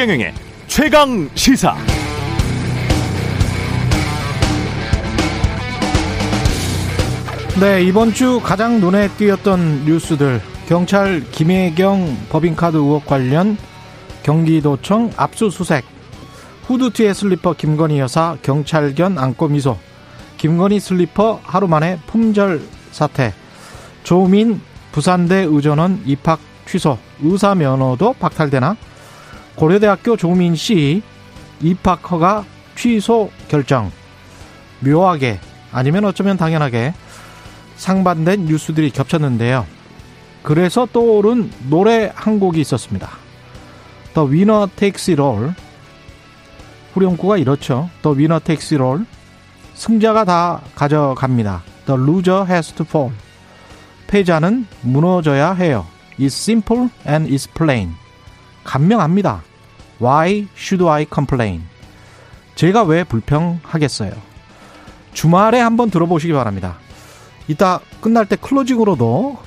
[0.00, 0.32] 최경영의
[0.66, 1.76] 최강 시사.
[7.60, 10.40] 네, 이번 주 가장 눈에 띄었던 뉴스들.
[10.66, 13.58] 경찰 김혜경 법인카드 의혹 관련
[14.22, 15.84] 경기도청 압수수색.
[16.62, 19.76] 후드 티에 슬리퍼 김건희 여사 경찰견 안고 미소.
[20.38, 23.34] 김건희 슬리퍼 하루 만에 품절 사태.
[24.02, 26.96] 조민 부산대 의전원 입학 취소.
[27.22, 28.76] 의사 면허도 박탈되나?
[29.60, 31.02] 고려대학교 조민 씨
[31.60, 32.46] 입학 허가
[32.76, 33.92] 취소 결정.
[34.78, 35.38] 묘하게
[35.70, 36.94] 아니면 어쩌면 당연하게
[37.76, 39.66] 상반된 뉴스들이 겹쳤는데요.
[40.42, 43.10] 그래서 떠오른 노래 한 곡이 있었습니다.
[44.16, 45.52] Winner Takes It All.
[46.94, 47.90] 후렴구가 이렇죠.
[48.02, 49.04] Winner Takes It All.
[49.74, 51.62] 승자가 다 가져갑니다.
[51.84, 53.12] The Loser Has to Fall.
[54.06, 55.86] 패자는 무너져야 해요.
[56.18, 57.92] It's simple and it's plain.
[58.64, 59.49] 간명합니다.
[60.00, 61.62] Why should I complain?
[62.54, 64.12] 제가 왜 불평하겠어요?
[65.12, 66.76] 주말에 한번 들어보시기 바랍니다.
[67.48, 69.38] 이따 끝날 때 클로징으로도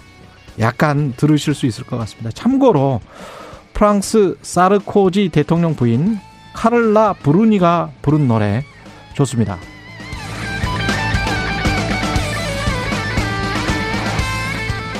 [0.60, 2.32] 약간 들으실 수 있을 것 같습니다.
[2.32, 3.02] 참고로
[3.74, 6.20] 프랑스 사르코지 대통령 부인
[6.54, 8.64] 카를라 브루니가 부른 노래
[9.14, 9.58] 좋습니다.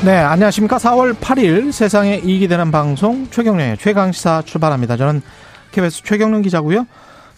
[0.04, 0.78] 네, 안녕하십니까.
[0.78, 4.98] 4월 8일 세상에 이익이 되는 방송 최경련의 최강시사 출발합니다.
[4.98, 5.22] 저는
[5.74, 6.86] KBS 최경련 기자고요.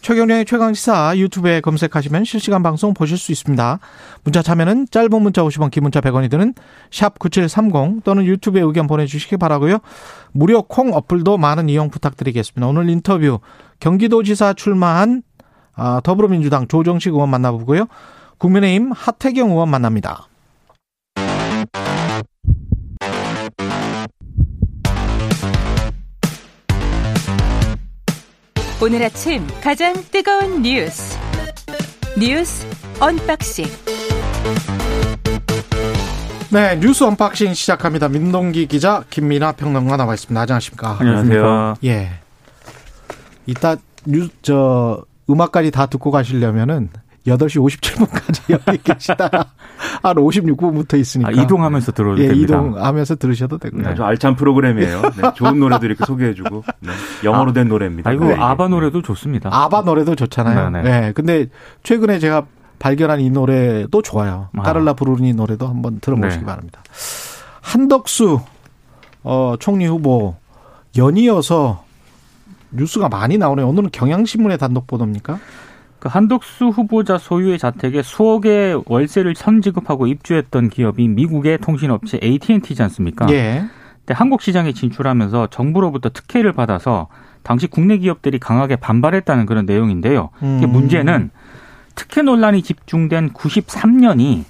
[0.02, 3.80] 최경련의 최강시사 유튜브에 검색하시면 실시간 방송 보실 수 있습니다.
[4.24, 6.54] 문자 참여는 짧은 문자 50원, 긴 문자 100원이 드는
[6.92, 9.80] 샵 9730 또는 유튜브에 의견 보내주시기 바라고요.
[10.32, 12.68] 무료 콩 어플도 많은 이용 부탁드리겠습니다.
[12.68, 13.40] 오늘 인터뷰
[13.80, 15.24] 경기도지사 출마한
[15.74, 17.88] 아, 더불어민주당 조정식 의원 만나보고요.
[18.38, 20.28] 국민의힘 하태경 의원 만납니다.
[28.86, 31.18] 오늘 아침 가장 뜨거운 뉴스
[32.20, 32.68] 뉴스
[33.00, 33.66] unboxing
[36.52, 38.10] 네, 뉴스 unboxing 시작합니다.
[38.10, 40.40] 민동기 기자, 김민아 평론가 나와 있습니다.
[40.40, 40.98] 안녕하십니까?
[41.00, 41.74] 안녕하세요.
[41.86, 42.12] 예.
[43.48, 43.76] 이따
[44.06, 46.92] 뉴, 저, 음악까지 다 듣고 가시려면은
[47.26, 49.46] 8시 57분까지 여기 계시다가
[50.04, 51.30] 한 56분부터 있으니까.
[51.30, 52.56] 아, 이동하면서 들어도 예, 됩니다.
[52.56, 53.82] 이동하면서 들으셔도 되고요.
[53.82, 53.90] 네.
[53.90, 55.02] 아주 알찬 프로그램이에요.
[55.02, 56.92] 네, 좋은 노래도 이렇게 소개해주고 네,
[57.24, 58.10] 영어로 된 노래입니다.
[58.10, 58.36] 아이고 네.
[58.36, 59.50] 아바 노래도 좋습니다.
[59.52, 60.70] 아바 노래도 좋잖아요.
[60.70, 60.90] 네네.
[60.90, 61.12] 네.
[61.14, 61.48] 근데
[61.84, 62.46] 최근에 제가
[62.78, 64.50] 발견한 이 노래도 좋아요.
[64.56, 64.62] 아.
[64.62, 66.46] 카를라 브루니 노래도 한번 들어보시기 네.
[66.46, 66.84] 바랍니다.
[67.62, 68.40] 한덕수
[69.24, 70.36] 어, 총리 후보
[70.96, 71.84] 연이어서
[72.72, 73.68] 뉴스가 많이 나오네요.
[73.68, 75.40] 오늘은 경향신문의 단독 보도입니까?
[76.06, 83.26] 그 한덕수 후보자 소유의 자택에 수억의 월세를 선지급하고 입주했던 기업이 미국의 통신업체 AT&T지 않습니까?
[83.32, 83.66] 예.
[83.98, 87.08] 근데 한국 시장에 진출하면서 정부로부터 특혜를 받아서
[87.42, 90.30] 당시 국내 기업들이 강하게 반발했다는 그런 내용인데요.
[90.44, 90.62] 음.
[90.68, 91.32] 문제는
[91.96, 94.44] 특혜 논란이 집중된 93년이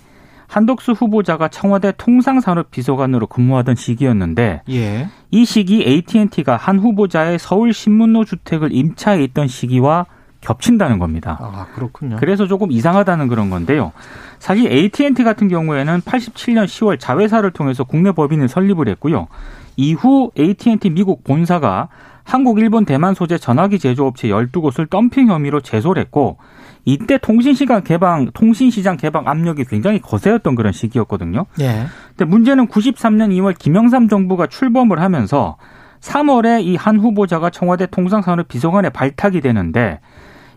[0.47, 5.07] 한덕수 후보자가 청와대 통상산업비서관으로 근무하던 시기였는데 예.
[5.31, 10.07] 이 시기 AT&T가 한 후보자의 서울 신문로 주택을 임차해 있던 시기와
[10.45, 11.37] 겹친다는 겁니다.
[11.41, 12.17] 아, 그렇군요.
[12.19, 13.91] 그래서 조금 이상하다는 그런 건데요.
[14.39, 19.27] 사실 AT&T 같은 경우에는 87년 10월 자회사를 통해서 국내 법인을 설립을 했고요.
[19.75, 21.89] 이후 AT&T 미국 본사가
[22.23, 26.37] 한국, 일본, 대만 소재 전화기 제조업체 12곳을 덤핑 혐의로 제소를 했고
[26.83, 31.45] 이때 통신시장 개방, 통신시장 개방 압력이 굉장히 거세였던 그런 시기였거든요.
[31.59, 31.85] 예.
[32.09, 35.57] 근데 문제는 93년 2월 김영삼 정부가 출범을 하면서
[36.01, 39.99] 3월에 이 한 후보자가 청와대 통상산업 비서관에 발탁이 되는데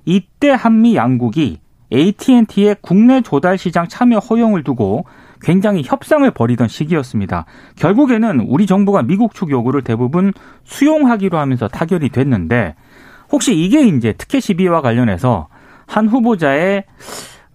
[0.09, 1.59] 이때 한미 양국이
[1.93, 5.05] AT&T의 국내 조달 시장 참여 허용을 두고
[5.43, 7.45] 굉장히 협상을 벌이던 시기였습니다.
[7.77, 10.33] 결국에는 우리 정부가 미국 측 요구를 대부분
[10.65, 12.75] 수용하기로 하면서 타결이 됐는데
[13.31, 15.49] 혹시 이게 이제 특혜 시비와 관련해서
[15.87, 16.85] 한 후보자의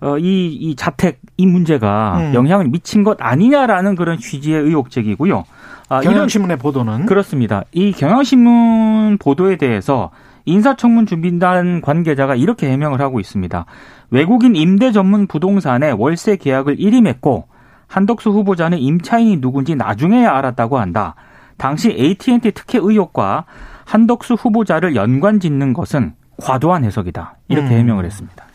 [0.02, 2.34] 어, 이, 이 자택, 이 문제가 음.
[2.36, 5.44] 영향을 미친 것 아니냐라는 그런 취지의 의혹 제기고요.
[5.90, 7.64] 아, 경향신문의 보도는 그렇습니다.
[7.72, 10.12] 이 경향신문 보도에 대해서
[10.46, 13.66] 인사청문 준비단 관계자가 이렇게 해명을 하고 있습니다.
[14.12, 17.48] 외국인 임대 전문 부동산에 월세 계약을 일이 맺고
[17.88, 21.16] 한덕수 후보자는 임차인이 누군지 나중에야 알았다고 한다.
[21.58, 23.46] 당시 AT&T 특혜 의혹과
[23.86, 27.36] 한덕수 후보자를 연관 짓는 것은 과도한 해석이다.
[27.48, 27.80] 이렇게 음.
[27.80, 28.46] 해명을 했습니다.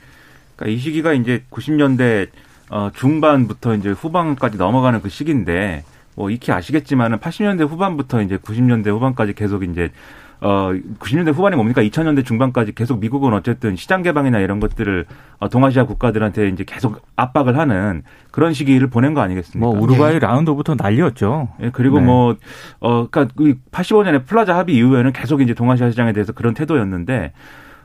[0.56, 2.29] 그러니까 이 시기가 이제 90년대
[2.70, 5.84] 어, 중반부터 이제 후반까지 넘어가는 그 시기인데
[6.14, 9.91] 뭐 익히 아시겠지만은 80년대 후반부터 이제 90년대 후반까지 계속 이제
[10.40, 15.06] 어 90년대 후반에 뭡니까 2000년대 중반까지 계속 미국은 어쨌든 시장 개방이나 이런 것들을
[15.38, 19.58] 어, 동아시아 국가들한테 이제 계속 압박을 하는 그런 시기를 보낸 거 아니겠습니까?
[19.58, 20.19] 뭐 우루과이 예.
[20.20, 21.49] 라운드부터 난리였죠.
[21.62, 22.06] 예, 그리고 네.
[22.06, 22.37] 뭐
[22.81, 23.35] 어, 그러니까
[23.73, 27.32] 85년에 플라자 합의 이후에는 계속 이제 동아시아 시장에 대해서 그런 태도였는데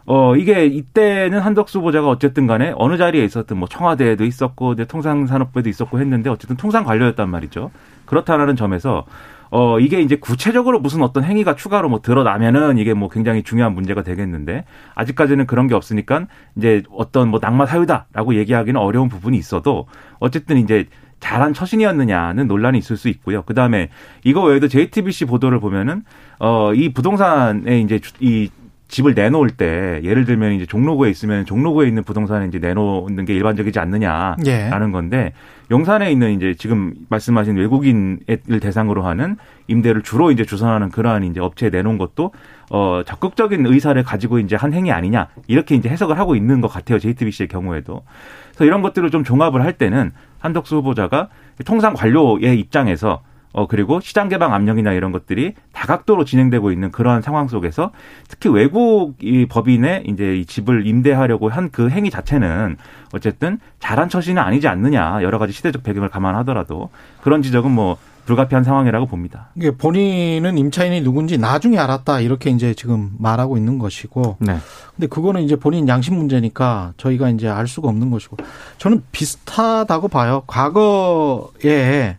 [0.05, 5.99] 어, 이게 이때는 한덕수 후보자가 어쨌든 간에 어느 자리에 있었든 뭐 청와대에도 있었고, 통상산업부에도 있었고
[5.99, 7.71] 했는데 어쨌든 통상 관료였단 말이죠.
[8.05, 9.05] 그렇다라는 점에서
[9.55, 14.01] 어, 이게 이제 구체적으로 무슨 어떤 행위가 추가로 뭐 드러나면은 이게 뭐 굉장히 중요한 문제가
[14.01, 14.65] 되겠는데
[14.95, 19.85] 아직까지는 그런 게 없으니까 이제 어떤 뭐 낙마 사유다라고 얘기하기는 어려운 부분이 있어도
[20.17, 20.87] 어쨌든 이제
[21.19, 23.43] 잘한 처신이었느냐는 논란이 있을 수 있고요.
[23.43, 23.89] 그 다음에
[24.23, 26.03] 이거 외에도 JTBC 보도를 보면은
[26.39, 28.49] 어, 이 부동산에 이제 이
[28.87, 33.79] 집을 내놓을 때 예를 들면 이제 종로구에 있으면 종로구에 있는 부동산에 이제 내놓는 게 일반적이지
[33.79, 34.91] 않느냐라는 예.
[34.91, 35.33] 건데
[35.71, 39.37] 용산에 있는 이제 지금 말씀하신 외국인을 대상으로 하는
[39.67, 42.31] 임대를 주로 이제 주선하는 그러한 이제 업체에 내놓은 것도
[42.69, 46.99] 어 적극적인 의사를 가지고 이제 한 행위 아니냐 이렇게 이제 해석을 하고 있는 것 같아요
[46.99, 48.03] JTBC의 경우에도
[48.49, 51.29] 그래서 이런 것들을 좀 종합을 할 때는 한덕수 후보자가
[51.65, 53.21] 통상 관료의 입장에서
[53.53, 57.91] 어, 그리고 시장 개방 압력이나 이런 것들이 다각도로 진행되고 있는 그러한 상황 속에서
[58.27, 62.77] 특히 외국 이 법인의 이제 이 집을 임대하려고 한 그 행위 자체는
[63.13, 66.89] 어쨌든 잘한 처신은 아니지 않느냐 여러 가지 시대적 배경을 감안하더라도
[67.21, 69.49] 그런 지적은 뭐 불가피한 상황이라고 봅니다.
[69.55, 74.57] 이게 본인은 임차인이 누군지 나중에 알았다 이렇게 이제 지금 말하고 있는 것이고, 네.
[74.95, 78.37] 근데 그거는 이제 본인 양심 문제니까 저희가 이제 알 수가 없는 것이고,
[78.77, 80.43] 저는 비슷하다고 봐요.
[80.47, 82.15] 과거에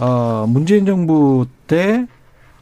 [0.00, 2.06] 어, 문재인 정부 때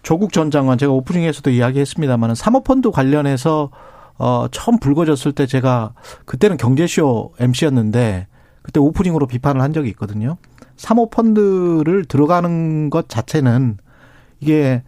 [0.03, 3.71] 조국 전 장관 제가 오프닝에서도 이야기했습니다만은 사모펀드 관련해서
[4.17, 5.95] 어, 처음 불거졌을 때 제가
[6.25, 8.29] 그때는 경제쇼 MC였는데
[8.63, 10.37] 그때 오프닝으로 비판을 한 적이 있거든요.
[10.77, 13.79] 사모펀드를 들어가는 것 자체는
[14.41, 14.83] 이게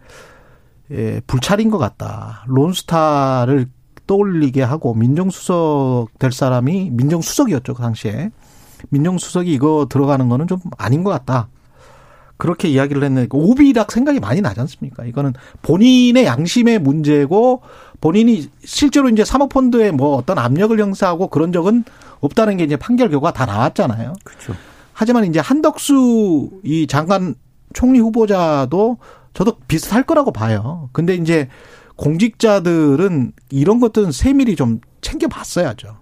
[0.91, 2.45] 예, 불찰인 것 같다.
[2.47, 3.67] 론스타를
[4.05, 8.31] 떠올리게 하고 민정수석 될 사람이 민정수석이었죠 그 당시에
[8.89, 11.49] 민정수석이 이거 들어가는 거는 좀 아닌 것 같다.
[12.37, 15.05] 그렇게 이야기를 했는데 오비락 생각이 많이 나지 않습니까?
[15.05, 17.61] 이거는 본인의 양심의 문제고
[17.99, 21.83] 본인이 실제로 이제 사모펀드에 뭐 어떤 압력을 형사하고 그런 적은
[22.19, 24.13] 없다는 게 이제 판결 결과 다 나왔잖아요.
[24.23, 24.53] 그렇죠.
[24.93, 27.35] 하지만 이제 한덕수 이 장관
[27.73, 28.97] 총리 후보자도
[29.33, 30.89] 저도 비슷할 거라고 봐요.
[30.93, 31.47] 근데 이제
[31.95, 35.97] 공직자들은 이런 것들은 세밀히 좀 챙겨봤어야죠.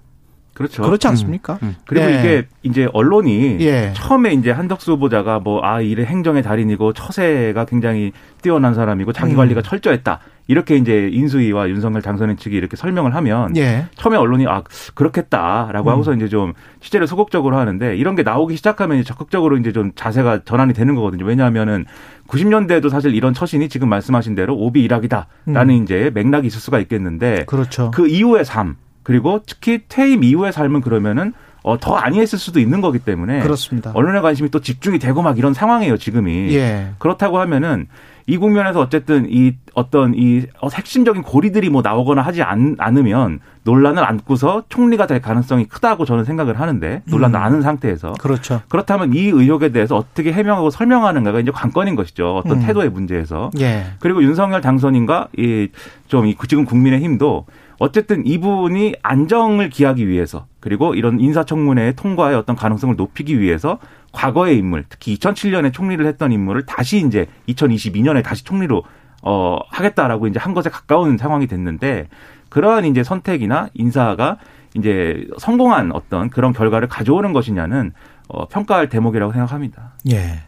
[0.56, 0.84] 그렇죠.
[0.84, 1.60] 그렇지 않습니까?
[1.62, 1.76] 음, 음.
[1.86, 2.20] 그리고 예.
[2.20, 3.92] 이게 이제 언론이 예.
[3.94, 8.12] 처음에 이제 한덕수 후보자가 뭐 아 이래 행정의 달인이고 처세가 굉장히
[8.44, 9.38] 뛰어난 사람이고 자기 음.
[9.38, 10.20] 관리가 철저했다.
[10.48, 13.88] 이렇게 이제 인수위와 윤석열 당선인 측이 이렇게 설명을 하면 예.
[13.96, 14.62] 처음에 언론이 아
[14.94, 15.92] 그렇겠다라고 음.
[15.92, 20.44] 하고서 이제 좀 취재를 소극적으로 하는데 이런 게 나오기 시작하면 이제 적극적으로 이제 좀 자세가
[20.46, 21.26] 전환이 되는 거거든요.
[21.26, 21.86] 왜냐하면은
[22.28, 25.84] 90년대에도 사실 이런 처신이 지금 말씀하신 대로 오비 일학이다라는 음.
[25.84, 27.90] 이제 맥락이 있을 수가 있겠는데 그렇죠.
[27.92, 28.76] 그 이후의 삶
[29.06, 31.32] 그리고 특히 퇴임 이후의 삶은 그러면은
[31.64, 33.92] 어, 더 아니했을 수도 있는 거기 때문에 그렇습니다.
[33.94, 36.90] 언론의 관심이 또 집중이 되고 막 이런 상황이에요 지금이 예.
[37.00, 37.88] 그렇다고 하면은
[38.28, 44.64] 이 국면에서 어쨌든 이 어떤 이 핵심적인 고리들이 뭐 나오거나 하지 않, 으면 논란을 안고서
[44.70, 47.44] 총리가 될 가능성이 크다고 저는 생각을 하는데 논란을 음.
[47.44, 48.62] 아는 상태에서 그렇죠.
[48.70, 52.38] 그렇다면 이 의혹에 대해서 어떻게 해명하고 설명하는가가 이제 관건인 것이죠.
[52.38, 52.66] 어떤 음.
[52.66, 53.86] 태도의 문제에서 예.
[54.00, 57.46] 그리고 윤석열 당선인과 이좀 지금 국민의힘도
[57.80, 63.80] 어쨌든 이분이 안정을 기하기 위해서 그리고 이런 인사청문회 통과의 어떤 가능성을 높이기 위해서
[64.12, 68.84] 과거의 인물, 특히 2007년에 총리를 했던 인물을 다시 이제 2022년에 다시 총리로
[69.22, 72.08] 어 하겠다라고 이제 한 것에 가까운 상황이 됐는데
[72.50, 74.38] 그러한 이제 선택이나 인사가
[74.76, 77.92] 이제 성공한 어떤 그런 결과를 가져오는 것이냐는
[78.28, 79.96] 어 평가할 대목이라고 생각합니다.
[80.12, 80.44] 예.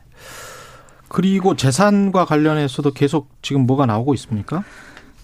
[1.10, 4.64] 그리고 재산과 관련해서도 계속 지금 뭐가 나오고 있습니까?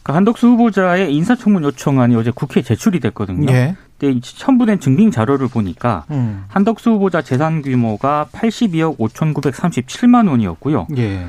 [0.03, 3.51] 그러니까 한덕수 후보자의 인사청문 요청안이 어제 국회에 제출이 됐거든요.
[3.51, 3.75] 예.
[3.97, 6.43] 근데 첨부된 증빙 자료를 보니까 음.
[6.49, 10.87] 한덕수 후보자 재산 규모가 82억 5,937만 원이었고요.
[10.97, 11.25] 예.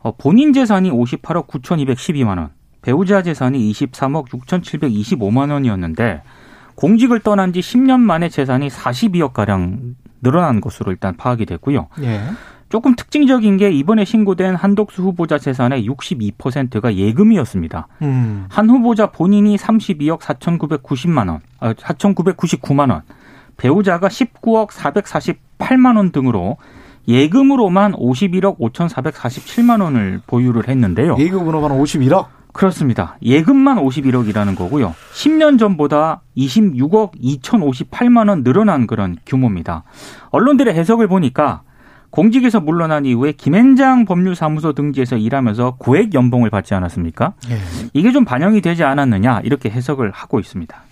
[0.00, 2.50] 어, 본인 재산이 58억 9,212만 원,
[2.82, 6.22] 배우자 재산이 23억 6,725만 원이었는데
[6.74, 11.88] 공직을 떠난 지 10년 만에 재산이 42억 가량 늘어난 것으로 일단 파악이 됐고요.
[12.02, 12.20] 예.
[12.68, 17.88] 조금 특징적인 게 이번에 신고된 한독수 후보자 재산의 62%가 예금이었습니다.
[18.02, 18.46] 음.
[18.50, 23.02] 한 후보자 본인이 32억 4,990만 원, 아, 4,999만 원,
[23.56, 26.58] 배우자가 19억 448만 원 등으로
[27.08, 31.16] 예금으로만 51억 5,447만 원을 보유를 했는데요.
[31.18, 32.26] 예금으로만 51억?
[32.52, 33.16] 그렇습니다.
[33.22, 34.94] 예금만 51억이라는 거고요.
[35.14, 39.84] 10년 전보다 26억 2,058만 원 늘어난 그런 규모입니다.
[40.30, 41.62] 언론들의 해석을 보니까
[42.10, 47.34] 공직에서 물러난 이후에 김앤장 법률사무소 등지에서 일하면서 고액 연봉을 받지 않았습니까?
[47.50, 47.58] 예.
[47.92, 50.82] 이게 좀 반영이 되지 않았느냐 이렇게 해석을 하고 있습니다.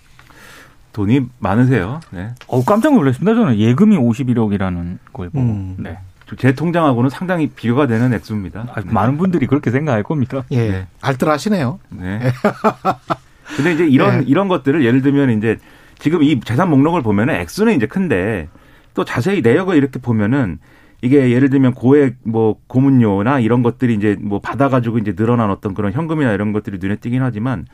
[0.93, 1.99] 돈이 많으세요.
[2.11, 2.29] 네.
[2.47, 3.35] 어 깜짝 놀랐습니다.
[3.35, 5.39] 저는 예금이 51억이라는 걸 보고.
[5.39, 5.75] 음.
[5.77, 5.97] 네.
[6.37, 8.67] 제 통장하고는 상당히 비교가 되는 액수입니다.
[8.73, 10.43] 아, 많은 분들이 그렇게 생각할 겁니다.
[10.51, 10.69] 예.
[10.69, 10.87] 네.
[11.01, 11.79] 알뜰하시네요.
[11.89, 12.19] 네.
[13.55, 14.25] 근데 이제 이런 네.
[14.27, 15.57] 이런 것들을 예를 들면 이제
[15.99, 18.49] 지금 이 재산 목록을 보면은 액수는 이제 큰데
[18.93, 20.59] 또 자세히 내역을 이렇게 보면은
[21.01, 25.93] 이게 예를 들면 고액 뭐 고문료나 이런 것들이 이제 뭐 받아가지고 이제 늘어난 어떤 그런
[25.93, 27.65] 현금이나 이런 것들이 눈에 띄긴 하지만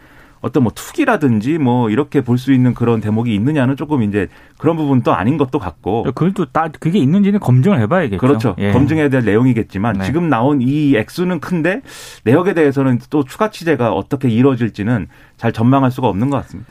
[0.42, 4.28] 어떤 뭐 투기라든지 뭐 이렇게 볼 수 있는 그런 대목이 있느냐는 조금 이제
[4.58, 8.18] 그런 부분도 아닌 것도 같고 그걸 또 따, 그게 있는지는 검증을 해봐야겠죠.
[8.20, 8.56] 그렇죠.
[8.58, 8.72] 예.
[8.72, 10.04] 검증해야 될 내용이겠지만 네.
[10.04, 11.82] 지금 나온 이 액수는 큰데
[12.26, 16.70] 내역에 대해서는 또 추가 취재가 어떻게 이루어질지는 잘 전망할 수가 없는 것 같습니다.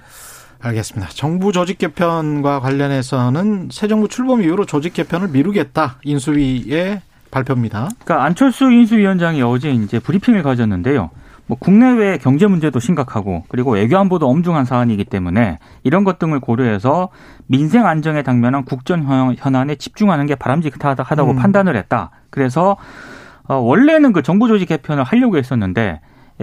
[0.63, 1.11] 알겠습니다.
[1.13, 5.97] 정부 조직 개편과 관련해서는 새 정부 출범 이후로 조직 개편을 미루겠다.
[6.05, 7.01] 인수위의
[7.31, 7.89] 발표입니다.
[8.05, 11.11] 그러니까 안철수 인수위원장이 어제 이제 브리핑을 가졌는데요.
[11.47, 17.09] 뭐 국내외 경제 문제도 심각하고 그리고 외교 안보도 엄중한 사안이기 때문에 이런 것 등을 고려해서
[17.49, 21.37] 민생 안정에 당면한 국정 현- 현안에 집중하는 게 바람직하다고 음.
[21.37, 22.11] 판단을 했다.
[22.31, 22.77] 그래서
[23.49, 26.01] 어, 원래는 그 정부 조직 개편을 하려고 했었는데 예,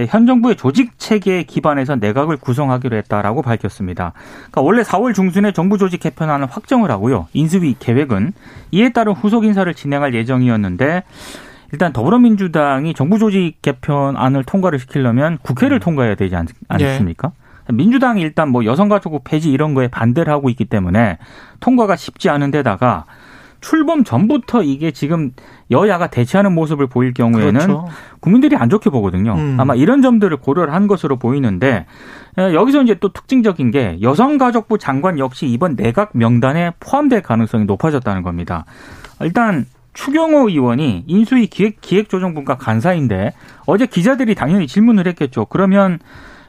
[0.07, 4.13] 현 정부의 조직 체계에 기반해서 내각을 구성하기로 했다라고 밝혔습니다.
[4.51, 7.27] 그러니까 원래 4월 중순에 정부 조직 개편안을 확정을 하고요.
[7.33, 8.33] 인수위 계획은
[8.71, 11.03] 이에 따른 후속 인사를 진행할 예정이었는데
[11.71, 17.31] 일단 더불어민주당이 정부 조직 개편안을 통과를 시키려면 국회를 통과해야 되지 않, 않습니까?
[17.71, 21.19] 민주당이 일단 뭐 여성가족부 폐지 이런 거에 반대를 하고 있기 때문에
[21.59, 23.05] 통과가 쉽지 않은 데다가
[23.61, 25.31] 출범 전부터 이게 지금
[25.71, 27.87] 여야가 대치하는 모습을 보일 경우에는 그렇죠.
[28.19, 29.33] 국민들이 안 좋게 보거든요.
[29.33, 29.57] 음.
[29.59, 31.85] 아마 이런 점들을 고려를 한 것으로 보이는데
[32.37, 38.23] 에, 여기서 이제 또 특징적인 게 여성가족부 장관 역시 이번 내각 명단에 포함될 가능성이 높아졌다는
[38.23, 38.65] 겁니다.
[39.21, 43.33] 일단 추경호 의원이 인수위 기획, 기획조정분과 간사인데
[43.65, 45.45] 어제 기자들이 당연히 질문을 했겠죠.
[45.45, 45.99] 그러면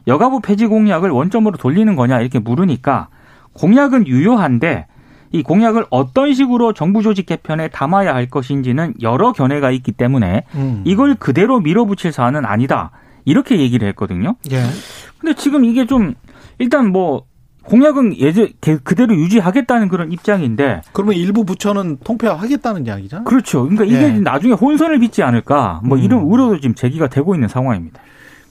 [0.06, 3.08] 여가부 폐지 공약을 원점으로 돌리는 거냐 이렇게 물으니까
[3.54, 4.86] 공약은 유효한데
[5.32, 10.82] 이 공약을 어떤 식으로 정부 조직 개편에 담아야 할 것인지는 여러 견해가 있기 때문에 음.
[10.84, 12.90] 이걸 그대로 밀어붙일 사안은 아니다.
[13.24, 14.36] 이렇게 얘기를 했거든요.
[14.50, 14.62] 예.
[15.18, 16.14] 근데 지금 이게 좀
[16.58, 17.24] 일단 뭐
[17.62, 18.48] 공약은 예전
[18.82, 23.24] 그대로 유지하겠다는 그런 입장인데 그러면 일부 부처는 통폐합하겠다는 이야기잖아요.
[23.24, 23.62] 그렇죠.
[23.68, 24.18] 그러니까 이게 예.
[24.18, 26.02] 나중에 혼선을 빚지 않을까 뭐 음.
[26.02, 28.00] 이런 우려도 지금 제기가 되고 있는 상황입니다.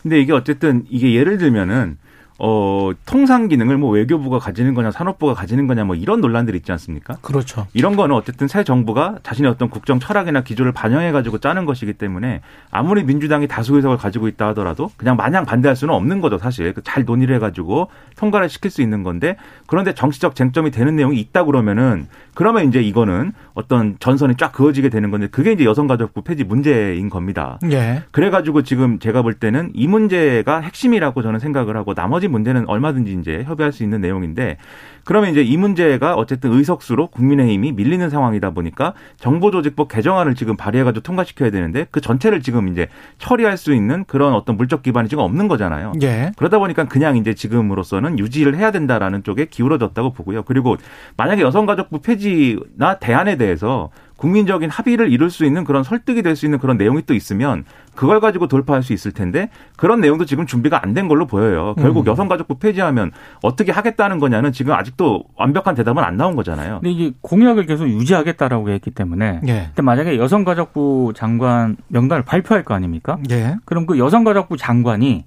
[0.01, 1.97] 근데 이게 어쨌든 이게 예를 들면은
[2.41, 7.15] 어 통상 기능을 뭐 외교부가 가지는 거냐 산업부가 가지는 거냐 뭐 이런 논란들이 있지 않습니까?
[7.21, 7.67] 그렇죠.
[7.73, 12.39] 이런 거는 어쨌든 새 정부가 자신의 어떤 국정 철학이나 기조를 반영해 가지고 짜는 것이기 때문에
[12.71, 17.03] 아무리 민주당이 다수 의석을 가지고 있다 하더라도 그냥 마냥 반대할 수는 없는 거죠 사실 그잘
[17.03, 19.35] 논의를 해 가지고 통과를 시킬 수 있는 건데
[19.67, 25.11] 그런데 정치적 쟁점이 되는 내용이 있다 그러면은 그러면 이제 이거는 어떤 전선이 쫙 그어지게 되는
[25.11, 27.59] 건데 그게 이제 여성가족부 폐지 문제인 겁니다.
[27.69, 28.03] 예.
[28.11, 33.43] 그래가지고 지금 제가 볼 때는 이 문제가 핵심이라고 저는 생각을 하고 나머지 문제는 얼마든지 이제
[33.43, 34.57] 협의할 수 있는 내용인데
[35.03, 41.49] 그러면 이제 이 문제가 어쨌든 의석수로 국민의힘이 밀리는 상황이다 보니까 정보조직법 개정안을 지금 발의해가지고 통과시켜야
[41.51, 42.87] 되는데 그 전체를 지금 이제
[43.17, 45.93] 처리할 수 있는 그런 어떤 물적 기반이 지금 없는 거잖아요.
[46.01, 46.31] 예.
[46.37, 50.43] 그러다 보니까 그냥 이제 지금으로서는 유지를 해야 된다라는 쪽에 기울어졌다고 보고요.
[50.43, 50.77] 그리고
[51.17, 53.89] 만약에 여성가족부 폐지나 대안에 대해서
[54.19, 57.63] 국민적인 합의를 이룰 수 있는 그런 설득이 될 수 있는 그런 내용이 또 있으면
[57.95, 61.75] 그걸 가지고 돌파할 수 있을 텐데 그런 내용도 지금 준비가 안 된 걸로 보여요.
[61.77, 62.11] 결국 음.
[62.11, 63.11] 여성가족부 폐지하면
[63.43, 66.79] 어떻게 하겠다는 거냐는 지금 아직도 완벽한 대답은 안 나온 거잖아요.
[66.81, 69.63] 근데 이제 공약을 계속 유지하겠다라고 했기 때문에 예.
[69.67, 73.17] 근데 만약에 여성가족부 장관 명단을 발표할 거 아닙니까?
[73.31, 73.55] 예.
[73.65, 75.25] 그럼 그 여성가족부 장관이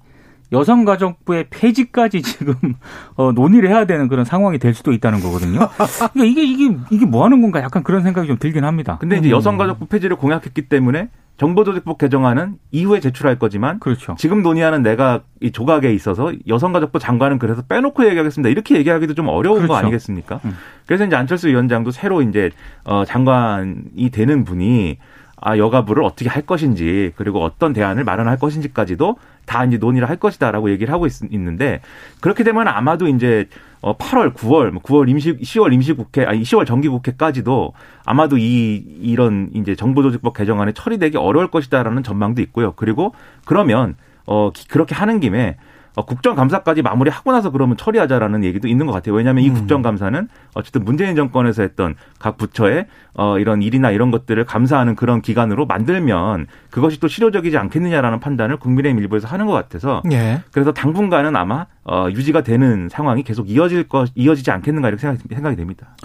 [0.51, 2.55] 여성가족부의 폐지까지 지금
[3.15, 5.69] 어, 논의를 해야 되는 그런 상황이 될 수도 있다는 거거든요.
[6.13, 8.97] 그러니까 이게 이게 이게 뭐 하는 건가 약간 그런 생각이 좀 들긴 합니다.
[8.99, 9.31] 근데 이제 음.
[9.31, 14.15] 여성가족부 폐지를 공약했기 때문에 정보조직법 개정안은 이후에 제출할 거지만 그렇죠.
[14.19, 18.49] 지금 논의하는 내가 이 조각에 있어서 여성가족부 장관은 그래서 빼놓고 얘기하겠습니다.
[18.49, 19.75] 이렇게 얘기하기도 좀 어려운 거 그렇죠.
[19.75, 20.39] 아니겠습니까?
[20.45, 20.55] 음.
[20.85, 22.51] 그래서 이제 안철수 위원장도 새로 이제
[22.83, 24.99] 어 장관이 되는 분이
[25.45, 30.69] 아 여가부를 어떻게 할 것인지 그리고 어떤 대안을 마련할 것인지까지도 다 이제 논의를 할 것이다라고
[30.71, 31.81] 얘기를 하고 있, 는데
[32.21, 33.49] 그렇게 되면 아마도 이제
[33.81, 37.73] 어 8월, 9월, 뭐 9월 임시 10월 임시국회 아니 10월 정기국회까지도
[38.05, 42.71] 아마도 이 이런 이제 정보조직법 개정안이 처리되기 어려울 것이다라는 전망도 있고요.
[42.77, 43.95] 그리고 그러면
[44.25, 45.57] 어 기- 그렇게 하는 김에
[45.95, 49.15] 어, 국정감사까지 마무리하고 나서 그러면 처리하자라는 얘기도 있는 것 같아요.
[49.15, 49.53] 왜냐하면 이 음.
[49.53, 55.65] 국정감사는 어쨌든 문재인 정권에서 했던 각 부처의 어, 이런 일이나 이런 것들을 감사하는 그런 기관으로
[55.67, 60.41] 만들면 그것이 또 실효적이지 않겠느냐라는 판단을 국민의힘 일부에서 하는 것 같아서 예.
[60.51, 65.55] 그래서 당분간은 아마 어, 유지가 되는 상황이 계속 이어질 것 이어지지 않겠는가 이렇게 생각이, 생각이
[65.55, 65.95] 됩니다.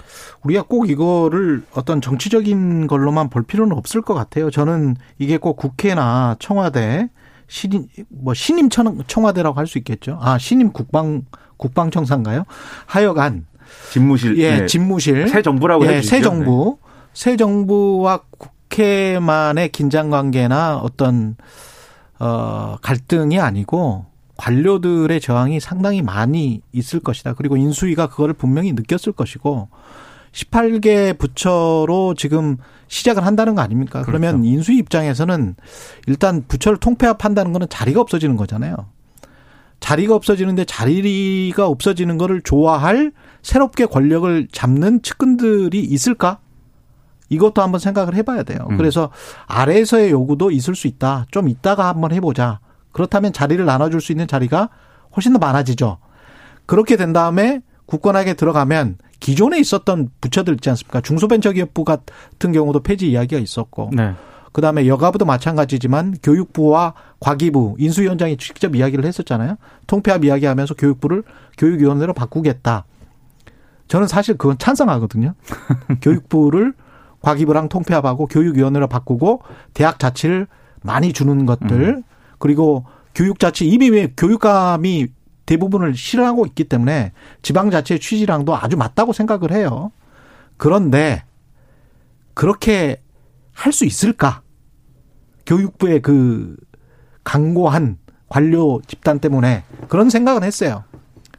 [0.42, 4.50] 우리가 꼭 이거를 어떤 정치적인 걸로만 볼 필요는 없을 것 같아요.
[4.50, 7.08] 저는 이게 꼭 국회나 청와대
[7.48, 10.18] 신임 뭐 신임 청- 청와대라고 할 수 있겠죠.
[10.20, 11.22] 아 신임 국방
[11.56, 12.44] 국방청사인가요?
[12.86, 13.46] 하여간
[13.92, 14.66] 집무실 예 네.
[14.66, 16.16] 집무실 새 정부라고 예, 해주시죠.
[16.16, 16.78] 새 정부
[17.12, 21.36] 새 정부와 국회만의 긴장 관계나 어떤
[22.20, 27.34] 어 갈등이 아니고 관료들의 저항이 상당히 많이 있을 것이다.
[27.34, 29.68] 그리고 인수위가 그거를 분명히 느꼈을 것이고
[30.32, 32.56] 18개 부처로 지금
[32.88, 34.02] 시작을 한다는 거 아닙니까?
[34.02, 34.48] 그러면 그렇죠.
[34.50, 35.56] 인수위 입장에서는
[36.06, 38.74] 일단 부처를 통폐합한다는 거는 자리가 없어지는 거잖아요.
[39.80, 46.40] 자리가 없어지는데 자리가 없어지는 거를 좋아할 새롭게 권력을 잡는 측근들이 있을까?
[47.28, 48.66] 이것도 한번 생각을 해봐야 돼요.
[48.70, 48.76] 음.
[48.76, 49.10] 그래서
[49.46, 51.26] 아래에서의 요구도 있을 수 있다.
[51.30, 52.60] 좀 이따가 한번 해보자.
[52.90, 54.70] 그렇다면 자리를 나눠줄 수 있는 자리가
[55.14, 55.98] 훨씬 더 많아지죠.
[56.66, 61.00] 그렇게 된 다음에 국권하게 들어가면 기존에 있었던 부처들 있지 않습니까?
[61.00, 64.14] 중소벤처기업부 같은 경우도 폐지 이야기가 있었고, 네.
[64.52, 69.56] 그 다음에 여가부도 마찬가지지만 교육부와 과기부 인수위원장이 직접 이야기를 했었잖아요.
[69.86, 71.22] 통폐합 이야기하면서 교육부를
[71.58, 72.84] 교육위원회로 바꾸겠다.
[73.88, 75.34] 저는 사실 그건 찬성하거든요.
[76.02, 76.74] 교육부를
[77.20, 79.42] 과기부랑 통폐합하고 교육위원회로 바꾸고
[79.74, 80.46] 대학 자치를
[80.82, 82.02] 많이 주는 것들
[82.38, 82.84] 그리고
[83.14, 85.08] 교육자치 이미 왜 교육감이
[85.48, 89.92] 대부분을 실현하고 있기 때문에 지방자치의 취지랑도 아주 맞다고 생각을 해요.
[90.58, 91.24] 그런데
[92.34, 93.00] 그렇게
[93.54, 94.42] 할 수 있을까?
[95.46, 96.54] 교육부의 그
[97.24, 97.96] 강고한
[98.28, 100.84] 관료 집단 때문에 그런 생각은 했어요.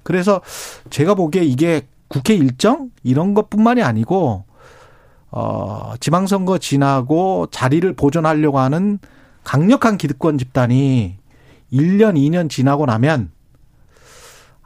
[0.01, 0.41] 그래서
[0.89, 4.45] 제가 보기에 이게 국회 일정 이런 것뿐만이 아니고
[5.29, 8.97] 어 지방선거 지나고 자리를 보존하려고 하는
[9.43, 11.17] 강력한 기득권 집단이
[11.71, 13.31] 1년 2년 지나고 나면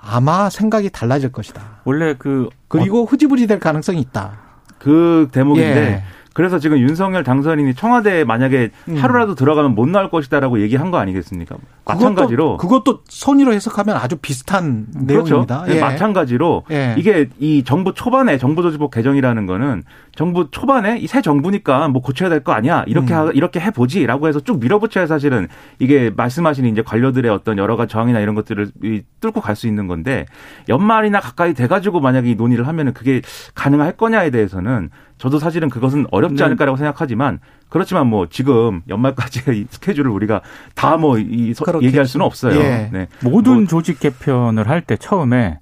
[0.06, 1.62] 아마 생각이 달라질 것이다.
[1.86, 4.38] 원래 그 그리고 흐지부지 될 가능성이 있다.
[4.80, 6.04] 그 대목인데 예.
[6.34, 8.96] 그래서 지금 윤석열 당선인이 청와대에 만약에 음.
[8.98, 11.56] 하루라도 들어가면 못 나올 것이다라고 얘기한 거 아니겠습니까?
[11.86, 15.24] 마찬가지로 그것도, 선의로 해석하면 아주 비슷한 그렇죠.
[15.46, 15.64] 내용입니다.
[15.68, 15.80] 네, 예.
[15.80, 16.96] 마찬가지로 예.
[16.98, 19.84] 이게 이 정부 초반에 정부조직법 개정이라는 거는
[20.16, 23.18] 정부 초반에 이 새 정부니까 뭐 고쳐야 될 거 아니야 이렇게 음.
[23.20, 25.48] 하, 이렇게 해보지라고 해서 쭉 밀어붙여야 사실은
[25.80, 29.86] 이게 말씀하신 이제 관료들의 어떤 여러 가지 저항이나 이런 것들을 이 뚫고 갈 수 있는
[29.88, 30.26] 건데
[30.68, 33.22] 연말이나 가까이 돼가지고 만약에 이 논의를 하면은 그게
[33.54, 36.44] 가능할 거냐에 대해서는 저도 사실은 그것은 어렵지 네.
[36.44, 40.42] 않을까라고 생각하지만 그렇지만 뭐 지금 연말까지의 이 스케줄을 우리가
[40.76, 41.18] 다 뭐.
[41.20, 42.60] 얘기할 수는 없어요.
[42.60, 42.90] 예.
[42.92, 43.08] 네.
[43.24, 45.60] 모든 뭐 조직 개편을 할 때 처음에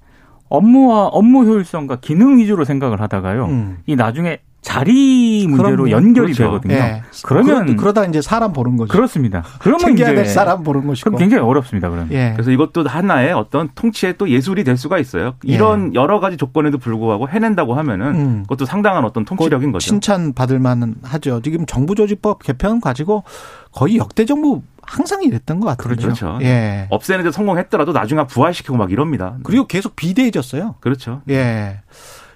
[0.50, 3.46] 업무와 업무 효율성과 기능 위주로 생각을 하다가요.
[3.46, 3.78] 음.
[3.86, 5.92] 이 나중에 자리 문제로 그럼요.
[5.92, 6.44] 연결이 그렇죠.
[6.44, 6.76] 되거든요.
[6.76, 7.04] 예.
[7.24, 8.92] 그러면 그러, 그러다 이제 사람 보는 거죠.
[8.92, 9.44] 그렇습니다.
[9.60, 11.10] 그러면 챙겨야 이제 될 사람 보는 것이고.
[11.10, 11.90] 그럼 굉장히 어렵습니다.
[11.90, 12.12] 그러면.
[12.12, 12.32] 예.
[12.34, 15.34] 그래서 이것도 하나의 어떤 통치의 또 예술이 될 수가 있어요.
[15.44, 18.44] 이런 여러 가지 조건에도 불구하고 해낸다고 하면은 음.
[18.44, 19.88] 그것도 상당한 어떤 통치력인 그 거죠.
[19.88, 21.42] 칭찬 받을 만은 하죠.
[21.42, 23.24] 지금 정부조직법 개편 가지고
[23.72, 25.96] 거의 역대 정부 항상 이랬던 것 같아요.
[25.96, 26.38] 그렇죠.
[26.42, 26.86] 예.
[26.92, 29.38] 없애는데 성공했더라도 나중에 부활시키고 막 이럽니다.
[29.44, 30.76] 그리고 계속 비대해졌어요.
[30.82, 31.22] 그렇죠.
[31.30, 31.80] 예.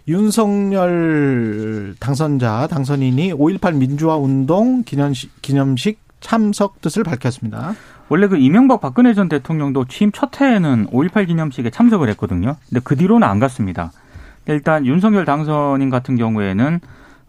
[0.08, 7.74] 윤석열 당선자, 당선인이 5.18 민주화 운동 기념식, 기념식 참석 뜻을 밝혔습니다.
[8.08, 12.56] 원래 그 이명박 박근혜 전 대통령도 취임 첫 해에는 5.18 기념식에 참석을 했거든요.
[12.70, 13.91] 근데 그 뒤로는 안 갔습니다.
[14.48, 16.80] 일단 윤석열 당선인 같은 경우에는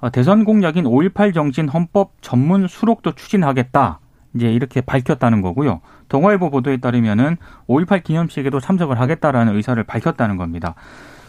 [0.01, 4.01] 어, 대선 공약인 5.18 정신 헌법 전문 수록도 추진하겠다.
[4.35, 5.81] 이제 이렇게 밝혔다는 거고요.
[6.11, 10.75] 동아일보 보도에 따르면은 5.18 기념식에도 참석을 하겠다라는 의사를 밝혔다는 겁니다.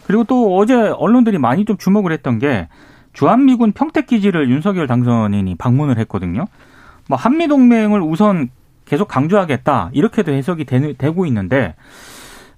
[0.08, 2.66] 그리고 또 어제 언론들이 많이 좀 주목을 했던 게
[3.12, 6.46] 주한미군 평택 기지를 윤석열 당선인이 방문을 했거든요.
[7.10, 8.48] 뭐 한미 동맹을 우선
[8.86, 11.74] 계속 강조하겠다 이렇게도 해석이 되, 되고 있는데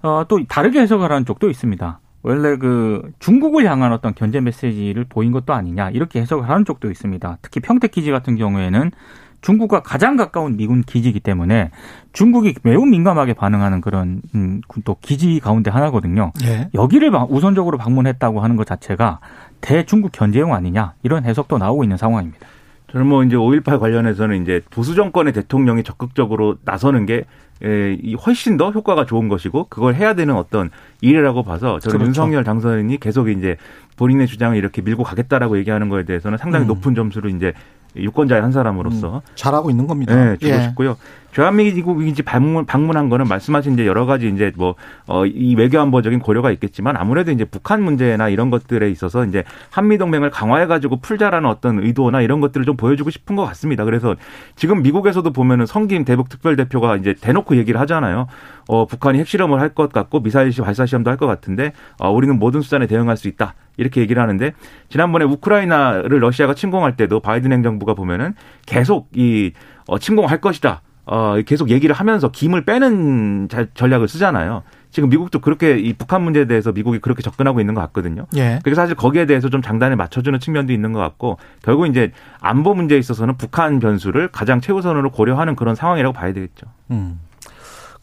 [0.01, 1.99] 어, 또 다르게 해석을 하는 쪽도 있습니다.
[2.23, 7.39] 원래 그 중국을 향한 어떤 견제 메시지를 보인 것도 아니냐 이렇게 해석을 하는 쪽도 있습니다.
[7.43, 8.93] 특히 평택 기지 같은 경우에는
[9.41, 11.71] 중국과 가장 가까운 미군 기지이기 때문에
[12.13, 16.33] 중국이 매우 민감하게 반응하는 그런 음, 또 기지 가운데 하나거든요.
[16.45, 16.69] 예.
[16.75, 19.21] 여기를 방- 우선적으로 방문했다고 하는 것 자체가
[19.61, 22.47] 대중국 견제용 아니냐 이런 해석도 나오고 있는 상황입니다.
[22.93, 27.25] 저는 뭐 이제 5.18 관련해서는 이제 보수 정권의 대통령이 적극적으로 나서는 게
[27.63, 32.07] 에, 이 훨씬 더 효과가 좋은 것이고 그걸 해야 되는 어떤 일이라고 봐서 저는 그렇죠.
[32.09, 33.57] 윤석열 당선인이 계속 이제
[33.97, 36.69] 본인의 주장을 이렇게 밀고 가겠다라고 얘기하는 거에 대해서는 상당히 음.
[36.69, 37.53] 높은 점수를 이제
[37.97, 40.15] 유권자의 한 사람으로서 잘하고 있는 겁니다.
[40.15, 40.63] 네, 주고 예.
[40.63, 40.97] 싶고요.
[41.33, 44.75] 주한미국인지 방문 방문한 거는 말씀하신 이제 여러 가지 이제 뭐
[45.07, 50.31] 어 이 외교안보적인 고려가 있겠지만 아무래도 이제 북한 문제나 이런 것들에 있어서 이제 한미 동맹을
[50.31, 53.85] 강화해 가지고 풀자라는 어떤 의도나 이런 것들을 좀 보여주고 싶은 것 같습니다.
[53.85, 54.17] 그래서
[54.57, 58.27] 지금 미국에서도 보면은 성김 대북 특별 대표가 이제 대놓고 얘기를 하잖아요.
[58.69, 62.61] 어 북한이 핵실험을 할 것 같고 미사일 발사 시험도 할 것 같은데 어 우리는 모든
[62.61, 63.55] 수단에 대응할 수 있다.
[63.77, 64.53] 이렇게 얘기를 하는데
[64.89, 68.35] 지난번에 우크라이나를 러시아가 침공할 때도 바이든 행정부가 보면은
[68.67, 69.53] 계속 이
[69.87, 70.83] 어, 침공할 것이다.
[71.11, 74.63] 어, 계속 얘기를 하면서 김을 빼는 전략을 쓰잖아요.
[74.93, 78.27] 지금 미국도 그렇게 이 북한 문제에 대해서 미국이 그렇게 접근하고 있는 것 같거든요.
[78.37, 78.61] 예.
[78.63, 82.97] 그래서 사실 거기에 대해서 좀 장단을 맞춰주는 측면도 있는 것 같고 결국 이제 안보 문제에
[82.97, 86.69] 있어서는 북한 변수를 가장 최우선으로 고려하는 그런 상황이라고 봐야 되겠죠.
[86.93, 87.19] 음.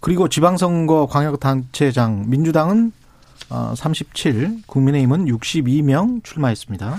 [0.02, 2.92] 그리고 지방선거 광역단체장 민주당은
[3.74, 6.98] 37, 어, 국민의힘은 62명 출마했습니다.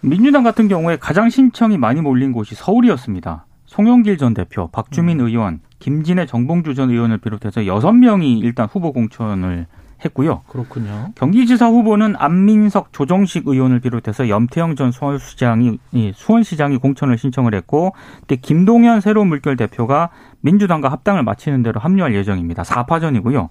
[0.00, 3.44] 민주당 같은 경우에 가장 신청이 많이 몰린 곳이 서울이었습니다.
[3.74, 5.26] 송영길 전 대표, 박주민 음.
[5.26, 9.66] 의원, 김진애 정봉주 전 의원을 비롯해서 여섯 명이 일단 후보 공천을
[10.04, 10.42] 했고요.
[10.46, 11.10] 그렇군요.
[11.16, 15.80] 경기지사 후보는 안민석, 조정식 의원을 비롯해서 염태영 전 수원시장이
[16.14, 20.10] 수원시장이 공천을 신청을 했고, 근데 김동연 새로운 물결 대표가
[20.42, 22.62] 민주당과 합당을 마치는 대로 합류할 예정입니다.
[22.62, 23.48] 4파전이고요.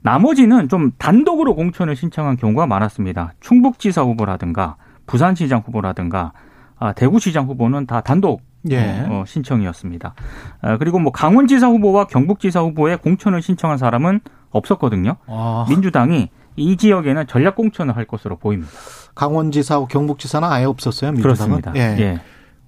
[0.00, 3.34] 나머지는 좀 단독으로 공천을 신청한 경우가 많았습니다.
[3.38, 4.74] 충북지사 후보라든가
[5.06, 6.32] 부산시장 후보라든가
[6.80, 9.06] 아, 대구시장 후보는 다 단독 예.
[9.08, 10.14] 어, 신청이었습니다.
[10.60, 14.20] 아, 그리고 뭐 강원지사 후보와 경북지사 후보에 공천을 신청한 사람은
[14.50, 15.16] 없었거든요.
[15.26, 15.66] 아.
[15.68, 18.70] 민주당이 이 지역에는 전략 공천을 할 것으로 보입니다.
[19.14, 21.12] 강원지사하고 경북지사는 아예 없었어요.
[21.12, 21.60] 민주당은.
[21.60, 21.72] 그렇습니다.
[21.76, 21.96] 예.
[21.98, 22.20] 예.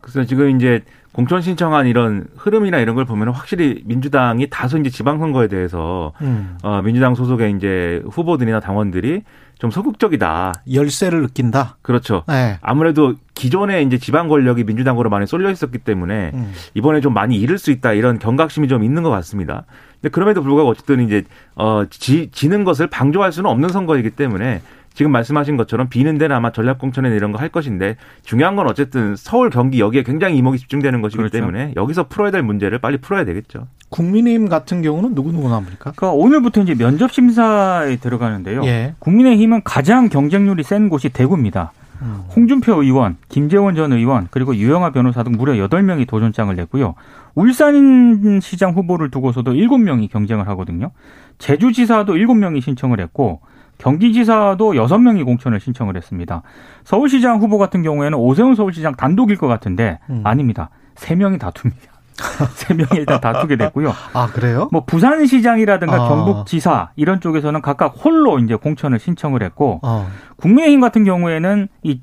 [0.04, 5.48] 그래서 지금 이제 공천 신청한 이런 흐름이나 이런 걸 보면 확실히 민주당이 다소 이제 지방선거에
[5.48, 6.58] 대해서 음.
[6.62, 9.22] 어, 민주당 소속의 이제 후보들이나 당원들이
[9.58, 10.52] 좀 소극적이다.
[10.72, 11.76] 열세를 느낀다.
[11.80, 12.24] 그렇죠.
[12.28, 12.58] 네.
[12.60, 16.52] 아무래도 기존에 이제 지방 권력이 민주당으로 많이 쏠려 있었기 때문에 음.
[16.74, 19.64] 이번에 좀 많이 잃을 수 있다 이런 경각심이 좀 있는 것 같습니다.
[20.02, 21.22] 근데 그럼에도 불구하고 어쨌든 이제
[21.54, 24.60] 어 지, 지는 것을 방조할 수는 없는 선거이기 때문에
[24.94, 29.50] 지금 말씀하신 것처럼 비는 데는 아마 전략공천에 이런 거 할 것인데 중요한 건 어쨌든 서울
[29.50, 31.32] 경기 여기에 굉장히 이목이 집중되는 것이기 그렇죠.
[31.36, 33.66] 때문에 여기서 풀어야 될 문제를 빨리 풀어야 되겠죠.
[33.90, 35.92] 국민의힘 같은 경우는 누구 누구 나옵니까?
[35.96, 38.64] 그러니까 오늘부터 이제 면접 심사에 들어가는데요.
[38.64, 38.94] 예.
[39.00, 41.72] 국민의힘은 가장 경쟁률이 센 곳이 대구입니다.
[42.02, 42.22] 음.
[42.34, 46.94] 홍준표 의원, 김재원 전 의원, 그리고 유영아 변호사 등 무려 8명이 도전장을 냈고요.
[47.34, 50.90] 울산시장 후보를 두고서도 7명이 경쟁을 하거든요.
[51.38, 53.40] 제주지사도 7명이 신청을 했고
[53.78, 56.42] 경기지사도 6명이 공천을 신청을 했습니다.
[56.84, 60.20] 서울시장 후보 같은 경우에는 오세훈 서울시장 단독일 것 같은데 음.
[60.24, 60.70] 아닙니다.
[60.96, 61.94] 3명이 다툽니다.
[62.54, 63.92] 세 명이 일단 다투게 됐고요.
[64.12, 64.68] 아 그래요?
[64.70, 66.08] 뭐 부산시장이라든가 아.
[66.08, 70.06] 경북지사 이런 쪽에서는 각각 홀로 이제 공천을 신청을 했고 아.
[70.36, 72.00] 국민의힘 같은 경우에는 이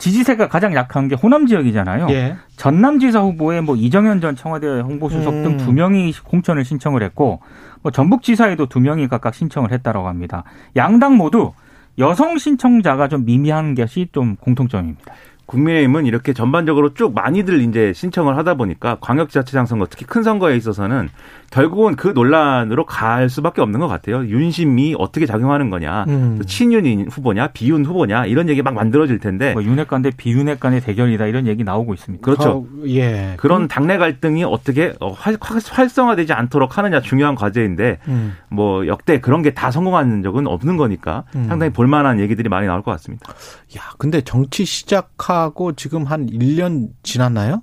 [0.00, 2.08] 지지세가 가장 약한 게 호남 지역이잖아요.
[2.10, 2.36] 예.
[2.56, 5.42] 전남지사 후보에 뭐 이정현 전 청와대 홍보수석 음.
[5.42, 7.40] 등두 명이 공천을 신청을 했고
[7.82, 10.44] 뭐 전북지사에도 두 명이 각각 신청을 했다라고 합니다.
[10.74, 11.52] 양당 모두
[11.98, 15.12] 여성 신청자가 좀 미미한 것이 좀 공통점입니다.
[15.50, 21.08] 국민의힘은 이렇게 전반적으로 쭉 많이들 이제 신청을 하다 보니까 광역지자체장 선거 특히 큰 선거에 있어서는
[21.50, 24.24] 결국은 그 논란으로 갈 수밖에 없는 것 같아요.
[24.24, 26.40] 윤심이 어떻게 작용하는 거냐, 음.
[26.46, 29.52] 친윤 후보냐, 비윤 후보냐 이런 얘기 막 만들어질 텐데.
[29.52, 32.24] 뭐 윤핵 관 대 비윤핵 간의 대결이다 이런 얘기 나오고 있습니다.
[32.24, 32.50] 그렇죠.
[32.50, 33.34] 어, 예.
[33.36, 38.34] 그런 당내 갈등이 어떻게 어, 활, 활성화되지 않도록 하느냐 중요한 과제인데 음.
[38.48, 41.46] 뭐 역대 그런 게 다 성공한 적은 없는 거니까 음.
[41.48, 43.30] 상당히 볼만한 얘기들이 많이 나올 것 같습니다.
[43.76, 47.62] 야, 근데 정치 시작하 고 지금 한 1년 지났나요?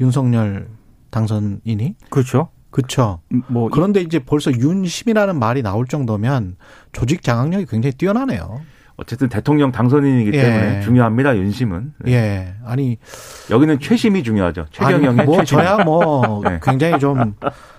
[0.00, 0.68] 윤석열
[1.10, 1.96] 당선인이?
[2.08, 2.48] 그렇죠.
[2.70, 3.20] 그렇죠.
[3.48, 6.56] 뭐 그런데 이제 벌써 윤심이라는 말이 나올 정도면
[6.92, 8.60] 조직 장악력이 굉장히 뛰어나네요.
[8.96, 10.42] 어쨌든 대통령 당선인이기 예.
[10.42, 11.36] 때문에 중요합니다.
[11.36, 11.94] 윤심은.
[12.04, 12.12] 네.
[12.12, 12.54] 예.
[12.64, 12.98] 아니
[13.50, 14.66] 여기는 최심이 중요하죠.
[14.70, 15.58] 최경영의 뭐 최심.
[15.58, 16.60] 저야 뭐 네.
[16.62, 17.34] 굉장히 좀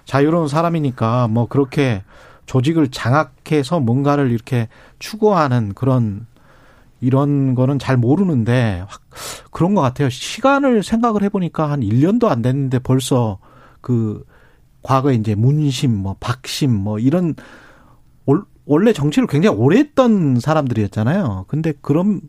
[0.06, 2.04] 자유로운 사람이니까 뭐 그렇게
[2.48, 4.68] 조직을 장악해서 뭔가를 이렇게
[5.00, 6.26] 추구하는 그런
[7.02, 9.02] 이런 거는 잘 모르는데 확
[9.52, 10.10] 그런 것 같아요.
[10.10, 13.40] 시간을 생각을 해보니까 한 1년도 안 됐는데 벌써
[13.82, 14.24] 그
[14.84, 17.36] 과거에 이제 문심, 뭐 박심, 뭐 이런
[18.66, 21.46] 원래 정치를 굉장히 오래 했던 사람들이었잖아요.
[21.48, 22.22] 근데 그럼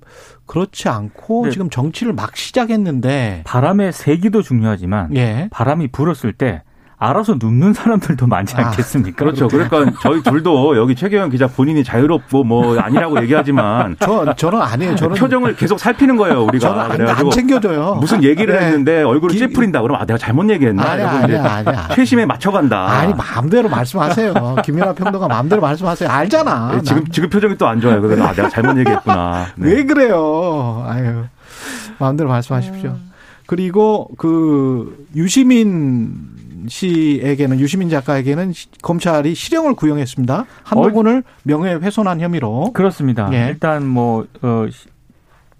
[0.47, 1.51] 그렇지 않고 네.
[1.51, 5.49] 지금 정치를 막 시작했는데 바람의 세기도 중요하지만 예.
[5.53, 6.63] 바람이 불었을 때
[7.03, 9.17] 알아서 눕는 사람들도 많지 아, 않겠습니까?
[9.17, 9.49] 그렇죠.
[9.49, 14.95] 그러니까 저희 둘도 여기 최경영 기자 본인이 자유롭고 뭐 아니라고 얘기하지만 저 저는 아니에요.
[14.95, 16.45] 저는 표정을 계속 살피는 거예요.
[16.45, 17.97] 우리가 저는 안, 안 챙겨줘요.
[18.01, 18.67] 무슨 얘기를 네.
[18.67, 19.83] 했는데 얼굴을 찌푸린다.
[19.83, 20.83] 그러면 아 내가 잘못 얘기했나?
[20.85, 22.87] 아니 아니 아니 최심에 맞춰간다.
[22.87, 24.57] 아니 마음대로 말씀하세요.
[24.65, 26.09] 김연아 평론가 마음대로 말씀하세요.
[26.09, 26.73] 알잖아.
[26.75, 28.01] 네, 지금 지금 표정이 또 안 좋아요.
[28.03, 29.47] 그래서 아 내가 잘못 얘기했구나.
[29.57, 29.73] 네.
[29.73, 30.85] 왜 그래요?
[30.87, 31.25] 아유
[31.99, 32.91] 마음대로 말씀하십시오.
[32.91, 33.11] 음.
[33.47, 36.15] 그리고 그 유시민
[36.69, 40.45] 씨에게는 유시민 작가에게는 시- 검찰이 실형을 구형했습니다.
[40.65, 42.73] 한동훈을 명예훼손한 혐의로.
[42.73, 43.29] 그렇습니다.
[43.33, 43.49] 예.
[43.49, 44.89] 일단 뭐 어, 시-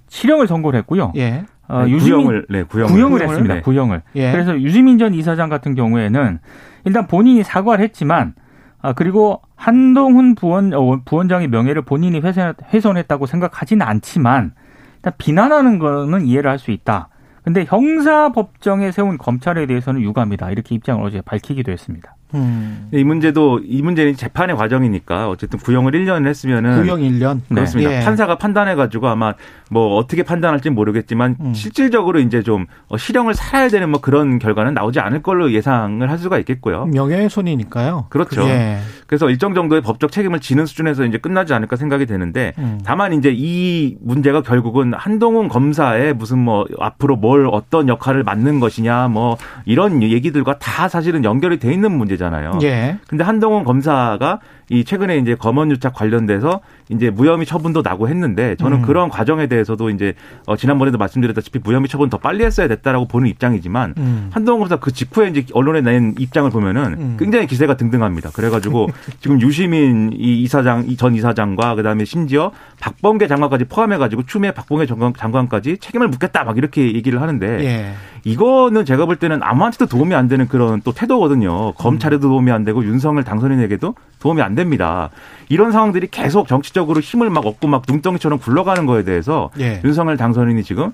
[0.09, 1.13] 실형을 선고를 했고요.
[1.17, 1.45] 예.
[1.69, 3.23] 어, 네, 유시민 구형을 네 구형을, 구형을 구형을?
[3.29, 3.55] 했습니다.
[3.55, 3.61] 네.
[3.63, 4.03] 구형을.
[4.17, 4.33] 예.
[4.33, 6.39] 그래서 유시민 전 이사장 같은 경우에는
[6.85, 8.35] 일단 본인이 사과를 했지만
[8.81, 14.53] 아 그리고 한동훈 부원 어, 부원장의 명예를 본인이 훼손, 훼손했다고 생각하지는 않지만
[14.97, 17.09] 일단 비난하는 거는 이해를 할 수 있다.
[17.43, 20.51] 근데 형사 법정에 세운 검찰에 대해서는 유감이다.
[20.51, 22.15] 이렇게 입장을 어제 밝히기도 했습니다.
[22.35, 22.89] 음.
[22.93, 27.41] 이 문제도 이 문제는 재판의 과정이니까 어쨌든 구형을 1년을 했으면은 구형 1년.
[27.49, 27.93] 그렇습니다.
[27.93, 28.01] 예.
[28.01, 29.35] 판사가 판단해 가지고 아마
[29.71, 31.55] 뭐 어떻게 판단할지 모르겠지만 음.
[31.55, 36.19] 실질적으로 이제 좀 어, 실형을 살아야 되는 뭐 그런 결과는 나오지 않을 걸로 예상을 할
[36.19, 36.87] 수가 있겠고요.
[36.87, 38.07] 명예훼손이니까요.
[38.11, 38.43] 그렇죠.
[38.45, 38.79] 예.
[39.07, 42.81] 그래서 일정 정도의 법적 책임을 지는 수준에서 이제 끝나지 않을까 생각이 되는데 음.
[42.85, 49.09] 다만 이제 이 문제가 결국은 한동훈 검사의 무슨 뭐 앞으로 뭘 어떤 역할을 맡는 것이냐
[49.09, 52.59] 뭐 이런 얘기들과 다 사실은 연결이 돼 있는 문제 잖아요.
[52.63, 52.99] 예.
[53.09, 54.39] 근데 한동훈 검사가
[54.73, 58.83] 이 최근에 이제 검언유착 관련돼서 이제 무혐의 처분도 나고 했는데 저는 음.
[58.83, 60.15] 그런 과정에 대해서도 이제
[60.47, 64.31] 어 지난번에도 말씀드렸다시피 무혐의 처분 더 빨리 했어야 됐다라고 보는 입장이지만 음.
[64.33, 67.17] 한동훈 검사 그 직후에 이제 언론에 낸 입장을 보면은 음.
[67.19, 68.31] 굉장히 기세가 등등합니다.
[68.31, 68.89] 그래가지고
[69.21, 75.13] 지금 유시민 이 이사장 이 전 이사장과 그다음에 심지어 박범계 장관까지 포함해가지고 추미애 박범계 장관,
[75.15, 77.95] 장관 까지 책임을 묻겠다 막 이렇게 얘기를 하는데 예.
[78.25, 81.73] 이거는 제가 볼 때는 아무한테도 도움이 안 되는 그런 또 태도거든요.
[81.73, 85.11] 검찰에도 도움이 안 되고 윤석열 당선인에게도 도움이 안 됩니다.
[85.49, 89.81] 이런 상황들이 계속 정치적으로 힘을 막 얻고 막 눈덩이처럼 굴러가는 거에 대해서 예.
[89.85, 90.93] 윤석열 당선인이 지금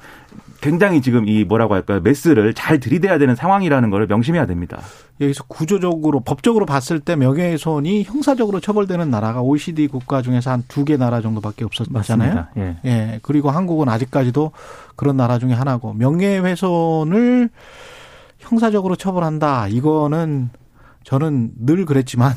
[0.61, 2.01] 굉장히 지금 이 뭐라고 할까요?
[2.03, 4.81] 메스를 잘 들이대야 되는 상황이라는 걸 명심해야 됩니다.
[5.21, 10.97] 여기서 구조적으로 법적으로 봤을 때 명예훼손이 형사적으로 처벌되는 나라가 OECD 국가 중에서 한 두 개
[10.97, 11.99] 나라 정도밖에 없었잖아요.
[12.35, 12.51] 맞습니다.
[12.57, 12.77] 예.
[12.87, 13.19] 예.
[13.23, 14.53] 그리고 한국은 아직까지도
[14.97, 17.51] 그런 나라 중에 하나고 명예훼손을
[18.39, 19.69] 형사적으로 처벌한다.
[19.69, 20.49] 이거는
[21.05, 22.33] 저는 늘 그랬지만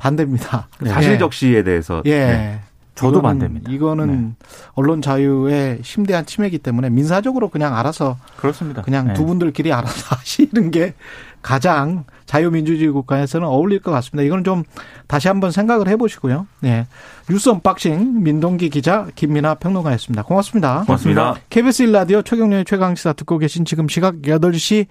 [0.00, 0.68] 반대입니다.
[0.86, 2.10] 사실 적시에 대해서 예.
[2.26, 2.60] 네.
[2.96, 3.70] 저도 이거는- 반대입니다.
[3.72, 4.34] 이거는
[4.74, 8.82] 언론 자유의 심대한 침해이기 때문에 민사적으로 그냥 알아서 그렇습니다.
[8.82, 9.14] 그냥 예.
[9.14, 10.94] 두 분들끼리 알아서 하시는 게
[11.40, 14.22] 가장 자유민주주의 국가에서는 어울릴 것 같습니다.
[14.26, 14.64] 이건 좀
[15.06, 16.46] 다시 한번 생각을 해보시고요.
[16.60, 16.86] 네.
[17.30, 20.22] 뉴스 언박싱 민동기 기자 김민아 평론가였습니다.
[20.24, 20.82] 고맙습니다.
[20.86, 21.36] 고맙습니다.
[21.48, 24.86] KBS 1라디오 최경영의 최강시사 듣고 계신 지금 시각 8시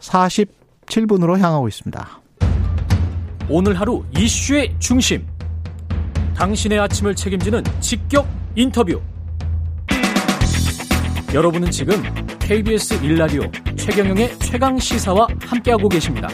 [0.00, 2.21] 47분으로 향하고 있습니다.
[3.54, 5.26] 오늘 하루 이슈의 중심.
[6.34, 8.98] 당신의 아침을 책임지는 직격 인터뷰.
[11.34, 12.02] 여러분은 지금
[12.38, 16.28] KBS 1라디오 최경영의 최강 시사와 함께하고 계십니다.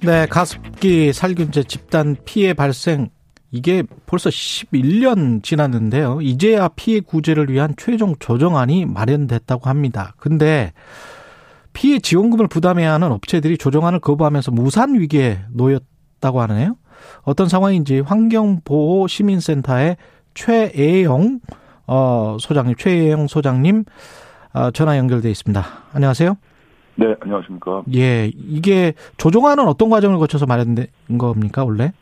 [0.00, 3.10] 네, 가습기 살균제 집단 피해 발생
[3.50, 6.20] 이게 벌써 11년 지났는데요.
[6.22, 10.14] 이제야 피해 구제를 위한 최종 조정안이 마련됐다고 합니다.
[10.16, 10.72] 근데
[11.72, 16.76] 피해 지원금을 부담해야 하는 업체들이 조정안을 거부하면서 무산 위기에 놓였다고 하네요.
[17.22, 19.96] 어떤 상황인지 환경보호 시민센터의
[20.34, 21.40] 최애영
[21.86, 23.84] 어, 소장님, 최애영 소장님
[24.52, 25.64] 어, 전화 연결돼 있습니다.
[25.94, 26.36] 안녕하세요.
[26.96, 27.82] 네, 안녕하십니까.
[27.94, 30.86] 예, 이게 조정안은 어떤 과정을 거쳐서 마련된
[31.18, 31.92] 겁니까, 원래?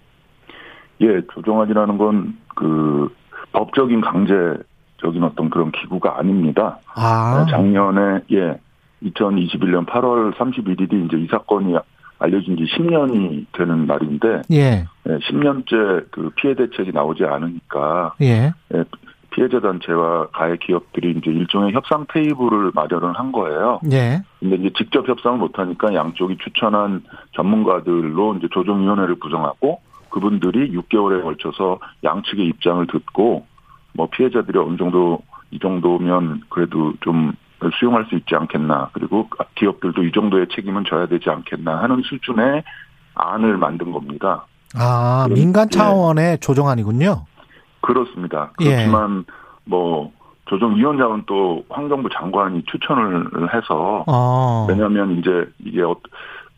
[1.00, 3.09] 예, 조정안이라는 건 그
[3.52, 6.81] 법적인 강제적인 어떤 그런 기구가 아닙니다.
[6.92, 8.59] 아, 어, 작년에 예,
[9.02, 11.74] 2021년 8월 31일이 이제 이 사건이
[12.18, 18.84] 알려진 지 10년이 되는 날인데 예, 예, 10년째 그 피해 대책이 나오지 않으니까 예, 예,
[19.30, 23.80] 피해자 단체와 가해 기업들이 이제 일종의 협상 테이블을 마련을 한 거예요.
[23.92, 27.04] 예, 근데 이제 직접 협상을 못 하니까 양쪽이 추천한
[27.37, 29.80] 전문가들로 이제 조정위원회를 구성하고
[30.11, 33.46] 그분들이 6개월에 걸쳐서 양측의 입장을 듣고
[33.92, 37.32] 뭐 피해자들이 어느 정도 이 정도면 그래도 좀
[37.79, 42.62] 수용할 수 있지 않겠나 그리고 기업들도 이 정도의 책임은 져야 되지 않겠나 하는 수준의
[43.14, 44.44] 안을 만든 겁니다.
[44.77, 45.77] 아, 민간 예.
[45.77, 47.25] 차원의 조정안이군요.
[47.81, 48.53] 그렇습니다.
[48.61, 48.64] 예.
[48.66, 49.25] 그렇지만
[49.64, 50.12] 뭐
[50.47, 55.97] 조정위원장은 또 환경부 장관이 추천을 해서 어, 왜냐하면 이제 이게 어-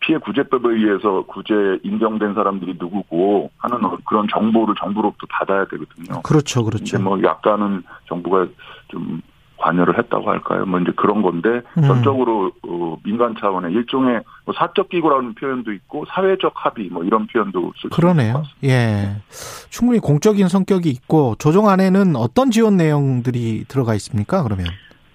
[0.03, 6.23] 피해 구제법에 의해서 구제 인정된 사람들이 누구고 하는 어- 그런 정보를 정부로부터 받아야 되거든요.
[6.23, 6.99] 그렇죠, 그렇죠.
[7.01, 8.47] 뭐 약간은 정부가
[8.89, 9.21] 좀
[9.61, 10.65] 관여를 했다고 할까요?
[10.67, 11.83] 뭐 이제 그런 건데 음.
[11.83, 17.61] 전적으로 어, 민간 차원의 일종의 뭐 사적 기구라는 표현도 있고 사회적 합의 뭐 이런 표현도
[17.63, 18.43] 것 그러네요.
[18.65, 19.17] 예.
[19.69, 24.43] 충분히 공적인 성격이 있고 조정 안에는 어떤 지원 내용들이 들어가 있습니까?
[24.43, 24.67] 그러면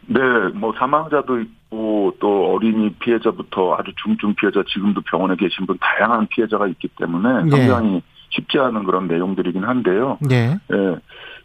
[0.07, 0.19] 네,
[0.53, 6.67] 뭐 사망자도 있고 또 어린이 피해자부터 아주 중증 피해자 지금도 병원에 계신 분 다양한 피해자가
[6.67, 7.49] 있기 때문에 예.
[7.49, 10.17] 상당히 쉽지 않은 그런 내용들이긴 한데요.
[10.31, 10.95] 예, 예,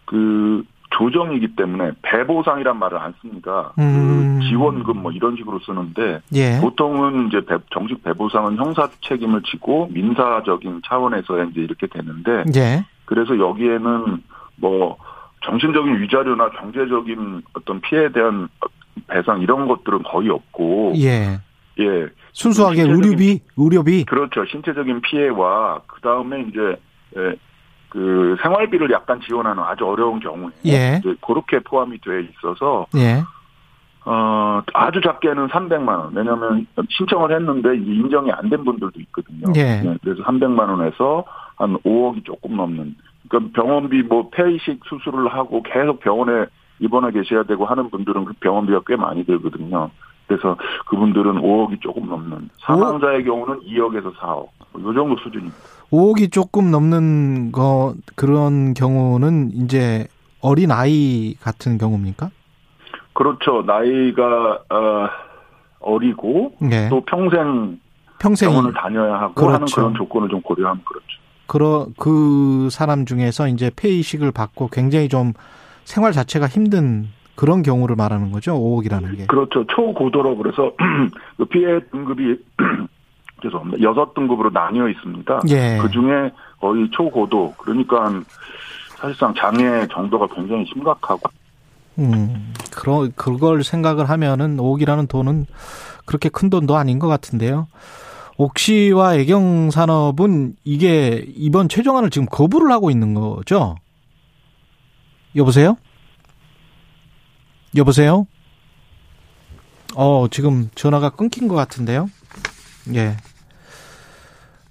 [0.05, 3.73] 그 조정이기 때문에 배보상이란 말을 안 씁니다.
[3.79, 4.39] 음.
[4.41, 6.59] 그 지원금 뭐 이런 식으로 쓰는데 예.
[6.61, 12.85] 보통은 이제 배- 정식 배보상은 형사 책임을 지고 민사적인 차원에서 이제 이렇게 되는데 예.
[13.05, 14.23] 그래서 여기에는
[14.57, 14.97] 뭐
[15.45, 18.49] 정신적인 위자료나 경제적인 어떤 피해에 대한
[19.07, 21.39] 배상 이런 것들은 거의 없고 예.
[21.79, 24.05] 예 순수하게 의료비, 의료비.
[24.05, 26.77] 그렇죠 신체적인 피해와 그 다음에 이제
[27.17, 27.35] 예,
[27.91, 30.99] 그 생활비를 약간 지원하는 아주 어려운 경우에 예.
[31.01, 33.23] 이제 그렇게 포함이 돼 있어서 예.
[34.07, 39.53] 어 아주 작게는 300만 원 왜냐하면 신청을 했는데 인정이 안 된 분들도 있거든요.
[39.57, 39.83] 예.
[39.83, 41.25] 네, 그래서 300만 원에서
[41.57, 42.95] 한 5억이 조금 넘는
[43.29, 46.47] 그러니까 병원비 뭐 폐이식 수술을 하고 계속 병원에
[46.79, 49.91] 입원해 계셔야 되고 하는 분들은 그 병원비가 꽤 많이 들거든요.
[50.27, 55.57] 그래서 그분들은 5억이 조금 넘는 사망자의 경우는 2억에서 4억 이 정도 수준입니다.
[55.91, 60.07] 5억이 조금 넘는 거 그런 경우는 이제
[60.41, 62.31] 어린 아이 같은 경우입니까?
[63.13, 63.63] 그렇죠.
[63.67, 65.09] 나이가 어,
[65.81, 66.89] 어리고 예.
[66.89, 67.79] 또 평생
[68.21, 69.77] 평생 병원을 다녀야 하고 하는 그렇죠.
[69.77, 71.07] 그런 조건을 좀 고려하면 그렇죠.
[71.47, 75.33] 그러 그 사람 중에서 이제 폐이식을 받고 굉장히 좀
[75.85, 78.53] 생활 자체가 힘든 그런 경우를 말하는 거죠.
[78.55, 79.27] 5억이라는 게.
[79.27, 79.65] 그렇죠.
[79.67, 80.73] 초고도로 그래서
[81.39, 82.37] 그 피해 등급이
[83.43, 83.83] 죄송합니다.
[83.83, 85.41] 여섯 등급으로 나뉘어 있습니다.
[85.49, 85.79] 예.
[85.81, 88.11] 그 중에 거의 초고도 그러니까
[88.97, 91.31] 사실상 장애 정도가 굉장히 심각하고
[91.99, 92.53] 음.
[92.73, 95.47] 그러 그걸 생각을 하면은 5억이라는 돈은
[96.07, 97.69] 그렇게 큰 돈도 아닌 것 같은데요.
[98.37, 103.77] 옥시와 애경 산업은 이게 이번 최종안을 지금 거부를 하고 있는 거죠.
[105.37, 105.77] 여보세요?
[107.77, 108.27] 여보세요?
[109.95, 112.09] 어, 지금 전화가 끊긴 것 같은데요.
[112.95, 113.17] 예.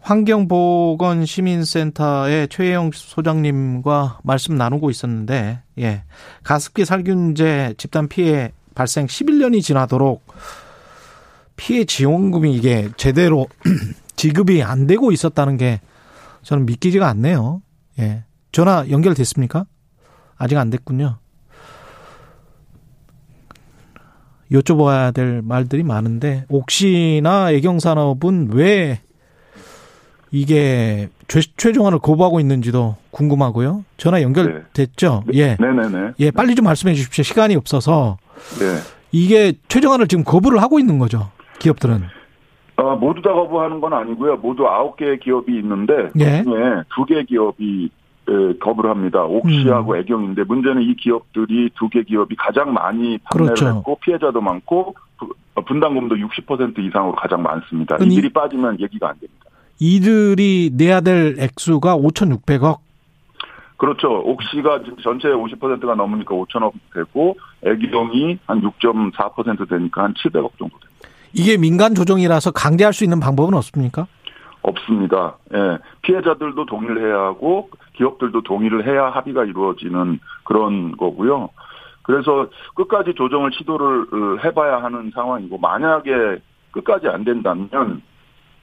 [0.09, 6.03] 환경보건 시민센터의 최혜영 소장님과 말씀 나누고 있었는데, 예.
[6.43, 10.25] 가습기 살균제 집단 피해 발생 11년이 지나도록
[11.55, 13.47] 피해 지원금이 이게 제대로
[14.15, 15.79] 지급이 안 되고 있었다는 게
[16.41, 17.61] 저는 믿기지가 않네요.
[17.99, 18.23] 예.
[18.51, 19.65] 전화 연결됐습니까?
[20.37, 21.19] 아직 안 됐군요.
[24.51, 29.01] 여쭤봐야 될 말들이 많은데 옥시나 애경산업은 왜
[30.31, 33.83] 이게 최, 최종안을 거부하고 있는지도 궁금하고요.
[33.97, 35.23] 전화 연결됐죠?
[35.33, 35.57] 예.
[35.59, 36.11] 네네네.
[36.19, 37.23] 예, 빨리 좀 말씀해 주십시오.
[37.23, 38.17] 시간이 없어서
[38.59, 38.65] 네.
[39.11, 41.29] 이게 최종안을 지금 거부를 하고 있는 거죠.
[41.59, 42.03] 기업들은.
[42.77, 44.37] 어, 모두 다 거부하는 건 아니고요.
[44.37, 46.37] 모두 아홉 개의 기업이 있는데 예.
[46.43, 47.89] 그중에 두 개 기업이
[48.29, 49.23] 에, 거부를 합니다.
[49.23, 49.97] 옥시하고 음.
[49.97, 53.77] 애경인데 문제는 이 기업들이 두 개 기업이 가장 많이 판매를 그렇죠.
[53.77, 57.97] 했고 피해자도 많고 부- 어, 분담금도 60% 이상으로 가장 많습니다.
[57.97, 59.45] 이들이 빠지면 얘기가 안 됩니다.
[59.79, 62.79] 이들이 내야 될 액수가 5,600억.
[63.77, 64.09] 그렇죠.
[64.09, 71.09] 옥시가 전체의 50%가 넘으니까 5천억 되고 애경이 한 6.4% 되니까 한 700억 정도 됩니다.
[71.31, 74.07] 이게 민간 조정이라서 강제할 수 있는 방법은 없습니까?
[74.61, 75.37] 없습니다.
[75.53, 75.77] 예.
[76.01, 81.49] 피해자들도 동의를 해야 하고 기업들도 동의를 해야 합의가 이루어지는 그런 거고요.
[82.03, 86.09] 그래서 끝까지 조정을 시도를 어, 해봐야 하는 상황이고 만약에
[86.71, 88.01] 끝까지 안 된다면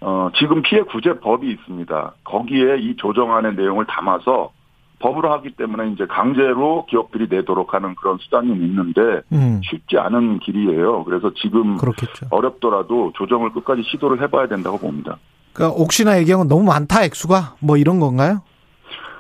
[0.00, 2.14] 어, 지금 피해 구제법이 있습니다.
[2.24, 4.52] 거기에 이 조정안의 내용을 담아서
[4.98, 11.04] 법으로 하기 때문에 이제 강제로 기업들이 내도록 하는 그런 수단이 있는데 음, 쉽지 않은 길이에요.
[11.04, 12.26] 그래서 지금 그렇겠죠.
[12.30, 15.18] 어렵더라도 조정을 끝까지 시도를 해봐야 된다고 봅니다.
[15.52, 18.42] 그러니까 옥시나 애경은 너무 많다 액수가 뭐 이런 건가요?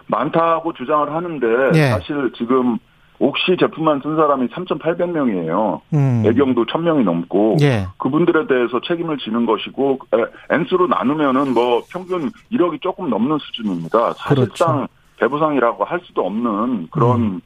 [0.06, 1.90] 많다고 주장을 하는데 예.
[1.90, 2.78] 사실 지금
[3.18, 5.80] 옥시 제품만 쓴 사람이 3,800명이에요.
[5.94, 6.22] 음.
[6.26, 7.86] 애경도 1,000명이 넘고 예.
[7.98, 14.14] 그분들에 대해서 책임을 지는 것이고 에, N수로 나누면은 뭐 평균 1억이 조금 넘는 수준입니다.
[14.14, 14.88] 사실상 그렇죠.
[15.18, 17.40] 배부상이라고 할 수도 없는 그런 음.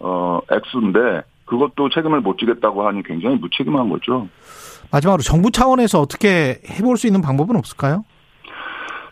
[0.00, 4.28] 어 액수인데 그것도 책임을 못 지겠다고 하니 굉장히 무책임한 거죠.
[4.90, 8.04] 마지막으로 정부 차원에서 어떻게 해볼 수 있는 방법은 없을까요?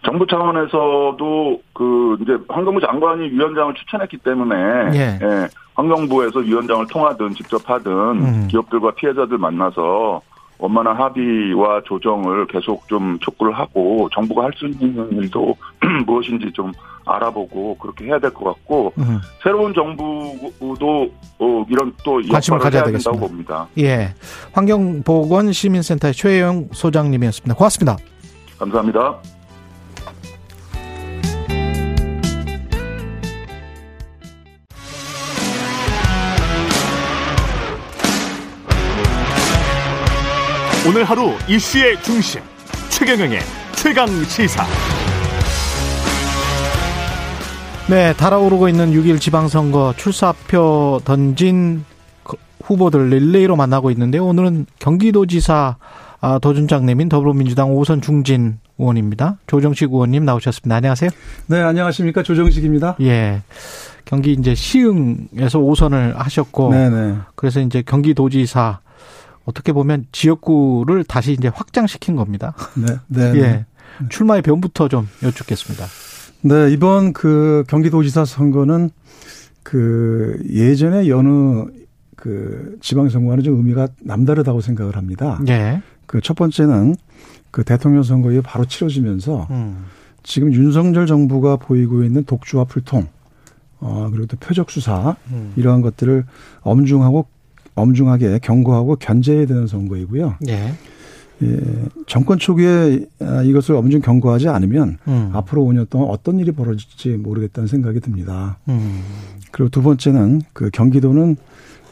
[0.04, 4.56] 정부 차원에서도 그 이제 환경부 장관이 위원장을 추천했기 때문에
[4.94, 5.18] 예.
[5.22, 5.48] 예,
[5.80, 8.48] 환경부에서 위원장을 통하든 직접 하든 음.
[8.50, 10.20] 기업들과 피해자들 만나서
[10.58, 15.56] 원만한 합의와 조정을 계속 좀 촉구를 하고 정부가 할 수 있는 일도
[16.06, 16.70] 무엇인지 좀
[17.06, 19.18] 알아보고 그렇게 해야 될 것 같고 음.
[19.42, 22.84] 새로운 정부도 어, 이런 또 관심을 가져야.
[22.84, 23.66] 된다고 봅니다.
[23.78, 24.12] 예.
[24.52, 27.54] 환경보건 시민센터의 최영 소장님이었습니다.
[27.54, 27.96] 고맙습니다.
[28.58, 29.16] 감사합니다.
[40.90, 42.40] 오늘 하루 이슈의 중심
[42.88, 43.38] 최경영의
[43.76, 44.64] 최강 시사
[47.88, 51.84] 네, 달아오르고 있는 6일 지방선거 출사표 던진
[52.64, 55.76] 후보들 릴레이로 만나고 있는데 오늘은 경기도지사
[56.22, 59.38] 아, 도준장 내민 더불어민주당 오선 중진 의원입니다.
[59.46, 60.74] 조정식 의원님 나오셨습니다.
[60.74, 61.10] 안녕하세요.
[61.46, 62.24] 네, 안녕하십니까.
[62.24, 62.96] 조정식입니다.
[63.02, 63.42] 예.
[64.06, 67.14] 경기 이제 시흥에서 오선을 하셨고 네네.
[67.36, 68.80] 그래서 이제 경기도지사
[69.50, 72.54] 어떻게 보면 지역구를 다시 이제 확장시킨 겁니다.
[72.74, 72.96] 네.
[73.08, 73.32] 네.
[73.36, 73.40] 예.
[73.40, 73.66] 네.
[74.08, 75.84] 출마의 변부터 좀 여쭙겠습니다.
[76.42, 78.90] 네, 이번 그 경기도지사 선거는
[79.62, 81.66] 그 예전에 여느
[82.16, 85.40] 그 지방선거와는 좀 의미가 남다르다고 생각을 합니다.
[85.48, 85.82] 예.
[86.06, 86.94] 그첫 번째는
[87.50, 89.84] 그 대통령 선거에 바로 치러지면서 음.
[90.22, 93.06] 지금 윤석열 정부가 보이고 있는 독주와 불통,
[93.80, 95.52] 어, 그리고 또 표적 수사, 음.
[95.56, 96.24] 이러한 것들을
[96.62, 97.26] 엄중하고
[97.74, 100.36] 엄중하게 경고하고 견제해야 되는 선거이고요.
[100.48, 100.72] 예.
[101.42, 101.58] 예,
[102.06, 105.30] 정권 초기에 아, 이것을 엄중 경고하지 않으면 음.
[105.32, 108.58] 앞으로 5년 동안 어떤 일이 벌어질지 모르겠다는 생각이 듭니다.
[108.68, 109.00] 음.
[109.50, 111.36] 그리고 두 번째는 그 경기도는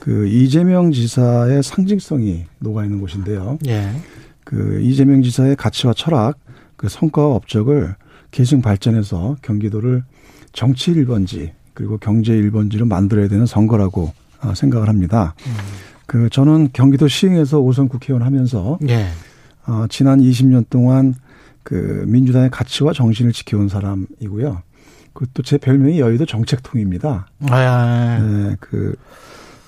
[0.00, 3.58] 그 이재명 지사의 상징성이 녹아 있는 곳인데요.
[3.66, 3.90] 예.
[4.44, 6.38] 그 이재명 지사의 가치와 철학,
[6.76, 7.94] 그 성과와 업적을
[8.30, 10.04] 계승 발전해서 경기도를
[10.52, 15.34] 정치 1번지 그리고 경제 1번지로 만들어야 되는 선거라고 아, 생각을 합니다.
[15.46, 15.52] 음.
[16.06, 19.08] 그 저는 경기도 시흥에서 오선 국회의원 하면서 예.
[19.66, 21.14] 어, 지난 20년 동안
[21.62, 24.62] 그 민주당의 가치와 정신을 지켜온 사람이고요.
[25.12, 27.28] 그것도 제 별명이 여의도 정책통입니다.
[27.50, 28.94] 아, 아, 네, 그,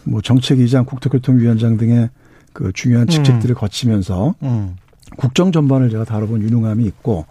[0.04, 2.08] 뭐 정책위장, 국토교통위원장 등의
[2.52, 3.58] 그 중요한 직책들을 음.
[3.58, 4.76] 거치면서 음.
[5.16, 7.26] 국정 전반을 제가 다뤄본 유능함이 있고,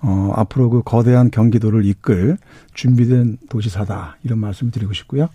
[0.00, 2.38] 어, 앞으로 그 거대한 경기도를 이끌
[2.74, 4.16] 준비된 도시사다.
[4.24, 5.28] 이런 말씀을 드리고 싶고요.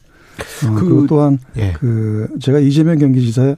[0.66, 1.74] 어, 그, 그리고 또한 예.
[1.74, 3.56] 그 제가 이재명 경기지사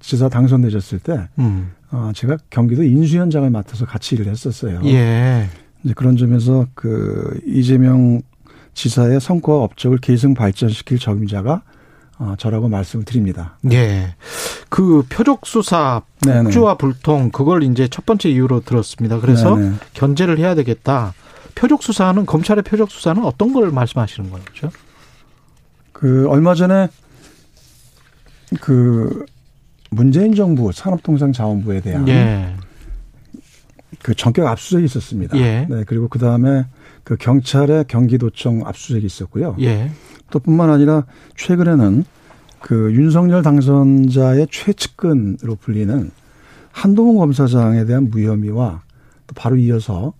[0.00, 1.72] 지사 당선되셨을 때 음.
[1.90, 4.80] 어, 제가 경기도 인수위원장을 맡아서 같이 일을 했었어요.
[4.84, 5.48] 예.
[5.84, 8.22] 이제 그런 점에서 그 이재명
[8.74, 11.62] 지사의 성과와 업적을 계승 발전시킬 적임자가
[12.18, 13.58] 어, 저라고 말씀을 드립니다.
[13.72, 14.14] 예.
[14.68, 19.20] 그 표적 수사 폭주와 불통 그걸 이제 첫 번째 이유로 들었습니다.
[19.20, 19.74] 그래서 네네.
[19.94, 21.14] 견제를 해야 되겠다.
[21.54, 24.70] 표적 수사는 검찰의 표적 수사는 어떤 걸 말씀하시는 거죠?
[26.00, 26.88] 그 얼마 전에
[28.62, 29.26] 그
[29.90, 32.56] 문재인 정부 산업통상자원부에 대한 예.
[34.02, 35.36] 그 전격 압수수색이 있었습니다.
[35.36, 35.66] 예.
[35.68, 36.64] 네, 그리고 그 다음에
[37.04, 39.56] 그 경찰의 경기도청 압수수색이 있었고요.
[39.60, 39.90] 예.
[40.30, 41.04] 또 뿐만 아니라
[41.36, 42.04] 최근에는
[42.62, 46.10] 그 윤석열 당선자의 최측근으로 불리는
[46.72, 48.82] 한동훈 검사장에 대한 무혐의와
[49.26, 50.14] 또 바로 이어서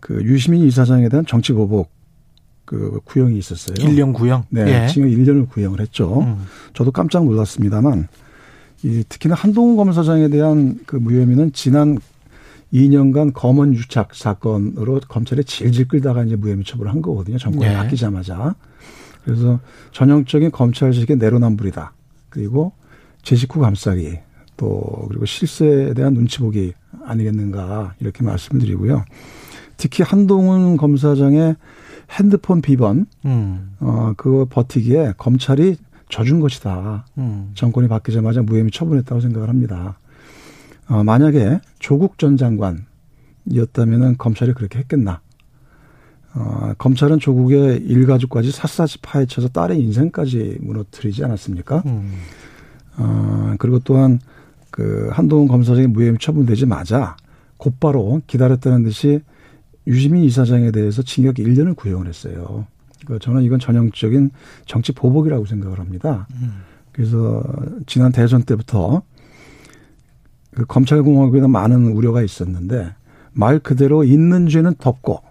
[0.00, 1.90] 그 유시민 이사장에 대한 정치 보복
[2.68, 3.76] 그 구형이 있었어요.
[3.76, 4.44] 1년 구형?
[4.50, 4.84] 네.
[4.84, 4.88] 예.
[4.88, 6.20] 징역 1년을 구형을 했죠.
[6.20, 6.44] 음.
[6.74, 8.08] 저도 깜짝 놀랐습니다만
[8.82, 11.98] 이 특히나 한동훈 검사장에 대한 그 무혐의는 지난
[12.74, 17.38] 2년간 검언 유착 사건으로 검찰에 질질 끌다가 이제 무혐의 처벌을 한 거거든요.
[17.38, 17.74] 정권이 네.
[17.74, 18.54] 바뀌자마자.
[19.24, 19.60] 그래서
[19.92, 21.94] 전형적인 검찰식의 내로남불이다.
[22.28, 22.72] 그리고
[23.22, 24.18] 제 식구 감싸기
[24.58, 26.74] 또 그리고 실세에 대한 눈치 보기
[27.06, 29.06] 아니겠는가 이렇게 말씀을 드리고요.
[29.78, 31.56] 특히 한동훈 검사장의
[32.10, 33.76] 핸드폰 비번, 음.
[33.80, 35.76] 어, 그거 버티기에 검찰이
[36.08, 37.04] 져준 것이다.
[37.18, 37.50] 음.
[37.54, 39.98] 정권이 바뀌자마자 무혐의 처분했다고 생각을 합니다.
[40.88, 45.20] 어, 만약에 조국 전 장관이었다면은 검찰이 그렇게 했겠나?
[46.34, 51.82] 어, 검찰은 조국의 일가족까지 샅샅이 파헤쳐서 딸의 인생까지 무너뜨리지 않았습니까?
[51.86, 52.12] 음.
[52.96, 54.18] 어, 그리고 또한
[54.70, 57.16] 그 한동훈 검사장이 무혐의 처분되지마자
[57.56, 59.20] 곧바로 기다렸다는 듯이
[59.88, 62.66] 유시민 이사장에 대해서 징역 1년을 구형을 했어요.
[63.06, 64.30] 그 저는 이건 전형적인
[64.66, 66.28] 정치 보복이라고 생각을 합니다.
[66.34, 66.62] 음.
[66.92, 67.42] 그래서
[67.86, 69.02] 지난 대선 때부터
[70.54, 72.94] 그 검찰공화국에 는 많은 우려가 있었는데
[73.32, 75.22] 말 그대로 있는 죄는 덮고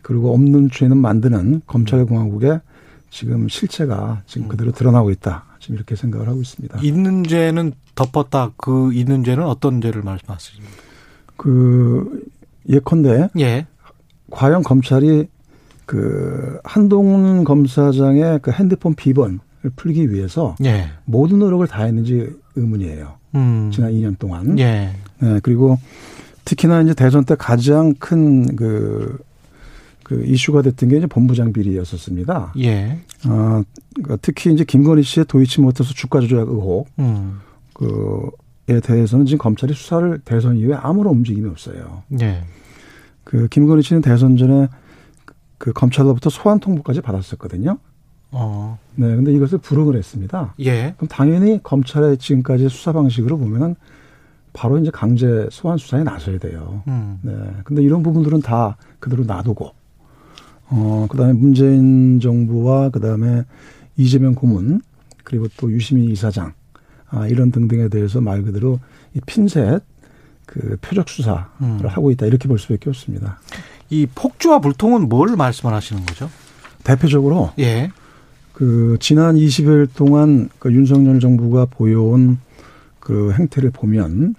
[0.00, 2.60] 그리고 없는 죄는 만드는 검찰공화국의
[3.10, 4.48] 지금 실체가 지금 음.
[4.48, 5.44] 그대로 드러나고 있다.
[5.60, 6.80] 지금 이렇게 생각을 하고 있습니다.
[6.82, 8.52] 있는 죄는 덮었다.
[8.56, 10.66] 그 있는 죄는 어떤 죄를 말씀하시는
[11.36, 12.24] 그
[12.68, 13.66] 예컨대 예.
[14.30, 15.26] 과연 검찰이
[15.86, 19.38] 그 한동훈 검사장의 그 핸드폰 비번을
[19.76, 20.90] 풀기 위해서 예.
[21.04, 23.14] 모든 노력을 다했는지 의문이에요.
[23.36, 23.70] 음.
[23.72, 24.58] 지난 2년 동안.
[24.58, 24.90] 예.
[25.20, 25.78] 네, 그리고
[26.44, 29.18] 특히나 이제 대선 때 가장 큰 그,
[30.02, 32.52] 그 이슈가 됐던 게 이제 본부장 비리였었습니다.
[32.60, 32.98] 예.
[33.26, 33.62] 어,
[34.20, 36.86] 특히 이제 김건희 씨의 도이치모터스 주가 조작 의혹.
[36.98, 37.40] 음.
[37.74, 42.02] 그에 대해서는 지금 검찰이 수사를 대선 이후에 아무런 움직임이 없어요.
[42.20, 42.42] 예.
[43.28, 44.68] 그 김건희 씨는 대선 전에
[45.58, 47.76] 그 검찰로부터 소환 통보까지 받았었거든요.
[48.30, 48.78] 어.
[48.94, 50.54] 네, 근데 이것을 불응을 했습니다.
[50.60, 50.94] 예.
[50.96, 53.76] 그럼 당연히 검찰의 지금까지 수사 방식으로 보면은
[54.54, 56.82] 바로 이제 강제 소환 수사에 나서야 돼요.
[56.88, 57.18] 음.
[57.20, 57.34] 네.
[57.64, 59.72] 근데 이런 부분들은 다 그대로 놔두고
[60.70, 63.44] 어, 그 다음에 문재인 정부와 그 다음에
[63.98, 64.80] 이재명 고문,
[65.22, 66.54] 그리고 또 유시민 이사장,
[67.10, 68.80] 아, 이런 등등에 대해서 말 그대로
[69.12, 69.82] 이 핀셋,
[70.48, 71.78] 그 표적 수사를 음.
[71.84, 72.24] 하고 있다.
[72.24, 73.38] 이렇게 볼 수밖에 없습니다.
[73.90, 76.30] 이 폭주와 불통은 뭘 말씀하시는 거죠?
[76.84, 77.90] 대표적으로 예.
[78.54, 82.38] 그 지난 20일 동안 그 윤석열 정부가 보여온
[82.98, 84.34] 그 행태를 보면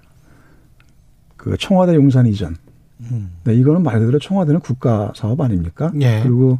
[1.38, 2.55] 그 청와대 용산 이전.
[3.01, 3.32] 음.
[3.43, 5.91] 네, 이거는 말 그대로 청와대는 국가 사업 아닙니까?
[6.01, 6.22] 예.
[6.24, 6.57] 그리고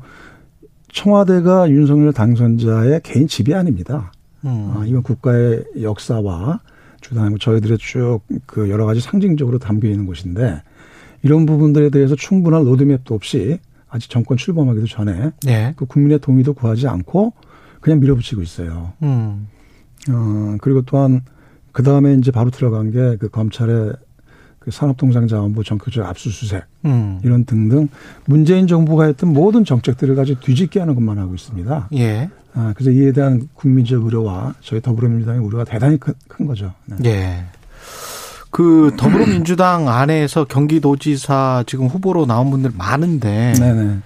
[0.94, 4.12] 청와대가 윤석열 당선자의 개인 집이 아닙니다.
[4.46, 4.74] 음.
[4.76, 6.60] 아, 이건 국가의 역사와
[7.02, 10.62] 주당하고 저희들의 쭉 그 여러 가지 상징적으로 담겨 있는 곳인데
[11.24, 15.74] 이런 부분들에 대해서 충분한 로드맵도 없이 아직 정권 출범하기도 전에 예.
[15.76, 17.34] 그 국민의 동의도 구하지 않고
[17.82, 18.94] 그냥 밀어붙이고 있어요.
[19.04, 19.48] 음.
[20.10, 21.22] 어, 그리고 또한
[21.72, 23.94] 그 다음에 이제 바로 들어간 게 그 검찰의
[24.70, 27.20] 그 산업통상자원부 전격적 압수수색 음.
[27.24, 27.90] 이런 등등
[28.26, 31.90] 문재인 정부가 했던 모든 정책들을 가지고 뒤집게 하는 것만 하고 있습니다.
[31.96, 32.30] 예.
[32.54, 36.74] 아, 그래서 이에 대한 국민적 우려와 저희 더불어민주당의 우려가 대단히 큰, 큰 거죠.
[36.86, 36.98] 네.
[37.06, 37.46] 예.
[38.52, 44.00] 그 더불어민주당 안에서 경기도지사 지금 후보로 나온 분들 많은데 네네.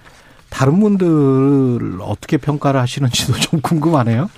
[0.50, 4.28] 다른 분들 어떻게 평가를 하시는지도 좀 궁금하네요.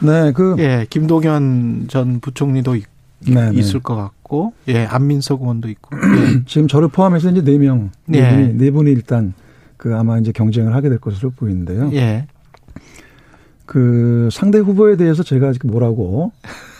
[0.00, 2.84] 네, 그, 예, 김동연 전 부총리도 있,
[3.24, 3.56] 네네.
[3.56, 4.21] 을것 같고,
[4.68, 6.44] 예, 안민석 의원도 있고, 예.
[6.46, 8.30] 지금 저를 포함해서 이제 네 명, 네 예.
[8.30, 9.34] 분이, 네 분이 일단
[9.76, 11.90] 그 아마 이제 경쟁을 하게 될 것으로 보이는데요.
[11.92, 12.26] 예,
[13.66, 16.32] 그 상대 후보에 대해서 제가 지금 뭐라고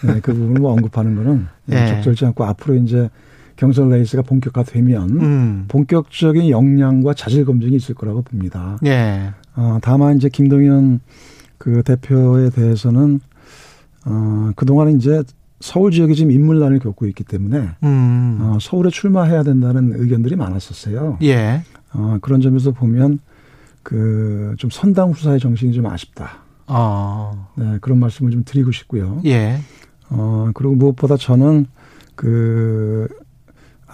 [0.05, 1.87] 네, 그 부분을 뭐 언급하는 거는 예.
[1.87, 3.09] 적절치 않고 앞으로 이제
[3.57, 8.79] 경선 레이스가 본격화되면 음, 본격적인 역량과 자질 검증이 있을 거라고 봅니다.
[8.85, 11.01] 예, 어, 다만 이제 김동연
[11.59, 13.21] 그 대표에 대해서는
[14.05, 15.23] 어, 그동안은 이제
[15.63, 21.19] 서울 지역이 지금 인물난을 겪고 있기 때문에 음, 어, 서울에 출마해야 된다는 의견들이 많았었어요.
[21.23, 21.63] 예,
[21.95, 23.21] 어, 그런 점에서 보면
[23.83, 26.43] 그 좀 선당 후사의 정신이 좀 아쉽다.
[26.67, 29.21] 어, 네, 그런 말씀을 좀 드리고 싶고요.
[29.25, 29.59] 예,
[30.11, 31.67] 어, 그리고 무엇보다 저는
[32.15, 33.09] 그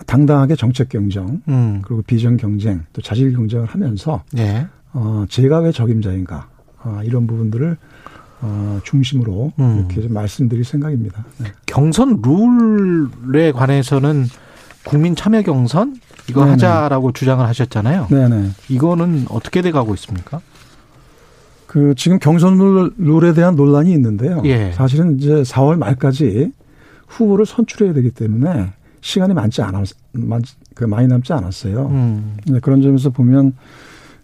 [0.06, 5.72] 당당하게 정책 경쟁, 음, 그리고 비전 경쟁, 또 자질 경쟁을 하면서 예, 어, 제가 왜
[5.72, 6.48] 적임자인가,
[6.82, 7.76] 아, 이런 부분들을
[8.40, 9.78] 어, 중심으로 음.
[9.78, 11.24] 이렇게 좀 말씀드릴 생각입니다.
[11.38, 11.48] 네.
[11.66, 14.26] 경선 룰에 관해서는
[14.84, 16.52] 국민 참여 경선 이거 네네.
[16.52, 18.08] 하자라고 주장을 하셨잖아요.
[18.10, 18.50] 네네.
[18.68, 20.40] 이거는 어떻게 돼 가고 있습니까?
[21.66, 24.40] 그 지금 경선 룰, 룰에 대한 논란이 있는데요.
[24.44, 24.72] 예.
[24.72, 26.52] 사실은 이제 4월 말까지
[27.06, 30.42] 후보를 선출해야 되기 때문에 시간이 많지 않았, 많,
[30.74, 31.86] 그 많이 남지 않았어요.
[31.86, 33.54] 음, 네, 그런 점에서 보면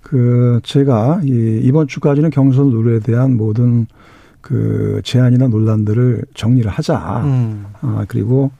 [0.05, 3.86] 그 제가 이 이번 주까지는 경선 룰에 대한 모든
[4.42, 7.22] 그 제안이나 논란들을 정리를 하자.
[7.24, 8.50] 음, 아 그리고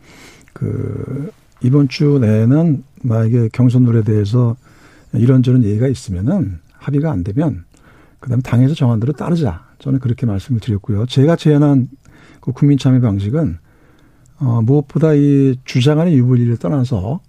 [0.55, 1.30] 그
[1.62, 4.57] 이번 주 내에는 만약에 경선 룰에 대해서
[5.12, 7.64] 이런저런 얘기가 있으면은 합의가 안 되면
[8.20, 9.64] 그다음에 당에서 정한 대로 따르자.
[9.80, 11.05] 저는 그렇게 말씀을 드렸고요.
[11.05, 11.88] 제가 제안한
[12.40, 13.59] 그 국민 참여 방식은
[14.38, 17.20] 어 무엇보다 이 주장안의 유불리를 떠나서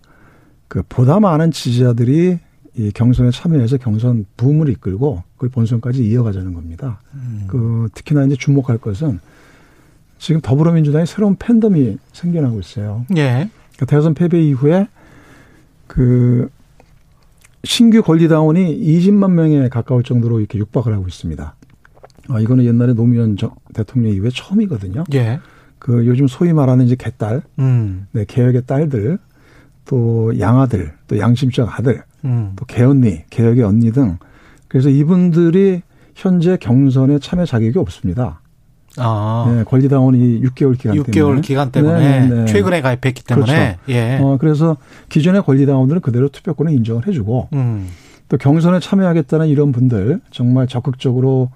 [0.70, 2.40] 그 보다 많은 지지자들이
[2.78, 7.00] 이 경선에 참여해서 경선 붐을 이끌고 그걸 본선까지 이어가자는 겁니다.
[7.48, 9.20] 그 특히나 이제 주목할 것은
[10.18, 13.06] 지금 더불어민주당의 새로운 팬덤이 생겨나고 있어요.
[13.16, 14.88] 예, 그러니까 대선 패배 이후에
[15.88, 16.50] 그
[17.64, 21.56] 신규 권리당원이 20만 명에 가까울 정도로 이렇게 육박을 하고 있습니다.
[22.28, 25.04] 아, 이거는 옛날에 노무현 정- 대통령 이후에 처음이거든요.
[25.14, 25.40] 예,
[25.80, 29.20] 그 요즘 소위 말하는 이제 개딸, 음, 네, 개혁의 딸들,
[29.86, 34.18] 또 양아들, 또 양심적 아들, 음, 또 개언니, 개혁의 언니 등
[34.68, 35.82] 그래서 이분들이
[36.16, 38.42] 현재 경선에 참여 자격이 없습니다.
[38.98, 41.42] 아, 네, 권리당원이 6개월 기간 6개월 때문에.
[41.42, 42.46] 기간 때문에 네, 네, 네.
[42.46, 44.78] 최근에 가입했기 때문에 예, 어, 그래서
[45.10, 47.90] 기존의 권리당원들은 그대로 투표권을 인정을 해주고 음,
[48.30, 51.52] 또 경선에 참여하겠다는 이런 분들 정말 적극적으로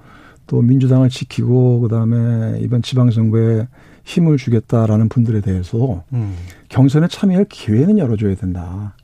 [0.47, 3.67] 또 민주당을 지키고 그 다음에 이번 지방선거에
[4.09, 6.35] 힘을 주겠다라는 분들에 대해서 음.
[6.69, 8.95] 경선에 참여할 기회는 열어줘야 된다.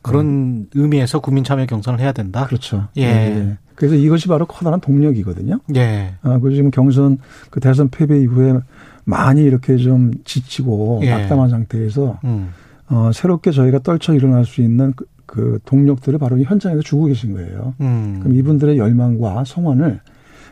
[0.00, 2.46] 그런 의미에서 국민 참여 경선을 해야 된다.
[2.46, 2.88] 그렇죠.
[2.96, 3.56] 예.
[3.74, 5.60] 그래서 이것이 바로 커다란 동력이거든요.
[5.76, 7.18] 예, 아, 그 지금 경선
[7.50, 8.54] 그 대선 패배 이후에
[9.04, 11.10] 많이 이렇게 좀 지치고 예.
[11.10, 12.50] 낙담한 상태에서 음,
[12.88, 17.34] 어, 새롭게 저희가 떨쳐 일어날 수 있는 그, 그 동력들을 바로 이 현장에서 주고 계신
[17.34, 17.74] 거예요.
[17.80, 20.00] 음, 그럼 이분들의 열망과 성원을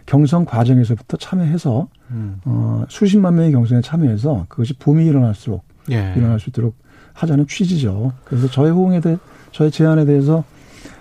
[0.07, 6.51] 경선 과정에서부터 참여해서 음, 어, 수십만 명의 경선에 참여해서 그것이 붐이 일어날수록 예, 일어날 수
[6.51, 6.77] 있도록
[7.15, 8.13] 하자는 취지죠.
[8.25, 9.17] 그래서 저의 호응에 대해
[9.53, 10.45] 저의 제안에 대해서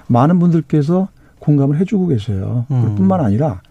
[0.07, 1.07] 많은 분들께서
[1.39, 2.65] 공감을 해주고 계세요.
[2.69, 2.95] 음.
[2.95, 3.61] 뿐만 아니라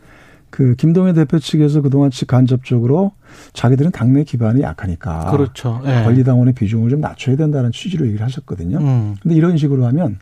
[0.51, 3.12] 그 김동연 대표 측에서 그동안 간접적으로
[3.53, 5.81] 자기들은 당내 기반이 약하니까 그렇죠.
[5.85, 6.03] 예.
[6.03, 8.78] 권리당원의 비중을 좀 낮춰야 된다는 취지로 얘기를 하셨거든요.
[8.78, 10.18] 음, 근데 이런 식으로 하면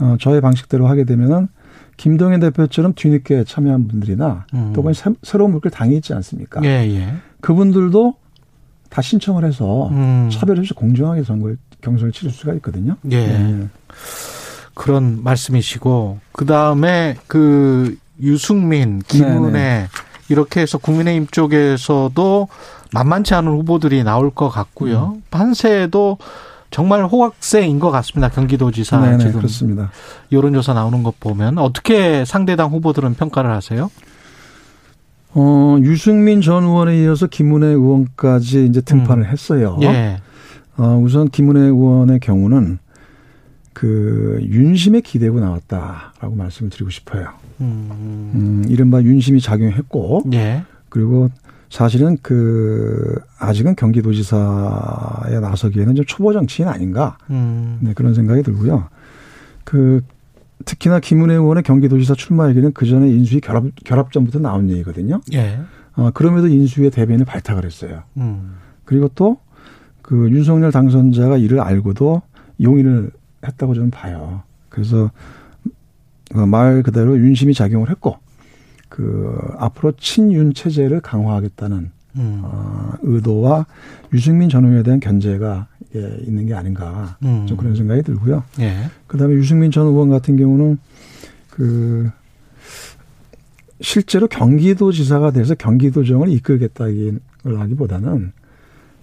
[0.00, 1.48] 어 저의 방식대로 하게 되면은
[1.96, 4.72] 김동연 대표처럼 뒤늦게 참여한 분들이나 음.
[4.74, 6.60] 또 새- 새로운 물결 당이 있지 않습니까?
[6.64, 7.14] 예, 예.
[7.40, 8.14] 그분들도
[8.90, 10.28] 다 신청을 해서 음.
[10.32, 12.96] 차별 없이 공정하게 선거를 경선을 치를 수가 있거든요.
[13.10, 13.26] 예.
[13.26, 13.66] 네.
[14.74, 19.88] 그런 말씀이시고 그 다음에 그 유승민, 김은혜 네네.
[20.28, 22.48] 이렇게 해서 국민의힘 쪽에서도
[22.92, 25.14] 만만치 않은 후보들이 나올 것 같고요.
[25.16, 25.22] 음.
[25.30, 26.18] 판세도
[26.76, 28.28] 정말 호각세인 것 같습니다.
[28.28, 29.90] 경기도지사 네네, 지금 그렇습니다.
[30.30, 33.90] 여론조사 나오는 것 보면 어떻게 상대당 후보들은 평가를 하세요?
[35.32, 39.30] 어, 유승민 전 의원에 이어서 김은혜 의원까지 이제 등판을 음.
[39.30, 39.78] 했어요.
[39.84, 40.18] 예.
[40.76, 42.78] 어, 우선 김은혜 의원의 경우는
[43.72, 47.30] 그 윤심에 기대고 나왔다라고 말씀을 드리고 싶어요.
[47.62, 47.88] 음,
[48.34, 50.64] 음, 이른바 윤심이 작용했고 예.
[50.90, 51.30] 그리고
[51.68, 58.88] 사실은 그 아직은 경기도지사에 나서기에는 좀 초보 정치인 아닌가 음, 네, 그런 생각이 들고요.
[59.64, 60.00] 그
[60.64, 65.20] 특히나 김은혜 의원의 경기도지사 출마 얘기는 그 전에 인수위 결합 결합 전부터 나온 얘기거든요.
[65.34, 65.58] 예.
[65.94, 68.02] 어, 그럼에도 인수위의 대변인을 발탁을 했어요.
[68.16, 69.46] 음, 그리고 또
[70.06, 72.22] 그 윤석열 당선자가 이를 알고도
[72.62, 73.10] 용인을
[73.44, 74.44] 했다고 저는 봐요.
[74.68, 75.10] 그래서
[76.34, 78.16] 어, 말 그대로 윤심이 작용을 했고
[78.88, 83.66] 그 앞으로 친윤 체제를 강화하겠다는 음, 어, 의도와
[84.12, 87.46] 유승민 전 의원에 대한 견제가 예, 있는 게 아닌가 음.
[87.46, 88.42] 좀 그런 생각이 들고요.
[88.60, 88.90] 예.
[89.06, 90.78] 그다음에 유승민 전 의원 같은 경우는
[91.50, 92.10] 그
[93.80, 98.32] 실제로 경기도지사가 돼서 경기도정을 이끌겠다기보다는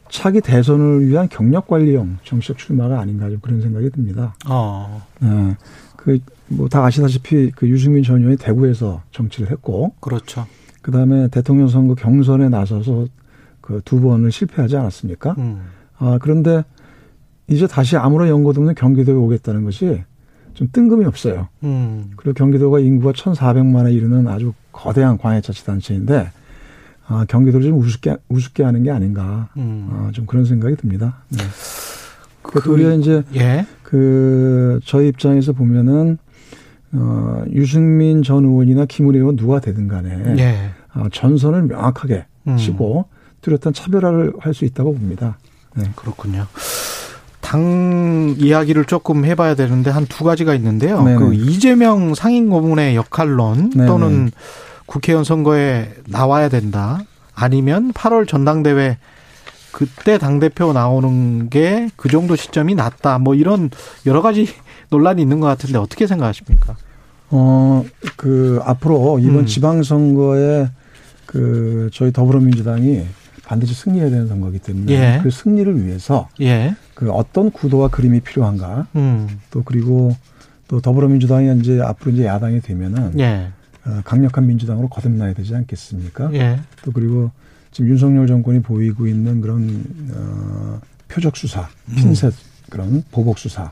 [0.10, 4.36] 차기 대선을 위한 경력 관리용 정치적 출마가 아닌가 좀 그런 생각이 듭니다.
[4.48, 5.56] 어, 네.
[6.04, 10.46] 그 뭐 다 아시다시피 그 유승민 전 의원이 대구에서 정치를 했고 그렇죠.
[10.82, 13.08] 그다음에 대통령 선거 경선에 나서서
[13.62, 15.36] 그 두 번을 실패하지 않았습니까?
[15.38, 15.62] 음,
[15.98, 16.64] 아, 그런데
[17.48, 20.04] 이제 다시 아무런 연고도 없는 경기도에 오겠다는 것이
[20.54, 21.48] 좀 뜬금이 없어요.
[21.64, 26.30] 음, 그리고 경기도가 인구가 1,400만에 이르는 아주 거대한 광해자치단체인데
[27.08, 29.88] 아, 경기도를 좀 우습게 우습게 하는 게 아닌가 음.
[29.92, 31.24] 아, 좀 그런 생각이 듭니다.
[31.30, 31.38] 네.
[32.42, 33.66] 그- 그 우리가 이제 예.
[33.94, 36.18] 그 저희 입장에서 보면은
[36.94, 40.72] 어, 유승민 전 의원이나 김은혜 의원 누가 되든 간에 예.
[40.94, 42.58] 아, 전선을 명확하게 음.
[42.58, 43.06] 치고
[43.42, 45.38] 뚜렷한 차별화를 할 수 있다고 봅니다.
[45.76, 45.84] 네.
[45.96, 46.48] 그렇군요.
[47.40, 51.04] 당 이야기를 조금 해봐야 되는데 한 두 가지가 있는데요.
[51.04, 51.20] 네네.
[51.20, 53.86] 그 이재명 상임 고문의 역할론 네네.
[53.86, 54.32] 또는
[54.88, 57.00] 국회의원 선거에 나와야 된다.
[57.36, 58.98] 아니면 8월 전당대회
[59.74, 63.18] 그때 당 대표 나오는 게 그 정도 시점이 낫다.
[63.20, 63.70] 뭐 이런
[64.06, 64.48] 여러 가지
[64.90, 66.76] 논란이 있는 것 같은데 어떻게 생각하십니까?
[67.30, 67.84] 어,
[68.16, 69.46] 그, 앞으로 이번 음.
[69.46, 70.68] 지방선거에
[71.26, 73.06] 그, 저희 더불어민주당이
[73.46, 75.20] 반드시 승리해야 되는 선거기 때문에 예.
[75.24, 76.76] 그 승리를 위해서 예.
[76.94, 79.28] 그 어떤 구도와 그림이 필요한가 음.
[79.50, 80.16] 또 그리고
[80.68, 83.48] 또 더불어민주당이 이제 앞으로 이제 야당이 되면은 예.
[83.86, 86.34] 어, 강력한 민주당으로 거듭나야 되지 않겠습니까?
[86.34, 86.60] 예.
[86.84, 87.32] 또 그리고
[87.74, 89.84] 지금 윤석열 정권이 보이고 있는 그런
[90.16, 92.34] 어, 표적 수사, 핀셋
[92.70, 93.72] 그런 보복 수사,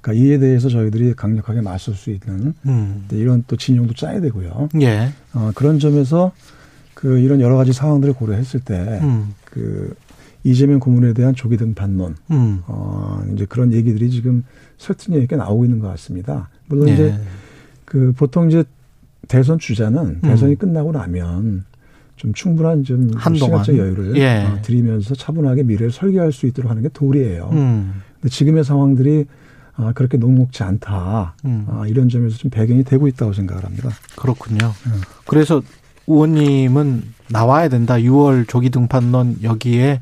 [0.00, 3.04] 그러니까 이에 대해서 저희들이 강력하게 맞설 수 있는 음.
[3.08, 4.68] 네, 이런 또 진영도 짜야 되고요.
[4.80, 5.12] 예.
[5.34, 6.32] 어, 그런 점에서
[6.94, 9.34] 그 이런 여러 가지 상황들을 고려했을 때 음.
[9.44, 9.94] 그
[10.44, 12.62] 이재명 고문에 대한 조기 등판론, 음.
[12.66, 14.44] 어, 이제 그런 얘기들이 지금
[14.78, 16.48] 설득력 있게 나오고 있는 것 같습니다.
[16.66, 16.94] 물론 예.
[16.94, 17.14] 이제
[17.84, 18.64] 그 보통 이제
[19.28, 20.20] 대선 주자는 음.
[20.20, 21.64] 대선이 끝나고 나면
[22.22, 23.64] 좀 충분한 좀 한동안.
[23.64, 24.44] 시간적 여유를 예.
[24.44, 27.50] 어, 드리면서 차분하게 미래를 설계할 수 있도록 하는 게 도리예요.
[27.50, 28.00] 음.
[28.20, 29.24] 근데 지금의 상황들이
[29.74, 31.34] 아, 그렇게 녹록지 않다.
[31.44, 31.66] 음.
[31.68, 33.90] 아, 이런 점에서 좀 배경이 되고 있다고 생각을 합니다.
[34.14, 34.72] 그렇군요.
[35.26, 35.62] 그래서
[36.06, 37.94] 의원님은 나와야 된다.
[37.94, 40.00] 6월 조기 등판론 여기에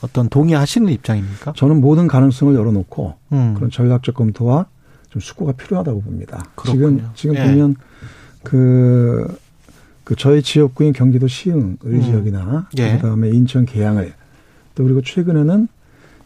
[0.00, 1.52] 어떤 동의하시는 입장입니까?
[1.54, 3.54] 저는 모든 가능성을 열어놓고 음.
[3.54, 4.66] 그런 전략적 검토와
[5.10, 6.44] 좀 숙고가 필요하다고 봅니다.
[6.56, 6.88] 그렇군요.
[6.88, 7.44] 지금 지금 예.
[7.46, 7.76] 보면
[8.42, 9.38] 그,
[10.08, 12.02] 그 저희 지역구인 경기도 시흥 의 음.
[12.02, 12.96] 지역이나 예.
[12.96, 14.14] 그다음에 인천 계양을
[14.74, 15.68] 또 그리고 최근에는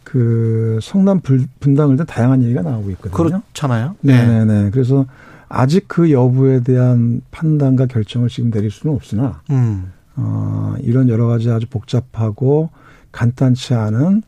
[0.05, 3.11] 그 성남 불- 분당을 등 다양한 얘기가 나오고 있거든요.
[3.51, 3.97] 그렇잖아요.
[3.99, 4.69] 네 네네.
[4.69, 5.05] 그래서
[5.49, 9.91] 아직 그 여부에 대한 판단과 결정을 지금 내릴 수는 없으나 음.
[10.15, 12.69] 어, 이런 여러 가지 아주 복잡하고
[13.11, 14.23] 간단치 않은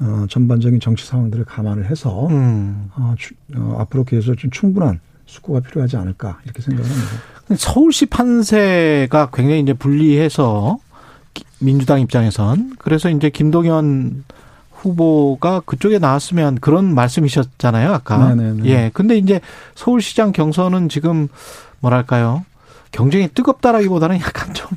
[0.00, 2.90] 어, 전반적인 정치 상황들을 감안을 해서 음.
[2.96, 7.10] 어, 추- 어, 앞으로 계속 좀 충분한 숙고가 필요하지 않을까 이렇게 생각을 합니다.
[7.56, 10.78] 서울시 판세가 굉장히 이제 불리해서
[11.34, 14.24] 기- 민주당 입장에선 그래서 이제 김동연
[14.72, 18.34] 후보가 그쪽에 나왔으면 그런 말씀이셨잖아요, 아까.
[18.34, 18.68] 네네네.
[18.68, 18.90] 예.
[18.94, 19.40] 근데 이제
[19.74, 21.28] 서울시장 경선은 지금
[21.80, 22.44] 뭐랄까요?
[22.92, 24.68] 경쟁이 뜨겁다라기보다는 약간 좀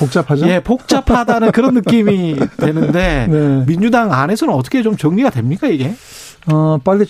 [0.00, 0.46] 복잡하죠?
[0.48, 3.64] 예, 복잡하다는 그런 느낌이 되는데 네.
[3.66, 5.94] 민주당 안에서는 어떻게 좀 정리가 됩니까, 이게?
[6.52, 7.06] 어, 빨리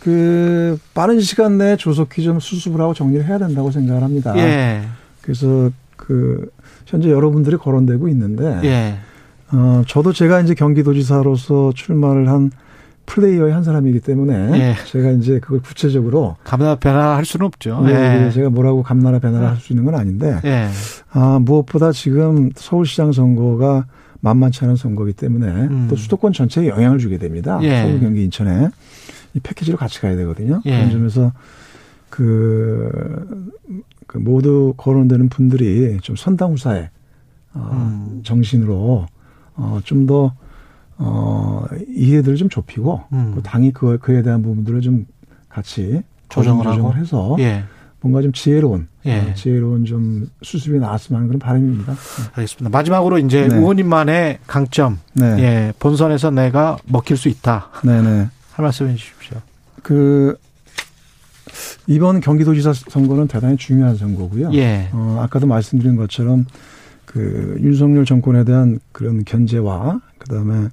[0.00, 4.36] 그 빠른 시간 내에 조속히 좀 수습을 하고 정리를 해야 된다고 생각을 합니다.
[4.36, 4.82] 예.
[5.20, 6.50] 그래서 그
[6.86, 8.94] 현재 여러분들이 거론되고 있는데 예.
[9.52, 12.50] 어 저도 제가 이제 경기도지사로서 출마를 한
[13.06, 14.74] 플레이어의 한 사람이기 때문에 예.
[14.86, 17.84] 제가 이제 그걸 구체적으로 감나 변화할 수는 없죠.
[17.86, 18.30] 예, 예.
[18.30, 20.68] 제가 뭐라고 감나라 배나라 할수 있는 건 아닌데 예.
[21.12, 23.84] 아 무엇보다 지금 서울시장 선거가
[24.20, 25.86] 만만치 않은 선거이기 때문에 음.
[25.90, 27.58] 또 수도권 전체에 영향을 주게 됩니다.
[27.62, 27.82] 예.
[27.82, 28.68] 서울, 경기, 인천에
[29.34, 30.60] 이 패키지로 같이 가야 되거든요.
[30.66, 30.76] 예.
[30.76, 31.32] 그런 점에서
[32.08, 33.50] 그,
[34.06, 36.90] 그 모두 거론되는 분들이 좀 선당후사의
[37.54, 38.20] 어, 음.
[38.24, 39.06] 정신으로
[39.56, 40.32] 어, 좀 더
[41.02, 43.32] 어, 이해들을 좀 좁히고 음.
[43.34, 45.06] 그 당이 그, 그에 대한 부분들을 좀
[45.48, 46.96] 같이 조정을 조정을?
[46.96, 47.64] 해서 예.
[48.00, 49.18] 뭔가 좀 지혜로운 예.
[49.18, 51.94] 어, 지혜로운 좀 수습이 나왔으면 하는 그런 바람입니다.
[52.34, 52.76] 알겠습니다.
[52.76, 53.56] 마지막으로 이제 네.
[53.56, 54.98] 의원님만의 강점.
[55.14, 55.24] 네.
[55.38, 55.72] 예.
[55.78, 57.68] 본선에서 내가 먹힐 수 있다.
[57.82, 58.28] 네네.
[58.60, 59.38] 할 말씀 해 주십시오.
[59.82, 60.36] 그
[61.86, 64.52] 이번 경기도지사 선거는 대단히 중요한 선거고요.
[64.52, 64.90] 예.
[64.92, 66.46] 어, 아까도 말씀드린 것처럼
[67.06, 70.68] 그 윤석열 정권에 대한 그런 견제와 그다음에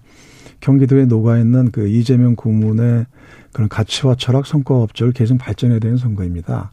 [0.60, 3.06] 경기도에 녹아 있는 그 이재명 고문의
[3.54, 6.72] 그런 가치와 철학, 성과 업적을 계속 발전해야 되는 선거입니다.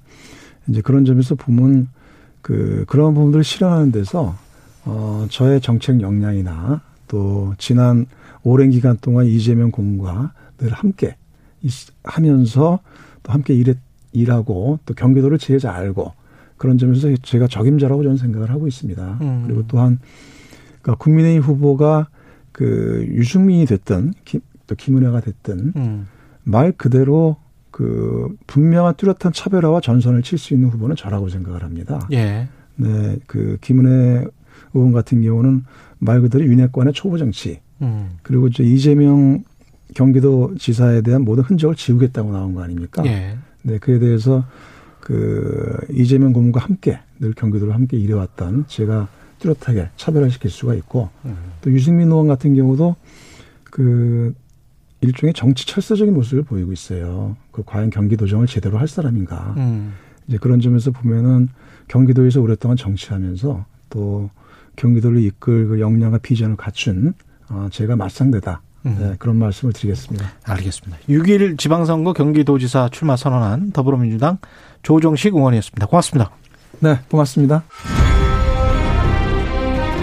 [0.69, 1.89] 이제 그런 점에서 보면
[2.43, 4.37] 그 그런 부분들을 실현하는 데서
[4.85, 8.07] 어 저의 정책 역량이나 또 지난
[8.43, 11.17] 오랜 기간 동안 이재명 고문과 늘 함께
[11.63, 12.81] 있- 하면서
[13.23, 13.75] 또 함께 일해,
[14.13, 16.13] 일하고 또 경기도를 제일 잘 알고
[16.57, 19.19] 그런 점에서 제가 적임자라고 저는 생각을 하고 있습니다.
[19.21, 19.43] 음.
[19.47, 19.99] 그리고 또한
[20.83, 22.09] 그러니까 국민의힘 후보가
[22.53, 26.07] 그 유승민이 됐든 김, 또 김은혜가 됐든 음.
[26.45, 27.37] 말 그대로
[27.71, 32.07] 그 분명한 뚜렷한 차별화와 전선을 칠 수 있는 후보는 저라고 생각을 합니다.
[32.13, 32.47] 예.
[32.77, 34.27] 네, 그 김은혜
[34.75, 35.65] 의원 같은 경우는
[35.99, 38.11] 말 그대로 윤핵관의 초보 정치 음.
[38.23, 39.43] 그리고 이제 이재명
[39.95, 43.05] 경기도 지사에 대한 모든 흔적을 지우겠다고 나온 거 아닙니까?
[43.07, 43.39] 예.
[43.63, 44.45] 네, 그에 대해서
[45.01, 51.37] 그 이재명 고문과 함께 늘 경기도를 함께 일해왔던 제가 뚜렷하게 차별화시킬 수가 있고 음.
[51.61, 52.97] 또 유승민 의원 같은 경우도
[53.65, 54.35] 그
[55.01, 57.37] 일종의 정치 철새적인 모습을 보이고 있어요.
[57.53, 59.55] 그 과연 경기도정을 제대로 할 사람인가?
[59.59, 59.93] 음.
[60.27, 61.49] 이제 그런 점에서 보면은
[61.89, 64.31] 경기도에서 오랫동안 정치하면서 또
[64.77, 67.13] 경기도를 이끌 그 역량과 비전을 갖춘
[67.51, 68.63] 어, 제가 맞상대다.
[68.87, 68.97] 음.
[69.01, 70.27] 네, 그런 말씀을 드리겠습니다.
[70.45, 70.99] 알겠습니다.
[71.09, 74.39] 6일 지방선거 경기도지사 출마 선언한 더불어민주당
[74.83, 75.87] 조정식 의원이었습니다.
[75.87, 76.31] 고맙습니다.
[76.81, 77.63] 네, 고맙습니다.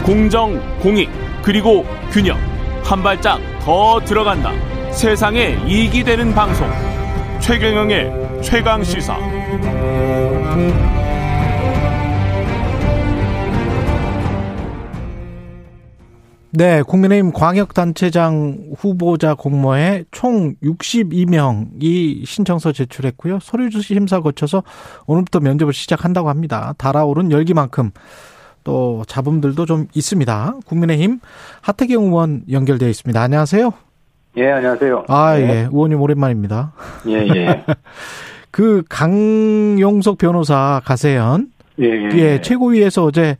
[0.03, 1.09] 공정, 공익,
[1.43, 2.37] 그리고 균형.
[2.83, 4.51] 한 발짝 더 들어간다.
[4.91, 6.67] 세상에 이익이 되는 방송.
[7.39, 9.17] 최경영의 최강 시사.
[16.53, 23.39] 네, 국민의힘 광역단체장 후보자 공모에 총 62명이 신청서 제출했고요.
[23.41, 24.61] 서류 심사 거쳐서
[25.07, 26.73] 오늘부터 면접을 시작한다고 합니다.
[26.77, 27.91] 달아오른 열기만큼
[28.65, 30.55] 또 잡음들도 좀 있습니다.
[30.65, 31.21] 국민의힘
[31.61, 33.21] 하태경 의원 연결되어 있습니다.
[33.21, 33.71] 안녕하세요.
[34.37, 35.05] 예, 안녕하세요.
[35.07, 35.41] 아, 네.
[35.41, 35.53] 예.
[35.71, 36.73] 의원님 오랜만입니다.
[37.07, 37.63] 예, 예.
[38.51, 41.47] 그 강용석 변호사 가세현
[41.79, 42.09] 예, 예.
[42.17, 43.37] 예, 최고위에서 어제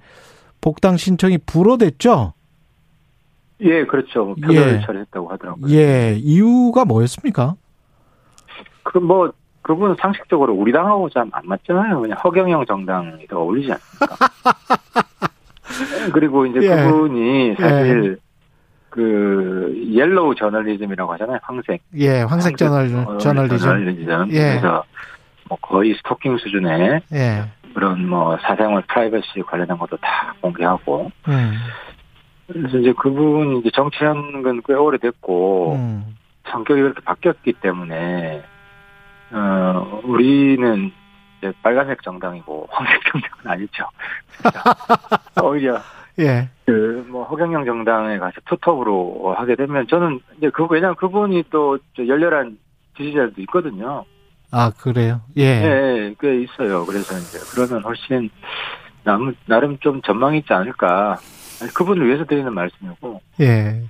[0.61, 2.33] 복당 신청이 불어댔죠?
[3.61, 4.35] 예, 그렇죠.
[4.37, 4.41] 예.
[4.47, 5.71] 표결을 처리했다고 하더라고요.
[5.71, 7.55] 예, 이유가 뭐였습니까?
[8.83, 9.31] 그, 뭐,
[9.61, 12.01] 그분은 상식적으로 우리 당하고 참 안 맞잖아요.
[12.01, 14.15] 그냥 허경영 정당이 더 어울리지 않습니까?
[16.13, 16.83] 그리고 이제 예.
[16.85, 18.17] 그분이 사실
[18.89, 21.39] 그 옐로우 저널리즘이라고 하잖아요.
[21.43, 21.81] 황색.
[21.95, 23.57] 예, 황색 저널, 어, 저널리즘.
[23.57, 24.31] 저널리즘.
[24.31, 24.59] 예.
[24.59, 24.83] 그래서
[25.47, 27.43] 뭐 거의 스토킹 수준의 예,
[27.73, 31.53] 그런 뭐 사생활 프라이버시 관련한 것도 다 공개하고 음,
[32.53, 36.17] 그래서 이제 그분이 이제 정치하는 건 꽤 오래됐고 음,
[36.49, 38.43] 성격이 그렇게 바뀌었기 때문에
[39.31, 40.91] 어 우리는
[41.37, 43.85] 이제 빨간색 정당이고 황색 정당은 아니죠.
[44.37, 45.79] 그래서 오히려
[46.19, 52.07] 예, 그 뭐 허경영 정당에 가서 투톱으로 하게 되면 저는 이제 그 왜냐면 그분이 또저
[52.07, 52.57] 열렬한
[52.97, 54.05] 지지자들도 있거든요.
[54.51, 55.21] 아, 그래요?
[55.37, 55.65] 예, 예,
[56.09, 56.85] 예, 꽤 있어요.
[56.85, 58.29] 그래서 이제 그러면 훨씬
[59.03, 61.17] 남, 나름 좀 전망이 있지 않을까.
[61.61, 63.21] 아니, 그분을 위해서 드리는 말씀이고.
[63.41, 63.81] 예,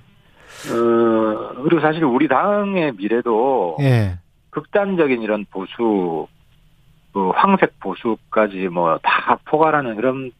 [0.72, 4.18] 어, 그리고 사실 우리 당의 미래도 예,
[4.50, 6.28] 극단적인 이런 보수,
[7.14, 10.32] 그 황색 보수까지 뭐 다 포괄하는 그런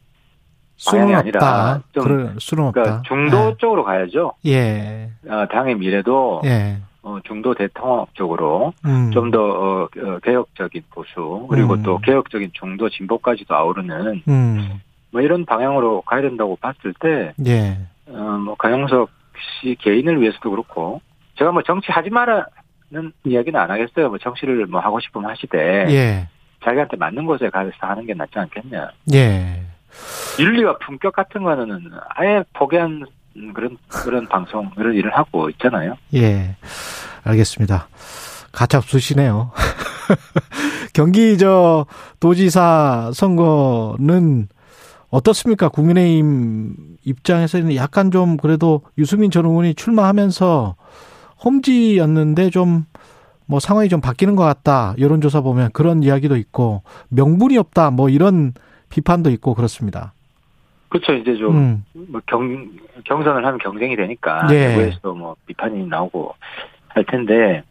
[0.86, 1.80] 방향이 아니라.
[1.92, 2.34] 좀 그럴.
[2.72, 4.32] 그러니까 중도 쪽으로 가야죠.
[4.46, 11.46] 예, 어, 당의 미래도 예, 어, 중도 대통합 쪽으로 음, 좀더 어, 어, 개혁적인 보수
[11.50, 11.82] 그리고 음.
[11.82, 14.80] 또 개혁적인 중도 진보까지도 아우르는 음,
[15.12, 19.10] 뭐 이런 방향으로 가야 된다고 봤을 때 예, 어, 뭐 강영석
[19.60, 21.00] 씨 개인을 위해서도 그렇고
[21.38, 22.46] 제가 뭐 정치 하지 마라
[23.24, 24.08] 이야기는 안 하겠어요.
[24.08, 26.28] 뭐 정치를 뭐 하고 싶으면 하시되 예.
[26.64, 28.90] 자기한테 맞는 곳에 가서 하는 게 낫지 않겠냐.
[29.14, 29.62] 예.
[30.38, 33.04] 윤리와 품격 같은 거는 아예 포기한
[33.54, 35.96] 그런 그런 방송 그런 일을 하고 있잖아요.
[36.14, 36.56] 예.
[37.24, 37.88] 알겠습니다.
[38.52, 39.50] 가짜 없으시네요.
[40.92, 41.86] 경기 저
[42.20, 44.48] 도지사 선거는
[45.12, 45.68] 어떻습니까?
[45.68, 50.74] 국민의힘 입장에서는 약간 좀 그래도 유승민 전 의원이 출마하면서
[51.44, 52.86] 홈지였는데 좀
[53.52, 54.94] 뭐 상황이 좀 바뀌는 것 같다.
[54.98, 57.90] 여론조사 보면 그런 이야기도 있고 명분이 없다.
[57.90, 58.54] 뭐 이런
[58.88, 60.14] 비판도 있고 그렇습니다.
[60.88, 61.12] 그렇죠.
[61.12, 61.84] 이제 좀 음.
[61.92, 62.70] 뭐 경,
[63.04, 64.68] 경선을 하면 경쟁이 되니까 예.
[64.68, 66.34] 내부에서도 뭐 비판이 나오고
[66.88, 67.62] 할 텐데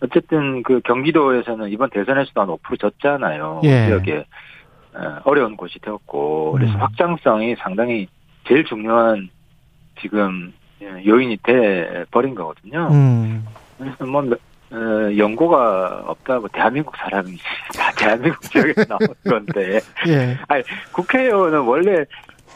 [0.00, 3.62] 어쨌든 그 경기도에서는 이번 대선에서도 한 5% 졌잖아요.
[3.64, 3.86] 예.
[3.86, 4.26] 지역에
[4.94, 6.80] 어, 어려운 곳이 되었고 그래서 음.
[6.80, 8.06] 확장성이 상당히
[8.46, 9.28] 제일 중요한
[10.00, 12.88] 지금 요인이 돼 버린 거거든요.
[12.92, 13.44] 음.
[13.78, 17.36] 그래서 뭐 어, 연고가 없다고 대한민국 사람이
[17.76, 20.36] 다 대한민국 지역에서 나온 건데 예.
[20.92, 22.04] 국회의원은 원래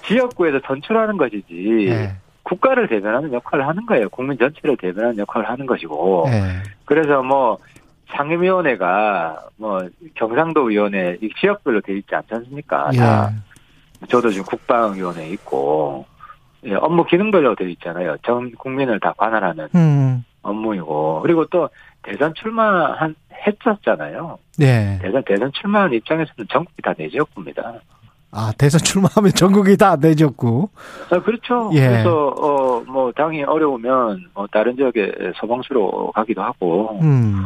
[0.04, 2.12] 지역구에서 선출하는 것이지 예.
[2.42, 4.08] 국가를 대변하는 역할을 하는 거예요.
[4.08, 6.62] 국민 전체를 대변하는 역할을 하는 것이고 예.
[6.86, 7.58] 그래서 뭐
[8.16, 12.90] 상임위원회가 뭐 경상도 위원회 이 지역별로 돼 있지 않지 않습니까?
[12.92, 14.06] 다 예.
[14.06, 16.06] 저도 지금 국방위원회 있고
[16.64, 18.16] 예, 업무 기능별로 되어 있잖아요.
[18.24, 20.24] 전 국민을 다 관할하는 음.
[20.42, 21.68] 업무이고 그리고 또
[22.02, 23.14] 대선 출마한
[23.46, 24.38] 했었잖아요.
[24.60, 24.98] 예.
[25.02, 27.74] 대선 대선 출마한 입장에서는 전국이 다 내 지역구입니다.
[28.30, 30.68] 아, 대선 출마하면 전국이 다 내졌고.
[31.10, 31.70] 아, 그렇죠.
[31.74, 31.80] 예.
[31.88, 37.44] 그래서 어 뭐 당이 어려우면 뭐 다른 지역에 서방수로 가기도 하고 음.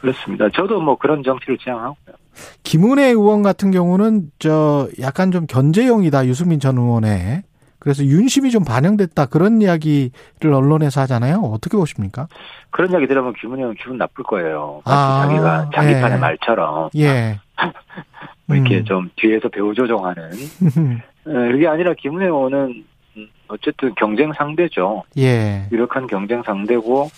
[0.00, 0.48] 그렇습니다.
[0.54, 2.16] 저도 뭐 그런 정치를 지향하고요.
[2.62, 7.42] 김은혜 의원 같은 경우는 저 약간 좀 견제용이다 유승민 전 의원의
[7.80, 11.38] 그래서 윤심이 좀 반영됐다 그런 이야기를 언론에서 하잖아요.
[11.38, 12.28] 어떻게 보십니까?
[12.70, 14.82] 그런 이야기 들으면 기분이 형 기분 나쁠 거예요.
[14.84, 16.00] 아, 자기가 자기 예.
[16.00, 17.38] 판의 말처럼 예.
[18.46, 18.84] 뭐 이렇게 음.
[18.84, 22.84] 좀 뒤에서 배우 조종하는 에, 그게 아니라 김은혜 의원은
[23.16, 25.04] 음, 어쨌든 경쟁 상대죠.
[25.18, 25.68] 예.
[25.70, 27.10] 유력한 경쟁 상대고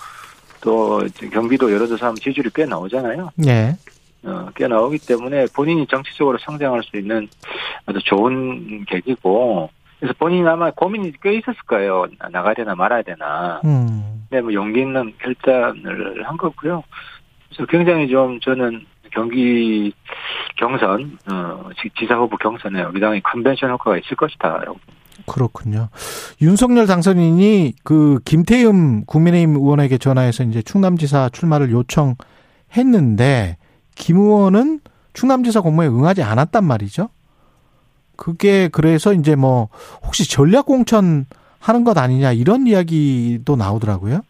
[0.60, 1.00] 또
[1.32, 3.30] 경기도 여론조사하면 지지율이 꽤 나오잖아요.
[3.46, 3.74] 예.
[4.22, 7.28] 어, 꽤 나오기 때문에 본인이 정치적으로 성장할 수 있는
[7.86, 12.06] 아주 좋은 계기고 그래서 본인이 아마 고민이 꽤 있었을 거예요.
[12.18, 13.60] 나- 나가야 되나 말아야 되나.
[13.64, 14.26] 음.
[14.28, 16.82] 근데 뭐 용기 있는 결단을 한 거고요.
[17.48, 19.92] 그래서 굉장히 좀 저는 경기
[20.56, 24.62] 경선, 어, 지- 지사 후보 경선에 우리 당의 컨벤션 효과가 있을 것이다.
[25.30, 25.90] 그렇군요.
[26.42, 33.56] 윤석열 당선인이 그 김태흠 국민의힘 의원에게 전화해서 이제 충남지사 출마를 요청했는데
[33.94, 34.80] 김 의원은
[35.12, 37.10] 충남지사 공모에 응하지 않았단 말이죠.
[38.16, 39.68] 그게 그래서 이제 뭐
[40.04, 41.26] 혹시 전략 공천
[41.60, 44.22] 하는 것 아니냐 이런 이야기도 나오더라고요.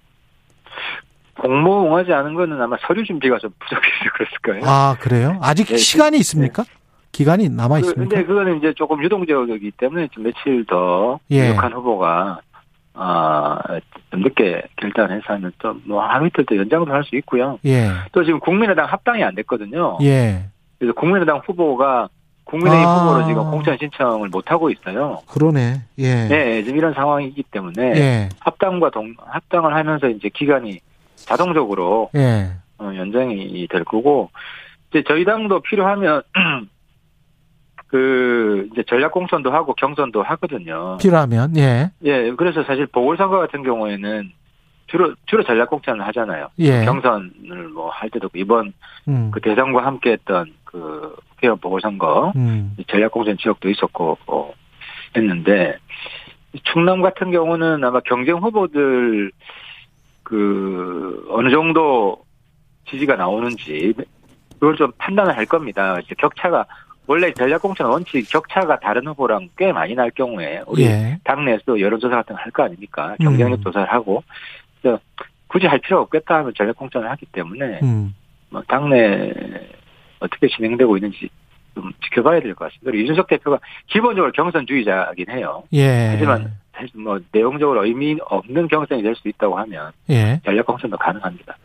[1.41, 4.63] 공모 응하지 않은 거는 아마 서류 준비가 좀 부족해서 그랬을 거예요.
[4.67, 5.39] 아 그래요?
[5.41, 6.65] 아직 네, 시간이 있습니까?
[7.13, 8.17] 기간이 남아 그, 있습니까?
[8.17, 11.49] 근데 그거는 이제 조금 유동적이기 때문에 좀 며칠 더 예.
[11.49, 12.41] 유력한 후보가
[12.95, 13.59] 아,
[14.11, 17.59] 좀 늦게 결단해서 하면 또뭐 하루 이틀 더 연장도 할 수 있고요.
[17.65, 19.99] 예, 또 지금 국민의당 합당이 안 됐거든요.
[20.03, 20.45] 예,
[20.79, 22.09] 그래서 국민의당 후보가
[22.45, 22.95] 국민의힘 아.
[22.97, 25.21] 후보로 지금 공천 신청을 못 하고 있어요.
[25.29, 25.83] 그러네.
[25.99, 30.81] 예, 네, 지금 이런 상황이기 때문에 예, 합당과 동 합당을 하면서 이제 기간이
[31.17, 34.31] 자동적으로 예, 어, 연장이 될 거고
[34.91, 36.23] 이제 저희 당도 필요하면
[37.91, 40.97] 그 이제 전략 공천도 하고 경선도 하거든요.
[40.99, 44.31] 필요하면 예, 예, 그래서 사실 보궐선거 같은 경우에는
[44.87, 46.49] 주로 주로 전략 공천을 하잖아요.
[46.61, 46.85] 예.
[46.85, 48.73] 경선을 뭐 할 때도 이번
[49.09, 54.53] 음, 그 대선과 함께했던 그 국회의원 보궐선거 음, 전략 공천 지역도 있었고 어,
[55.17, 55.77] 했는데
[56.65, 59.33] 충남 같은 경우는 아마 경쟁 후보들
[60.23, 62.25] 그 어느 정도
[62.89, 63.95] 지지가 나오는지
[64.55, 65.99] 그걸 좀 판단을 할 겁니다.
[65.99, 66.67] 이제 격차가
[67.11, 72.15] 원래 전략 공천 원칙 격차가 다른 후보랑 꽤 많이 날 경우에 우리 예, 당내에서 여론조사
[72.15, 73.17] 같은 거 할 거 아닙니까?
[73.21, 73.63] 경쟁력 음.
[73.65, 74.23] 조사를 하고
[74.81, 75.01] 그래서
[75.49, 78.15] 굳이 할 필요가 없겠다 하면 전략 공천을 하기 때문에 음,
[78.49, 79.33] 뭐 당내
[80.21, 81.29] 어떻게 진행되고 있는지
[81.75, 82.93] 좀 지켜봐야 될 것 같습니다.
[82.93, 83.59] 그리고 이준석 대표가
[83.89, 85.65] 기본적으로 경선주의자이긴 해요.
[85.73, 86.11] 예.
[86.13, 90.41] 하지만 사실 뭐 내용적으로 의미 없는 경선이 될 수 있다고 하면 예.
[90.45, 91.57] 전략 공천도 가능합니다.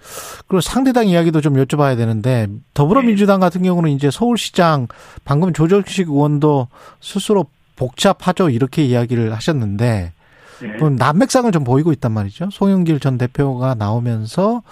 [0.47, 4.88] 그리고 상대당 이야기도 좀 여쭤봐야 되는데 더불어민주당 같은 경우는 이제 서울시장
[5.24, 6.68] 방금 조정식 의원도
[6.99, 7.45] 스스로
[7.78, 10.13] 복잡하죠 이렇게 이야기를 하셨는데
[10.61, 10.68] 네.
[10.78, 12.49] 그럼 난맥상을 좀 보이고 있단 말이죠.
[12.51, 14.63] 송영길 전 대표가 나오면서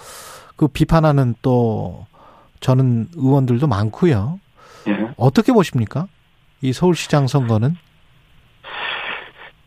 [0.56, 2.06] 그 비판하는 또
[2.60, 4.40] 저는 의원들도 많고요.
[4.88, 5.08] 예.
[5.16, 6.06] 어떻게 보십니까?
[6.60, 7.76] 이 서울시장 선거는?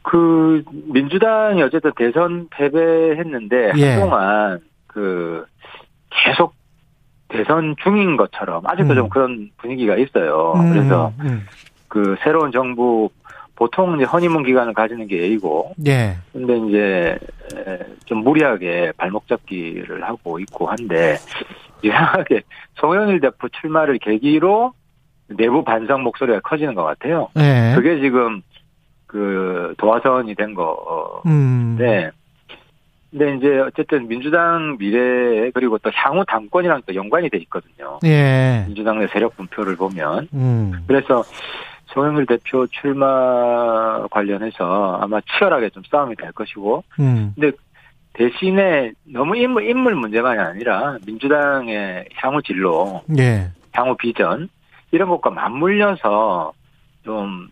[0.08, 3.90] 그 민주당이 어쨌든 대선 패배했는데 예.
[3.92, 5.46] 한동안 그그
[6.10, 6.54] 계속
[7.28, 8.96] 대선 중인 것처럼 아직도 음.
[8.96, 10.54] 좀 그런 분위기가 있어요.
[10.56, 11.46] 음, 그래서 음.
[11.90, 13.10] 그 새로운 정부
[13.58, 16.16] 보통 이제 허니문 기간을 가지는 게 A고 예.
[16.32, 17.20] 근데 이제
[17.58, 21.18] 에, 좀 무리하게 발목 잡기를 하고 있고 한데
[21.82, 22.44] 이상하게
[22.80, 24.72] 송영일 대표 출마를 계기로
[25.36, 27.28] 내부 반성 목소리가 커지는 것 같아요.
[27.38, 27.74] 예.
[27.76, 28.42] 그게 지금
[29.08, 32.12] 그 도화선이 된 거인데 음.
[33.10, 38.00] 근데 이제 어쨌든 민주당 미래 그리고 또 향후 당권이랑 또 연관이 돼 있거든요.
[38.04, 38.66] 예.
[38.68, 40.84] 민주당 내 세력 분표를 보면 음.
[40.88, 41.24] 그래서
[41.88, 47.34] 송영길 대표 출마 관련해서 아마 치열하게 좀 싸움이 될 것이고 음.
[48.14, 53.52] 대신에 너무 인물, 인물 문제만이 아니라 민주당의 향후 진로, 예.
[53.72, 54.50] 향후 비전
[54.92, 56.52] 이런 것과 맞물려서
[57.04, 57.48] 좀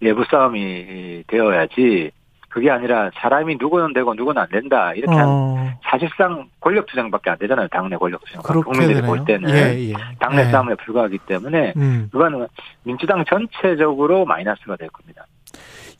[0.00, 2.10] 내부 싸움이 되어야지
[2.48, 5.72] 그게 아니라 사람이 누구는 되고 누구는 안 된다 이렇게 어.
[5.84, 9.06] 사실상 권력 투쟁밖에 안 되잖아요 당내 권력 투쟁 국민들이 되네요.
[9.06, 9.94] 볼 때는 예, 예.
[10.18, 10.50] 당내 예.
[10.50, 12.08] 싸움에 불과하기 때문에 음.
[12.10, 12.48] 그거는
[12.82, 15.26] 민주당 전체적으로 마이너스가 될 겁니다.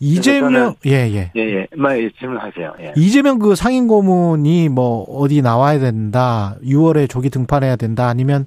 [0.01, 1.31] 이재명 예, 예.
[1.37, 2.75] 예예, 뭐 예, 질문하세요.
[2.81, 2.93] 예.
[2.97, 6.57] 이재명 그 상임 고문이 뭐 어디 나와야 된다.
[6.65, 8.09] 6월에 조기 등판해야 된다.
[8.09, 8.47] 아니면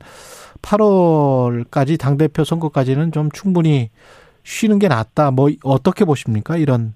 [0.63, 3.91] 8월까지 당 대표 선거까지는 좀 충분히
[4.43, 5.31] 쉬는 게 낫다.
[5.31, 6.57] 뭐 어떻게 보십니까?
[6.57, 6.93] 이런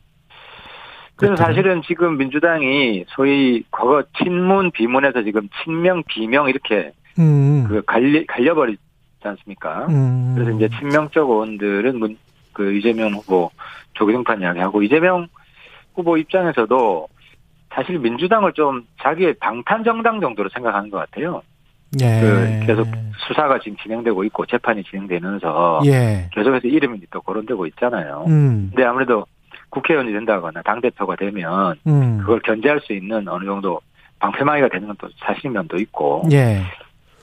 [1.15, 1.37] 그래서 것들은?
[1.37, 7.65] 사실은 지금 민주당이 소위 과거 친문 비문에서 지금 친명 비명 이렇게 음.
[7.67, 8.79] 그 갈려 갈려버리지
[9.23, 9.87] 않습니까?
[9.87, 10.35] 음.
[10.35, 12.17] 그래서 이제 친명 쪽 의원들은 문,
[12.53, 13.49] 그 이재명 후보
[13.93, 15.27] 조기등판 이야기하고 이재명
[15.95, 17.07] 후보 입장에서도
[17.73, 21.41] 사실 민주당을 좀 자기의 방탄 정당 정도로 생각하는 것 같아요.
[22.01, 22.19] 예.
[22.19, 22.87] 그 계속
[23.27, 26.29] 수사가 지금 진행되고 있고 재판이 진행되면서 예.
[26.33, 28.25] 계속해서 이름이 또 거론되고 있잖아요.
[28.27, 28.71] 음.
[28.73, 29.25] 근데 아무래도
[29.69, 32.19] 국회의원이 된다거나 당 대표가 되면 음.
[32.19, 33.79] 그걸 견제할 수 있는 어느 정도
[34.19, 36.27] 방패막이가 되는 건 또 사실인 면도 있고.
[36.31, 36.61] 예.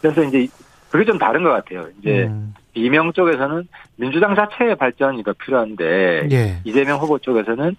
[0.01, 0.47] 그래서 이제
[0.91, 1.87] 그게 좀 다른 것 같아요.
[1.99, 2.55] 이제 음.
[2.75, 6.61] 이명 쪽에서는 민주당 자체의 발전이 더 필요한데 예.
[6.65, 7.77] 이재명 후보 쪽에서는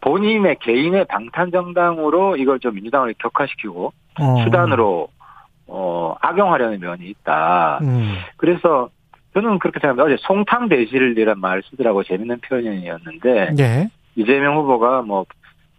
[0.00, 4.44] 본인의 개인의 방탄 정당으로 이걸 좀 민주당을 격화시키고 어.
[4.44, 5.08] 수단으로
[5.66, 7.78] 어 악용하려는 면이 있다.
[7.82, 8.14] 음.
[8.36, 8.90] 그래서
[9.34, 10.04] 저는 그렇게 생각합니다.
[10.04, 13.88] 어제 송탕 대실이란 말 쓰더라고 재밌는 표현이었는데 예.
[14.16, 15.26] 이재명 후보가 뭐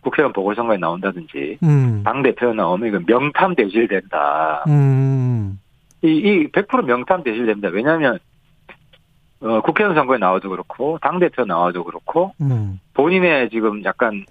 [0.02, 2.04] 국회의원 보궐선거에 나온다든지 음.
[2.04, 4.64] 당 대표 나오면 이거 명탐 대실된다.
[4.68, 5.60] 음.
[6.04, 7.70] 이, 이100% 명탐 대실됩니다.
[7.70, 8.20] 왜냐하면
[9.42, 12.80] 어, 국회의원 선거에 나와도 그렇고 당 대표 나와도 그렇고 음.
[12.94, 14.26] 본인의 지금 약간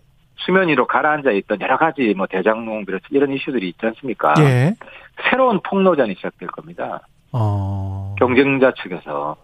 [0.45, 4.35] 수면 위로 가라앉아 있던 여러 가지 뭐 대장동 비롯 이런 이슈들이 있지 않습니까?
[4.41, 4.75] 예.
[5.31, 7.01] 새로운 폭로전이 시작될 겁니다.
[7.33, 8.15] 어.
[8.19, 9.37] 경쟁자 측에서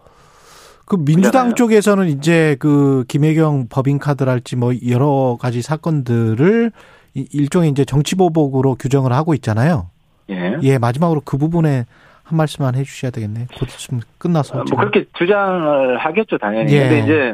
[0.85, 1.55] 그 민주당 그러잖아요.
[1.55, 6.71] 쪽에서는 이제 그 김혜경 법인카드랄지 뭐 여러 가지 사건들을
[7.13, 9.89] 이- 일종의 이제 정치보복으로 규정을 하고 있잖아요.
[10.29, 10.57] 예.
[10.63, 11.85] 예, 마지막으로 그 부분에
[12.23, 13.47] 한 말씀만 해 주셔야 되겠네.
[13.57, 14.59] 곧 있으면 끝나서.
[14.59, 16.71] 어, 뭐 그렇게 주장을 하겠죠 당연히.
[16.73, 16.79] 예.
[16.81, 17.33] 근데 이제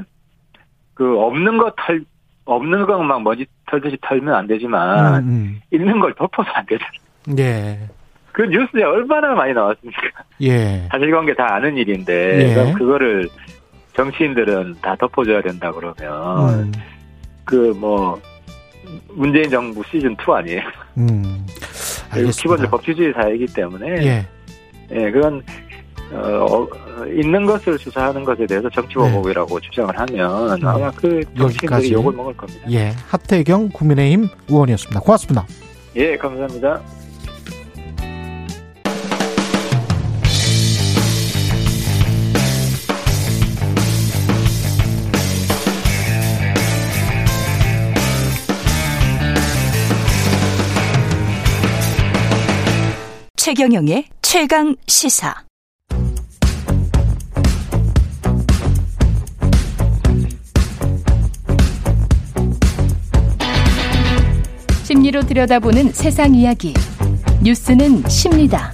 [0.93, 2.03] 그 없는 거털
[2.47, 6.91] 없는 거막 먼지 털듯이 털면 안 되지만 음, 있는 걸 덮어서 안 되잖아요.
[7.29, 7.39] 음.
[7.39, 7.79] 예.
[8.31, 10.01] 그 뉴스에 얼마나 많이 나왔습니까?
[10.41, 10.87] 예.
[10.91, 12.53] 사실관계 다 아는 일인데 예.
[12.53, 13.27] 그럼 그거를
[13.93, 16.71] 정치인들은 다 덮어줘야 된다 그러면 음.
[17.43, 18.19] 그뭐
[19.09, 20.61] 문재인 정부 시즌 2 아니에요?
[20.97, 21.45] 음.
[22.09, 22.69] 알겠습니다.
[22.69, 24.27] 법치주의 사회이기 때문에 예.
[24.91, 25.43] 예, 그건
[26.11, 30.67] 어, 어, 있는 것을 수사하는 것에 대해서 정치보복이라고 주장을 하면 음.
[30.67, 31.57] 아마 그 여기까지.
[31.59, 32.71] 정치인들이 욕을 먹을 겁니다.
[32.71, 32.91] 예.
[33.07, 34.99] 하태경 국민의힘 의원이었습니다.
[35.01, 35.45] 고맙습니다.
[35.95, 36.81] 예, 감사합니다.
[53.35, 55.33] 최경영의 최강 시사.
[64.87, 66.73] 심리로 들여다보는 세상 이야기.
[67.43, 68.71] 뉴스는 십니다.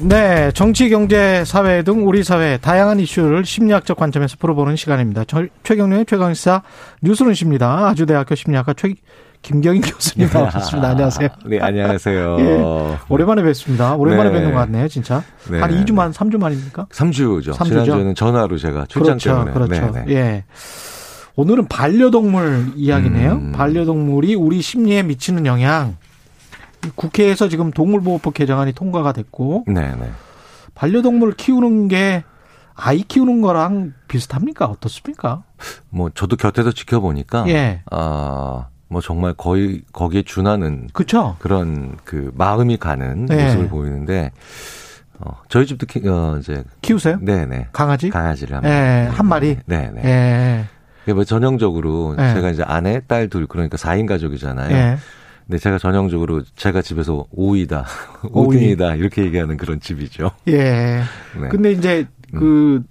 [0.00, 5.24] 네, 정치, 경제, 사회 등 우리 사회 다양한 이슈를 심리학적 관점에서 풀어보는 시간입니다.
[5.26, 6.62] 저- 최경련의 최강시사
[7.02, 7.88] 뉴스는 십니다.
[7.88, 8.94] 아주대학교 심리학과 최
[9.42, 10.88] 김경인 교수님 나오셨습니다.
[10.88, 11.28] 안녕하세요.
[11.44, 12.36] 네, 안녕하세요.
[12.40, 12.96] 예.
[13.10, 13.94] 오랜만에 뵙습니다.
[13.94, 14.36] 오랜만에 네.
[14.36, 15.22] 뵙는 것 같네요, 진짜.
[15.50, 15.60] 네.
[15.60, 16.86] 한 2주 만, 3주 만입니까?
[16.90, 17.52] 3주죠.
[17.52, 17.82] 삼 주죠?
[17.82, 19.52] 지난주에는 전화로 제가 출장 그렇죠, 때문에.
[19.52, 19.92] 그렇죠.
[19.98, 20.14] 네, 네.
[20.14, 20.44] 예.
[21.36, 23.32] 오늘은 반려동물 이야기네요.
[23.32, 23.52] 음.
[23.52, 25.96] 반려동물이 우리 심리에 미치는 영향.
[26.94, 30.10] 국회에서 지금 동물보호법 개정안이 통과가 됐고, 네, 네.
[30.74, 32.24] 반려동물 키우는 게
[32.74, 34.64] 아이 키우는 거랑 비슷합니까?
[34.66, 35.42] 어떻습니까?
[35.90, 37.82] 뭐 저도 곁에서 지켜보니까 예.
[37.90, 41.36] 아, 뭐 정말 거의 거기에 준하는 그렇죠.
[41.40, 43.44] 그런 그 마음이 가는 네.
[43.44, 44.30] 모습을 보이는데
[45.18, 47.18] 어, 저희 집도 키, 어, 이제 키우세요?
[47.20, 48.08] 네 네 강아지?
[48.08, 49.58] 강아지를 한, 예, 한 마리.
[49.66, 50.64] 네 네.
[51.00, 51.04] 예.
[51.04, 52.34] 이게 뭐 전형적으로 네.
[52.34, 54.74] 제가 이제 아내, 딸 둘 그러니까 4인 가족이잖아요.
[54.74, 54.98] 예.
[55.46, 57.84] 근데 제가 전형적으로 제가 집에서 5위다,
[58.30, 58.76] 오위.
[58.76, 60.30] 5등이다 이렇게 얘기하는 그런 집이죠.
[60.48, 61.02] 예.
[61.40, 61.48] 네.
[61.50, 62.82] 근데 이제 그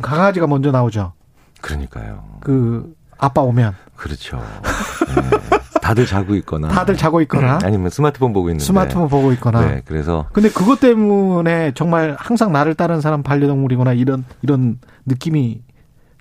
[0.00, 1.12] 강아지가 먼저 나오죠.
[1.60, 2.24] 그러니까요.
[2.40, 4.38] 그 아빠 오면 그렇죠.
[4.38, 5.58] 네.
[5.82, 9.60] 다들 자고 있거나 다들 자고 있거나 아니면 스마트폰 보고 있는데 스마트폰 보고 있거나.
[9.66, 15.60] 네, 그래서 근데 그것 때문에 정말 항상 나를 따르는 사람 반려동물이거나 이런 이런 느낌이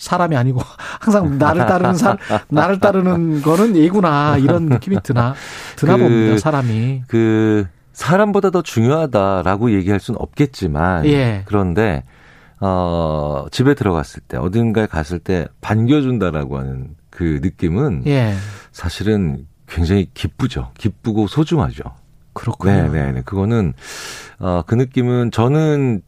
[0.02, 0.62] 사람이 아니고
[1.00, 2.18] 항상 나를 따르는 사
[2.50, 5.36] 나를 따르는 거는 얘구나 이런 느낌이 드나
[5.76, 11.44] 드나 그- 봅니다 사람이 그 사람보다 더 중요하다라고 얘기할 수는 없겠지만 예.
[11.46, 12.04] 그런데
[12.60, 18.34] 어 집에 들어갔을 때 어딘가에 갔을 때 반겨준다라고 하는 그 느낌은 예
[18.72, 20.72] 사실은 굉장히 기쁘죠.
[20.78, 21.84] 기쁘고 소중하죠.
[22.34, 22.74] 그렇군요.
[22.74, 23.22] 네, 네, 네.
[23.24, 23.74] 그거는
[24.40, 26.02] 어그 느낌은 저는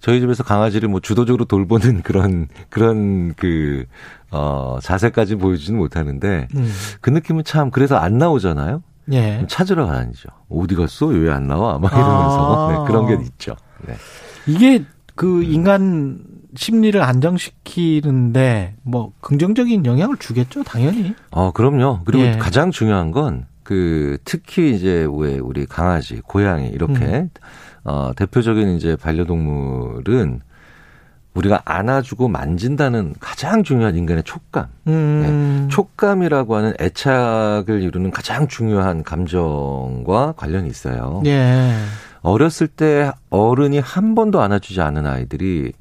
[0.00, 3.86] 저희 집에서 강아지를 뭐 주도적으로 돌보는 그런 그런 그
[4.30, 6.72] 어 자세까지 보여주지는 못하는데 음.
[7.00, 8.82] 그 느낌은 참 그래서 안 나오잖아요.
[9.12, 9.46] 예.
[9.48, 10.28] 찾으러 다니죠.
[10.50, 11.06] 어디 갔어?
[11.06, 11.78] 왜 안 나와?
[11.78, 12.72] 막 이러면서 아.
[12.72, 13.56] 네, 그런 게 있죠.
[13.86, 13.94] 네.
[14.46, 14.84] 이게
[15.14, 16.18] 그 인간
[16.56, 21.14] 심리를 안정시키는데 뭐 긍정적인 영향을 주겠죠 당연히.
[21.30, 22.00] 어, 그럼요.
[22.04, 22.36] 그리고 예.
[22.36, 27.28] 가장 중요한 건 그 특히 이제 왜 우리 강아지, 고양이 이렇게 음.
[27.84, 30.40] 어 대표적인 이제 반려동물은
[31.34, 34.66] 우리가 안아주고 만진다는 가장 중요한 인간의 촉감.
[34.88, 35.66] 음.
[35.68, 35.68] 네.
[35.74, 41.22] 촉감이라고 하는 애착을 이루는 가장 중요한 감정과 관련이 있어요.
[41.26, 41.72] 예.
[42.22, 45.72] 어렸을 때 어른이 한 번도 안아주지 않은 아이들이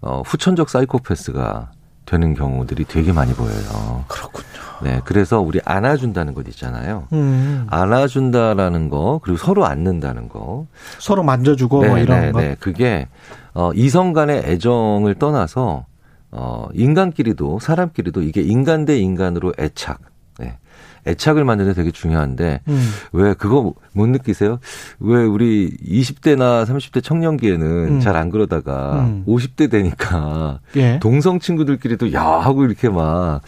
[0.00, 1.70] 어, 후천적 사이코패스가
[2.06, 4.04] 되는 경우들이 되게 많이 보여요.
[4.08, 4.44] 그렇군요.
[4.82, 7.06] 네, 그래서 우리 안아준다는 것 있잖아요.
[7.12, 7.66] 음.
[7.70, 10.66] 안아준다라는 거 그리고 서로 안는다는 거.
[10.98, 12.40] 서로 만져주고 뭐 이런 거.
[12.40, 12.56] 네.
[12.60, 13.08] 그게
[13.54, 15.86] 어, 이성 간의 애정을 떠나서
[16.30, 20.00] 어, 인간끼리도 사람끼리도 이게 인간 대 인간으로 애착.
[20.38, 20.58] 네.
[21.06, 22.90] 애착을 만드는 데 되게 중요한데 음.
[23.12, 24.58] 왜 그거 못 느끼세요?
[25.00, 28.00] 왜 우리 20대나 30대 청년기에는 음.
[28.00, 29.24] 잘안 그러다가 음.
[29.26, 30.98] 50대 되니까 예.
[31.00, 33.40] 동성 친구들끼리도 야 하고 이렇게 막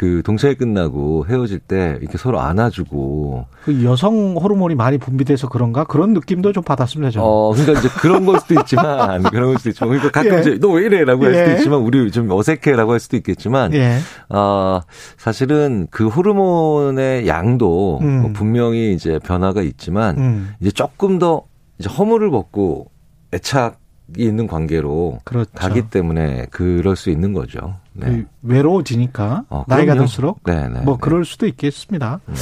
[0.00, 6.14] 그 동창회 끝나고 헤어질 때 이렇게 서로 안아주고 그 여성 호르몬이 많이 분비돼서 그런가 그런
[6.14, 7.10] 느낌도 좀 받았습니다.
[7.10, 7.26] 저는.
[7.28, 10.40] 어 그러니까 이제 그런 걸 수도 있지만 그런 걸 수도 있지만 그러니까 가끔 예.
[10.40, 11.54] 이제 너 왜 이래라고 할 수도 예.
[11.56, 13.98] 있지만 우리 좀 어색해라고 할 수도 있겠지만 예.
[14.30, 14.80] 어,
[15.18, 18.22] 사실은 그 호르몬 의 양도 음.
[18.22, 20.54] 뭐 분명히 이제 변화가 있지만 음.
[20.60, 21.42] 이제 조금 더
[21.78, 22.90] 이제 허물을 벗고
[23.34, 23.78] 애착
[24.18, 25.50] 이 있는 관계로 그렇죠.
[25.54, 27.76] 가기 때문에 그럴 수 있는 거죠.
[27.92, 28.06] 네.
[28.06, 29.94] 그 외로워지니까 어, 나이가.
[29.94, 30.98] 들수록 네, 네, 뭐 네.
[31.00, 32.20] 그럴 수도 있겠습니다.
[32.28, 32.34] 음.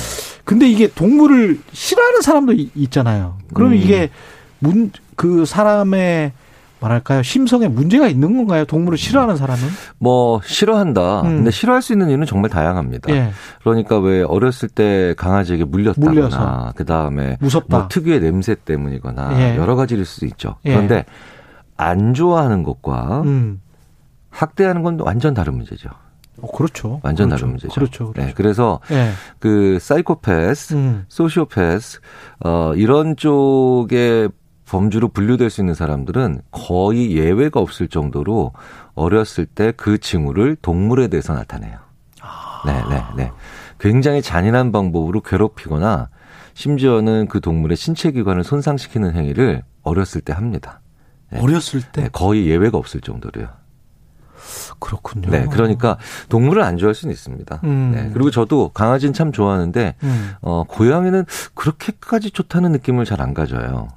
[0.45, 3.37] 근데 이게 동물을 싫어하는 사람도 이- 있잖아요.
[3.53, 3.83] 그러면 음.
[3.83, 4.09] 이게
[4.61, 6.33] 문 그 사람의
[6.81, 8.65] 뭐랄까요 심성에 문제가 있는 건가요?
[8.65, 9.63] 동물을 싫어하는 사람은?
[9.99, 11.23] 뭐 싫어한다.
[11.23, 11.37] 음.
[11.39, 13.13] 근데 싫어할 수 있는 이유는 정말 다양합니다.
[13.13, 13.33] 예.
[13.63, 16.73] 그러니까 왜 어렸을 때 강아지에게 물렸다거나 물려서.
[16.77, 17.79] 그다음에 무섭다.
[17.79, 19.57] 뭐 특유의 냄새 때문이거나 예.
[19.57, 20.57] 여러 가지일 수도 있죠.
[20.65, 20.73] 예.
[20.73, 21.05] 그런데
[21.77, 23.61] 안 좋아하는 것과 음.
[24.31, 25.91] 학대하는 건 완전 다른 문제죠.
[26.41, 27.01] 어, 그렇죠.
[27.03, 27.41] 완전 그렇죠.
[27.41, 27.75] 다른 문제죠.
[27.75, 28.13] 그렇죠.
[28.15, 29.11] 네, 그래서 예.
[29.41, 31.05] 그 사이코패스, 음.
[31.09, 32.01] 소시오패스
[32.45, 34.29] 어 이런 쪽의
[34.69, 38.53] 범주로 분류될 수 있는 사람들은 거의 예외가 없을 정도로
[38.95, 41.79] 어렸을 때 그 징후를 동물에 대해서 나타내요.
[42.67, 43.33] 네, 네, 네.
[43.79, 46.09] 굉장히 잔인한 방법으로 괴롭히거나
[46.55, 50.81] 심지어는 그 동물의 신체 기관을 손상시키는 행위를 어렸을 때 합니다.
[51.31, 51.41] 네.
[51.41, 53.49] 어렸을 때 네, 거의 예외가 없을 정도로요.
[54.81, 55.31] 그렇군요.
[55.31, 55.99] 네, 그러니까
[56.29, 57.61] 동물을 안 좋아할 수는 있습니다.
[57.65, 57.93] 음.
[57.95, 60.31] 네, 그리고 저도 강아지는 참 좋아하는데 음.
[60.41, 63.89] 어, 고양이는 그렇게까지 좋다는 느낌을 잘 안 가져요.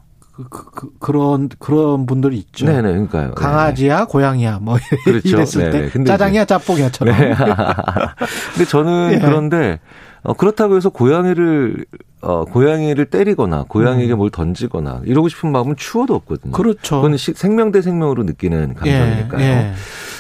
[0.50, 2.66] 그, 그, 그, 런 그런 분들이 있죠.
[2.66, 3.32] 네네, 그러니까요.
[3.36, 5.28] 강아지야, 고양이야, 뭐 그렇죠.
[5.28, 5.72] 이랬을 네네.
[5.72, 7.16] 때 근데 짜장이야, 짬뽕이야처럼.
[7.18, 7.34] 네.
[8.54, 9.20] 근데 저는 예.
[9.20, 9.80] 그런데
[10.24, 11.86] 어, 그렇다고 해서 고양이를
[12.22, 16.52] 어, 고양이를 때리거나 고양이에게 뭘 던지거나 이러고 싶은 마음은 추워도 없거든요.
[16.52, 16.54] 음.
[16.54, 16.98] 그렇죠.
[17.02, 19.42] 그건 시- 생명 대 생명으로 느끼는 감정이니까요.
[19.42, 19.74] 예, 예.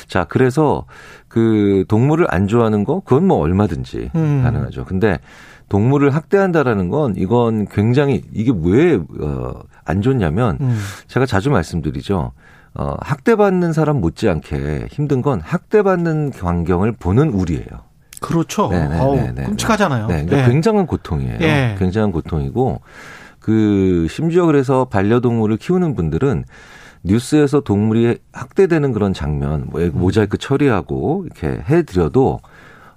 [0.08, 0.86] 자, 그래서
[1.28, 4.41] 그 동물을 안 좋아하는 거 그건 뭐 얼마든지 음.
[4.44, 4.86] 가능하죠.
[4.86, 5.20] 근데
[5.72, 8.99] 동물을 학대한다라는 건 이건 굉장히 이게 왜
[9.85, 10.80] 안 좋냐면 음.
[11.07, 12.31] 제가 자주 말씀드리죠.
[12.73, 17.65] 어, 학대받는 사람 못지않게 힘든 건 학대받는 광경을 보는 우리예요.
[18.22, 18.69] 그렇죠.
[18.69, 18.99] 네네네네.
[19.02, 20.07] 어우, 끔찍하잖아요.
[20.07, 20.53] 네, 그러니까 네.
[20.53, 21.38] 굉장한 고통이에요.
[21.41, 21.76] 예.
[21.80, 22.81] 굉장한 고통이고
[23.39, 26.45] 그 심지어 그래서 반려동물을 키우는 분들은
[27.03, 29.91] 뉴스에서 동물이 학대되는 그런 장면, 뭐 음.
[29.95, 32.39] 모자이크 처리하고 이렇게 해드려도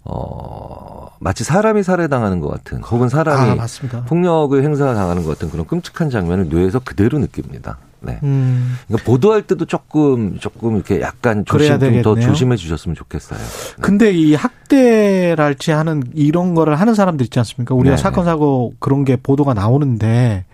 [0.05, 3.67] 어, 마치 사람이 살해당하는 것 같은 혹은 사람이 아.
[4.07, 7.79] 폭력을 행사당하는 것 같은 그런 끔찍한 장면을 뇌에서 그대로 느낍니다.
[8.01, 8.19] 네.
[8.23, 8.77] 음.
[8.87, 12.15] 그러니까 보도할 때도 조금 조금 이렇게 약간 조심 좀 더.
[12.21, 13.39] 조심해 주셨으면 좋겠어요.
[13.81, 17.75] 근데 이 학대랄지 하는 이런 거를 하는 사람들 있지 않습니까?
[17.75, 18.03] 우리가 네네.
[18.03, 20.45] 사건 사고 그런 게 보도가 나오는데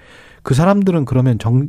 [0.43, 1.69] 그 사람들은 그러면 정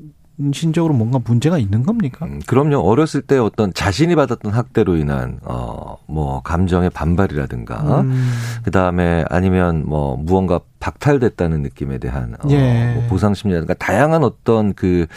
[0.54, 2.26] 신적으로 뭔가 문제가 있는 겁니까?
[2.26, 2.80] 음, 그럼요.
[2.80, 8.32] 어렸을 때 어떤 자신이 받았던 학대로 인한 어 뭐 감정의 반발이라든가 음.
[8.64, 12.94] 그다음에 아니면 뭐 무언가 박탈됐다는 느낌에 대한 어, 예.
[12.94, 15.08] 뭐 보상 심리라든가 다양한 어떤 그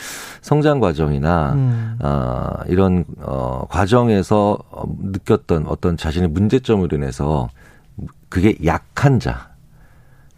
[0.40, 1.98] 성장 과정이나 음.
[2.00, 7.48] 어, 이런 어 과정에서 어, 느꼈던 어떤 자신의 문제점으로 인해서
[8.28, 9.48] 그게 약한 자,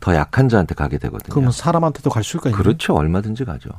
[0.06, 1.32] 더 약한 자한테 가게 되거든요.
[1.34, 2.94] 그러면 사람한테도 갈 수가 있는 그렇죠.
[2.94, 3.70] 얼마든지 가죠.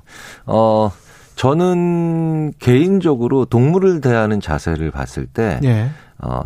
[0.46, 0.92] 어,
[1.36, 5.90] 저는 개인적으로 동물을 대하는 자세를 봤을 때, 예.
[6.18, 6.42] 어,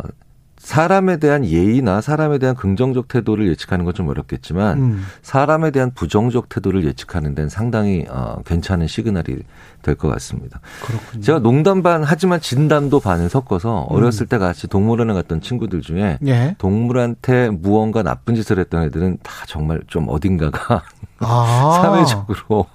[0.62, 5.04] 사람에 대한 예의나 사람에 대한 긍정적 태도를 예측하는 건 좀 어렵겠지만, 음.
[5.20, 9.42] 사람에 대한 부정적 태도를 예측하는 데는 상당히 어, 괜찮은 시그널이
[9.82, 10.60] 될 것 같습니다.
[10.86, 11.22] 그렇군요.
[11.22, 16.54] 제가 농담 반 하지만 진담도 반을 섞어서 어렸을 때 같이 동물원에 갔던 친구들 중에 예.
[16.58, 20.84] 동물한테 무언가 나쁜 짓을 했던 애들은 다 정말 좀 어딘가가
[21.18, 21.80] 아.
[21.82, 22.66] 사회적으로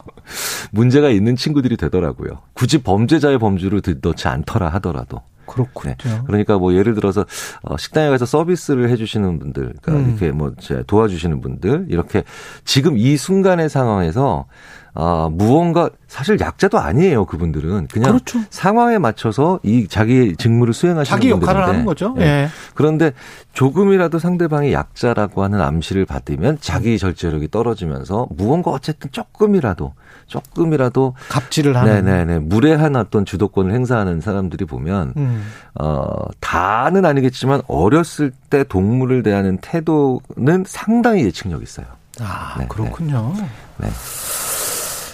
[0.71, 2.39] 문제가 있는 친구들이 되더라고요.
[2.53, 5.21] 굳이 범죄자의 범주로 넣지 않더라 하더라도.
[5.47, 5.95] 그렇군요.
[6.27, 7.25] 그러니까 뭐 예를 들어서
[7.63, 10.09] 어, 식당에 가서 서비스를 해주시는 분들, 그러니까 음.
[10.09, 10.53] 이렇게 뭐
[10.85, 12.23] 도와주시는 분들, 이렇게
[12.65, 14.45] 지금 이 순간의 상황에서
[14.99, 18.39] 아 무언가 사실 약자도 아니에요 그분들은 그냥 그렇죠.
[18.49, 22.15] 상황에 맞춰서 이 자기 직무를 수행하시는 자기 역할을 분들인데 하는 거죠.
[22.17, 22.23] 예.
[22.23, 22.47] 예.
[22.73, 23.11] 그런데
[23.53, 29.93] 조금이라도 상대방이 약자라고 하는 암시를 받으면 자기 절제력이 떨어지면서 무언가 어쨌든 조금이라도
[30.27, 32.05] 조금이라도 갑질을 하는.
[32.05, 35.43] 네네네 무례한 어떤 주도권을 행사하는 사람들이 보면 음.
[35.79, 36.07] 어
[36.39, 41.85] 다는 아니겠지만 어렸을 때 동물을 대하는 태도는 상당히 예측력 있어요.
[42.19, 43.33] 아, 네, 그렇군요.
[43.77, 43.87] 네.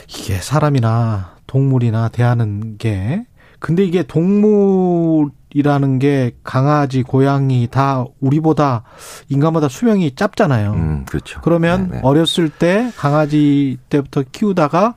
[0.08, 3.26] 이게 사람이나 동물이나 대하는 게
[3.60, 8.84] 근데 이게 동물 이라는 게 강아지, 고양이 다 우리보다
[9.30, 10.74] 인간보다 수명이 짧잖아요.
[10.74, 11.42] 음 그렇죠.
[11.42, 12.02] 그러면 네네.
[12.04, 14.96] 어렸을 때 강아지 때부터 키우다가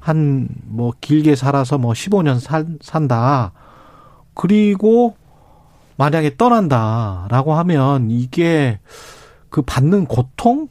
[0.00, 3.52] 한 뭐 길게 살아서 뭐 15년 산, 산다.
[4.34, 5.16] 그리고
[5.96, 8.80] 만약에 떠난다라고 하면 이게
[9.50, 10.68] 그 받는 고통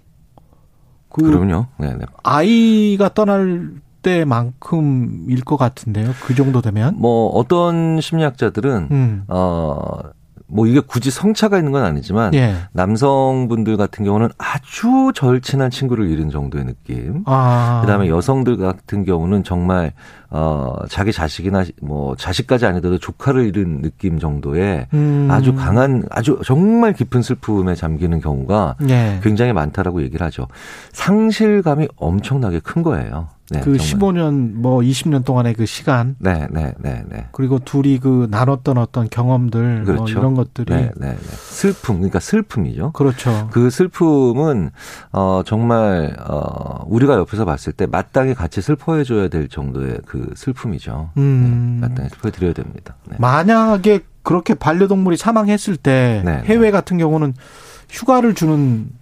[1.10, 1.68] 그 그럼요.
[1.78, 2.06] 네네.
[2.24, 6.12] 아이가 떠날 때만큼일 것 같은데요.
[6.24, 6.96] 그 정도 되면.
[6.98, 9.24] 뭐 어떤 심리학자들은 음.
[9.28, 12.56] 어뭐 이게 굳이 성차가 있는 건 아니지만 예.
[12.74, 17.24] 남성분들 같은 경우는 아주 절친한 친구를 잃은 정도의 느낌.
[17.26, 17.82] 아.
[17.82, 19.94] 그다음에 여성들 같은 경우는 정말
[20.32, 25.28] 어 자기 자식이나 뭐 자식까지 아니더라도 조카를 잃은 느낌 정도의 음.
[25.30, 29.20] 아주 강한 아주 정말 깊은 슬픔에 잠기는 경우가 예.
[29.22, 30.48] 굉장히 많다라고 얘기를 하죠.
[30.94, 33.28] 상실감이 엄청나게 큰 거예요.
[33.52, 34.14] 네, 그 정말.
[34.14, 37.28] 15년 뭐 20년 동안의 그 시간 네, 네, 네, 네.
[37.34, 40.20] 그리고 둘이 그 나눴던 어떤 경험들 뭐 그렇죠.
[40.20, 41.18] 이런 것들이 네, 네, 네.
[41.20, 42.92] 슬픔, 그러니까 슬픔이죠.
[42.94, 43.50] 그렇죠.
[43.52, 44.72] 그 슬픔은
[45.12, 51.12] 어 정말 어 우리가 옆에서 봤을 때 마땅히 같이 슬퍼해 줘야 될 정도의 그 슬픔이죠.
[51.18, 51.80] 음.
[51.82, 52.96] 네, 마땅히 슬퍼해 드려야 됩니다.
[53.10, 53.16] 네.
[53.20, 57.34] 만약에 그렇게 반려동물이 사망했을 때 네, 해외 같은 경우는
[57.90, 58.54] 휴가를 주는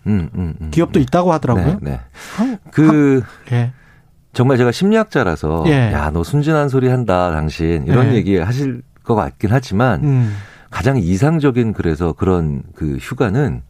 [0.07, 0.71] 음, 음, 음.
[0.71, 1.79] 기업도 있다고 하더라고요.
[1.81, 1.99] 네, 네.
[2.37, 3.21] 한- 그
[3.51, 3.71] 예.
[4.33, 5.91] 정말 제가 심리학자라서 예.
[5.93, 7.85] 야, 너 순진한 소리 한다, 당신.
[7.87, 8.15] 이런 예.
[8.15, 10.35] 얘기 하실 것 같긴 하지만 음.
[10.69, 13.61] 가장 이상적인 그래서 그런 그 휴가는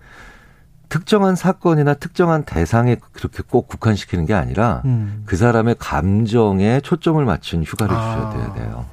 [0.89, 5.23] 특정한 사건이나 특정한 대상에 그렇게 꼭 국한시키는 게 아니라 음.
[5.25, 8.31] 그 사람의 감정에 초점을 맞춘 휴가를 아.
[8.31, 8.85] 주셔야 돼요.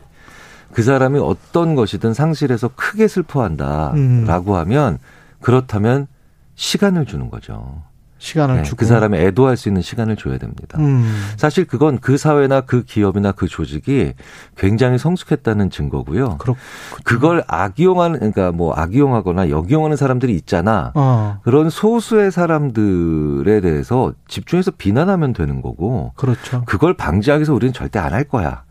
[0.72, 4.56] 그 사람이 어떤 것이든 상실해서 크게 슬퍼한다라고 음.
[4.58, 4.98] 하면
[5.40, 6.06] 그렇다면
[6.54, 7.82] 시간을 주는 거죠.
[8.18, 10.78] 시간을 네, 주고 그 사람이 애도할 수 있는 시간을 줘야 됩니다.
[10.80, 11.04] 음.
[11.36, 14.14] 사실 그건 그 사회나 그 기업이나 그 조직이
[14.56, 16.38] 굉장히 성숙했다는 증거고요.
[16.38, 16.56] 그렇
[17.04, 20.92] 그걸 악이용하는 그러니까 뭐 악이용하거나 역이용하는 사람들이 있잖아.
[20.94, 21.40] 어.
[21.44, 26.64] 그런 소수의 사람들에 대해서 집중해서 비난하면 되는 거고 그렇죠.
[26.66, 28.64] 그걸 방지하기 위해서 우리는 절대 안 할 거야.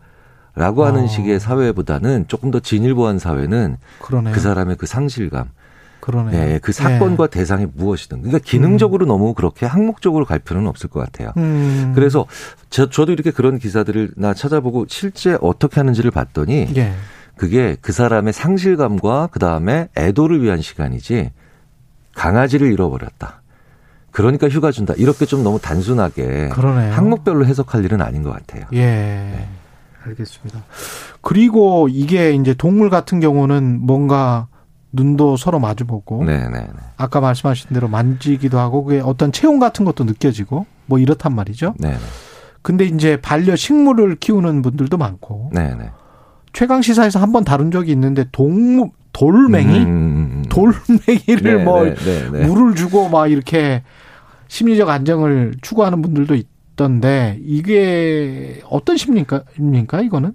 [0.56, 1.06] 라고 하는 어.
[1.06, 4.32] 식의 사회보다는 조금 더 진일보한 사회는 그러네요.
[4.34, 5.50] 그 사람의 그 상실감,
[6.00, 6.30] 그러네요.
[6.30, 8.22] 네, 그 사건과 대상이 무엇이든.
[8.22, 11.32] 그러니까 기능적으로 너무 그렇게 항목적으로 갈 필요는 없을 것 같아요.
[11.36, 11.92] 음.
[11.94, 12.26] 그래서
[12.70, 16.92] 저, 저도 이렇게 그런 기사들을 나 찾아보고 실제 어떻게 하는지를 봤더니 예.
[17.36, 21.32] 그게 그 사람의 상실감과 그 다음에 애도를 위한 시간이지
[22.14, 23.42] 강아지를 잃어버렸다.
[24.10, 24.94] 그러니까 휴가 준다.
[24.96, 26.94] 이렇게 좀 너무 단순하게 그러네요.
[26.94, 28.64] 항목별로 해석할 일은 아닌 것 같아요.
[28.72, 29.46] 예.
[30.04, 30.64] 알겠습니다.
[31.20, 34.46] 그리고 이게 이제 동물 같은 경우는 뭔가
[34.96, 36.66] 눈도 서로 마주보고 네네.
[36.96, 41.74] 아까 말씀하신 대로 만지기도 하고 그게 어떤 체온 같은 것도 느껴지고 뭐 이렇단 말이죠.
[41.78, 41.96] 네네.
[42.62, 45.90] 근데 이제 반려 식물을 키우는 분들도 많고 네네.
[46.52, 52.30] 최강 시사에서 한 번 다룬 적이 있는데 동물 돌멩이 음, 돌멩이를 네, 뭐 네, 네,
[52.30, 52.46] 네.
[52.46, 53.82] 물을 주고 막 이렇게
[54.48, 59.44] 심리적 안정을 추구하는 분들도 있 던데 이게 어떤 심리입니까?
[59.58, 60.34] 입니까 이거는?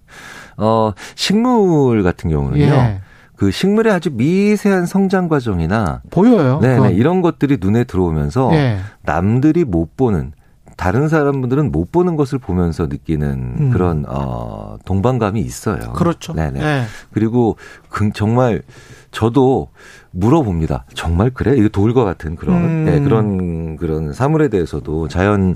[0.57, 2.63] 어, 식물 같은 경우는요.
[2.63, 3.01] 예.
[3.41, 6.59] 그 식물의 아주 미세한 성장 과정이나 보여요.
[6.61, 6.79] 네.
[6.79, 8.77] 네, 이런 것들이 눈에 들어오면서 예.
[9.01, 10.33] 남들이 못 보는
[10.77, 13.69] 다른 사람들은 못 보는 것을 보면서 느끼는 음.
[13.71, 15.91] 그런 어 동반감이 있어요.
[15.93, 16.33] 그렇죠.
[16.33, 16.61] 네네.
[16.61, 16.83] 예.
[17.11, 17.57] 그리고
[17.89, 18.61] 그- 정말
[19.09, 19.69] 저도
[20.11, 20.85] 물어봅니다.
[20.93, 21.55] 정말 그래?
[21.57, 22.85] 이거 돌과 같은 그런 음.
[22.85, 25.55] 네, 그런 그런 사물에 대해서도 자연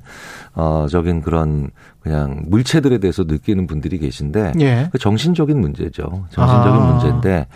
[0.54, 1.70] 어적인 그런
[2.00, 4.90] 그냥 물체들에 대해서 느끼는 분들이 계신데 예.
[4.92, 6.26] 그 정신적인 문제죠.
[6.30, 6.92] 정신적인 아.
[6.92, 7.48] 문제인데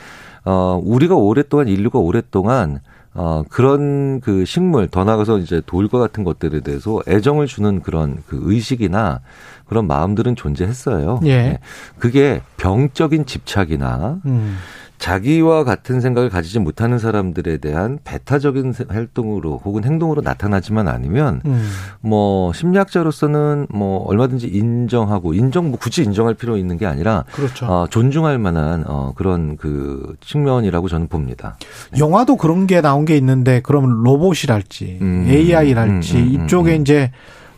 [0.45, 2.79] 어 우리가 오랫동안 인류가 오랫동안
[3.13, 8.39] 어 그런 그 식물 더 나아가서 이제 돌과 같은 것들에 대해서 애정을 주는 그런 그
[8.43, 9.21] 의식이나
[9.67, 11.21] 그런 마음들은 존재했어요.
[11.23, 11.37] 예.
[11.37, 11.59] 네.
[11.97, 14.57] 그게 병적인 집착이나 음.
[14.99, 21.67] 자기와 같은 생각을 가지지 못하는 사람들에 대한 배타적인 세- 활동으로 혹은 행동으로 나타나지만 않으면 음.
[22.01, 27.65] 뭐 심리학자로서는 뭐 얼마든지 인정하고 인정 뭐 굳이 인정할 필요 있는 게 아니라 그렇죠.
[27.65, 31.57] 어, 존중할 만한 어, 그런 그 측면이라고 저는 봅니다.
[31.97, 35.25] 영화도 그런 게 나온 게 있는데 그러면 로봇이랄지 음.
[35.29, 36.81] AI랄지 음, 음, 음, 이쪽에 음.
[36.81, 37.11] 이제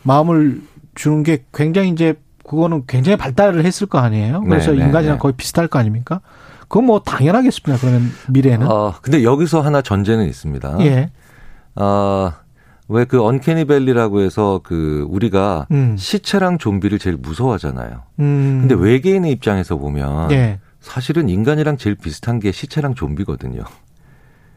[0.04, 0.60] 마음을
[0.94, 2.14] 주는 게 굉장히 이제
[2.46, 4.42] 그거는 굉장히 발달을 했을 거 아니에요.
[4.42, 5.18] 그래서 네, 네, 인간이랑 네.
[5.18, 6.20] 거의 비슷할 거 아닙니까?
[6.72, 7.78] 그건 뭐 당연하겠습니다.
[7.82, 10.78] 그러면 미래에는 어, 근데 여기서 하나 전제는 있습니다.
[10.80, 11.10] 예.
[11.74, 12.32] 아,
[12.88, 15.98] 왜그 언캐니 벨리라고 해서 그 우리가 음.
[15.98, 18.04] 시체랑 좀비를 제일 무서워하잖아요.
[18.20, 18.58] 음.
[18.62, 20.60] 근데 외계인의 입장에서 보면 예.
[20.80, 23.64] 사실은 인간이랑 제일 비슷한 게 시체랑 좀비거든요.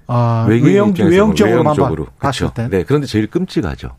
[0.08, 2.08] 아, 외계인 외형 외형적으로만 외형적으로.
[2.54, 2.70] 때.
[2.70, 3.98] 네, 그런데 제일 끔찍하죠.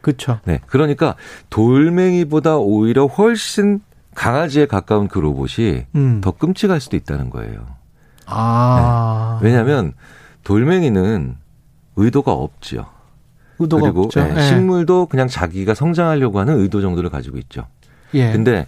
[0.00, 0.40] 그렇죠.
[0.46, 1.14] 네, 그러니까
[1.48, 3.78] 돌멩이보다 오히려 훨씬
[4.14, 6.20] 강아지에 가까운 그 로봇이 음.
[6.22, 7.66] 더 끔찍할 수도 있다는 거예요.
[8.26, 9.38] 아.
[9.42, 9.92] 왜냐하면
[10.44, 11.36] 돌멩이는
[11.96, 12.86] 의도가 없지요.
[13.58, 14.22] 의도가 그리고 없죠.
[14.22, 14.42] 네, 예.
[14.42, 17.66] 식물도 그냥 자기가 성장하려고 하는 의도 정도를 가지고 있죠.
[18.14, 18.32] 예.
[18.32, 18.66] 근데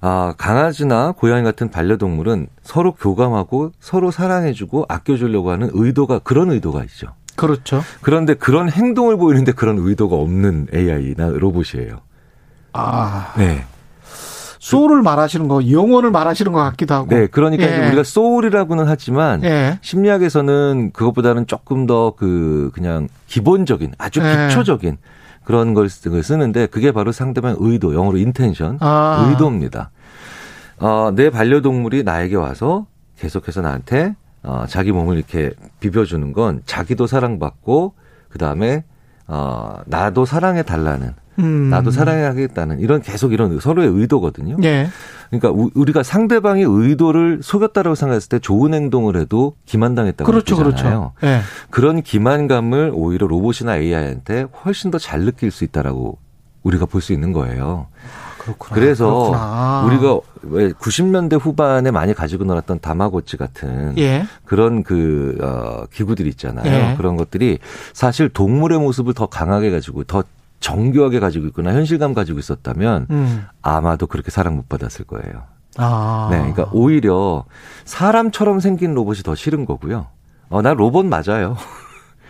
[0.00, 7.08] 아, 강아지나 고양이 같은 반려동물은 서로 교감하고 서로 사랑해주고 아껴주려고 하는 의도가 그런 의도가 있죠.
[7.36, 7.82] 그렇죠.
[8.00, 12.00] 그런데 그런 행동을 보이는데 그런 의도가 없는 AI나 로봇이에요.
[12.72, 13.34] 아.
[13.36, 13.64] 네.
[14.58, 17.08] soul을 말하시는 거, 영혼을 말하시는 것 같기도 하고.
[17.08, 17.86] 네, 그러니까 예.
[17.88, 19.78] 우리가 soul이라고는 하지만 예.
[19.82, 24.48] 심리학에서는 그것보다는 조금 더 그 그냥 기본적인 아주 예.
[24.48, 24.98] 기초적인
[25.44, 29.28] 그런 걸 쓰는데 그게 바로 상대방 의도, 영어로 intention, 아.
[29.30, 29.90] 의도입니다.
[30.78, 32.86] 어, 내 반려동물이 나에게 와서
[33.18, 37.94] 계속해서 나한테 어, 자기 몸을 이렇게 비벼주는 건 자기도 사랑받고
[38.28, 38.84] 그 다음에
[39.28, 41.70] 어, 나도 사랑해 달라는 음.
[41.70, 44.56] 나도 사랑하겠다는 이런 계속 이런 서로의 의도거든요.
[44.64, 44.88] 예.
[45.30, 51.12] 그러니까 우- 우리가 상대방의 의도를 속였다라고 생각했을 때 좋은 행동을 해도 기만당했다고 그렇죠, 느끼잖아요.
[51.16, 51.34] 그렇죠.
[51.36, 51.40] 예.
[51.70, 56.18] 그런 기만감을 오히려 로봇이나 AI한테 훨씬 더 잘 느낄 수 있다라고
[56.64, 57.86] 우리가 볼 수 있는 거예요.
[58.56, 58.74] 그렇구나.
[58.74, 59.84] 그래서 그렇구나.
[59.86, 64.26] 우리가 왜 90년대 후반에 많이 가지고 놀았던 다마고치 같은 예.
[64.44, 66.66] 그런 그 어, 기구들이 있잖아요.
[66.66, 66.94] 예.
[66.96, 67.58] 그런 것들이
[67.92, 70.22] 사실 동물의 모습을 더 강하게 가지고 더
[70.60, 73.44] 정교하게 가지고 있거나 현실감 가지고 있었다면 음.
[73.62, 75.42] 아마도 그렇게 사랑 못 받았을 거예요.
[75.76, 76.28] 아.
[76.30, 77.44] 네, 그러니까 오히려
[77.84, 80.06] 사람처럼 생긴 로봇이 더 싫은 거고요.
[80.48, 81.56] 어, 나 로봇 맞아요.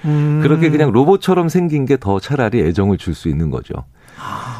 [0.05, 0.41] 음.
[0.45, 3.73] 그렇게 그냥 로봇처럼 생긴 게 더 차라리 애정을 줄 수 있는 거죠.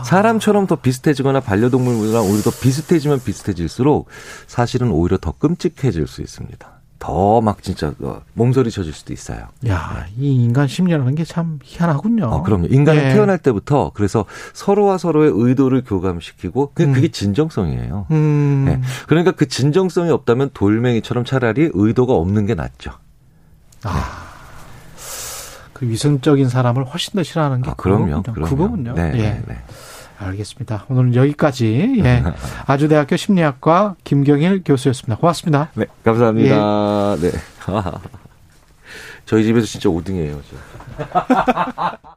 [0.05, 4.09] 사람처럼 더 비슷해지거나 반려동물이랑 오히려 더 비슷해지면 비슷해질수록
[4.47, 6.69] 사실은 오히려 더 끔찍해질 수 있습니다.
[7.01, 9.47] 더 막 진짜 어, 몸소리 쳐줄 수도 있어요.
[9.69, 12.25] 야, 이 인간 심리라는 게 참 희한하군요.
[12.27, 12.67] 어, 그럼요.
[12.67, 13.13] 인간은 예.
[13.13, 16.93] 태어날 때부터 그래서 서로와 서로의 의도를 교감시키고 그게, 음.
[16.95, 18.07] 그게 진정성이에요.
[18.11, 18.65] 음.
[18.67, 18.81] 네.
[19.07, 22.91] 그러니까 그 진정성이 없다면 돌멩이처럼 차라리 의도가 없는 게 낫죠.
[25.79, 28.23] 그 위선적인 사람을 훨씬 더 싫어하는 게 아, 그럼요.
[28.23, 28.35] 그거군요.
[28.35, 28.51] 그럼요.
[28.51, 28.95] 그거군요.
[28.95, 29.19] 네, 예.
[29.19, 29.59] 네, 네.
[30.19, 30.87] 알겠습니다.
[30.89, 32.25] 오늘은 여기까지 예.
[32.67, 35.17] 아주대학교 심리학과 김경일 교수였습니다.
[35.19, 35.71] 고맙습니다.
[35.75, 37.17] 네, 감사합니다.
[37.21, 37.31] 네.
[39.25, 40.41] 저희 집에서 진짜 5등이에요.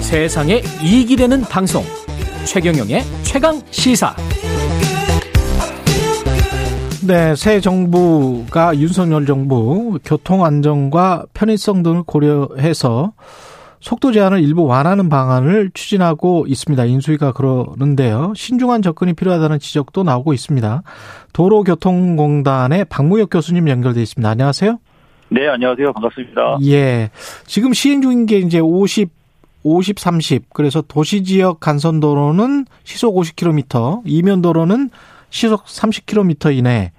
[0.00, 1.84] 세상에 이익이 되는 방송
[2.44, 4.16] 최경영의 최강 시사
[7.06, 13.12] 네, 새 정부가 윤석열 정부 교통 안전과 편의성 등을 고려해서
[13.80, 16.84] 속도 제한을 일부 완화하는 방안을 추진하고 있습니다.
[16.84, 18.34] 인수위가 그러는데요.
[18.36, 20.82] 신중한 접근이 필요하다는 지적도 나오고 있습니다.
[21.32, 24.28] 도로교통공단의 박무혁 교수님 연결돼 있습니다.
[24.28, 24.78] 안녕하세요.
[25.30, 25.94] 네, 안녕하세요.
[25.94, 26.58] 반갑습니다.
[26.64, 27.08] 예.
[27.46, 29.08] 지금 시행 중인 게 이제 50,
[29.62, 30.52] 50, 30.
[30.52, 34.90] 그래서 도시 지역 간선 도로는 시속 50km, 이면 도로는
[35.30, 36.92] 시속 30km 이내.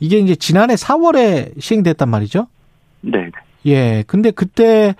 [0.00, 2.48] 이게 이제 지난해 4월에 시행됐단 말이죠.
[3.00, 3.30] 네.
[3.66, 4.04] 예.
[4.06, 4.94] 근데 그때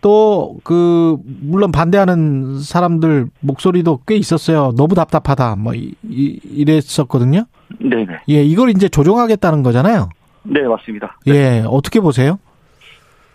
[0.00, 4.72] 또 그 물론 반대하는 사람들 목소리도 꽤 있었어요.
[4.76, 5.56] 너무 답답하다.
[5.56, 7.44] 뭐 이, 이, 이랬었거든요.
[7.78, 8.14] 네, 네.
[8.28, 10.08] 예, 이걸 이제 조정하겠다는 거잖아요.
[10.42, 11.18] 네, 맞습니다.
[11.26, 12.38] 예, 어떻게 보세요?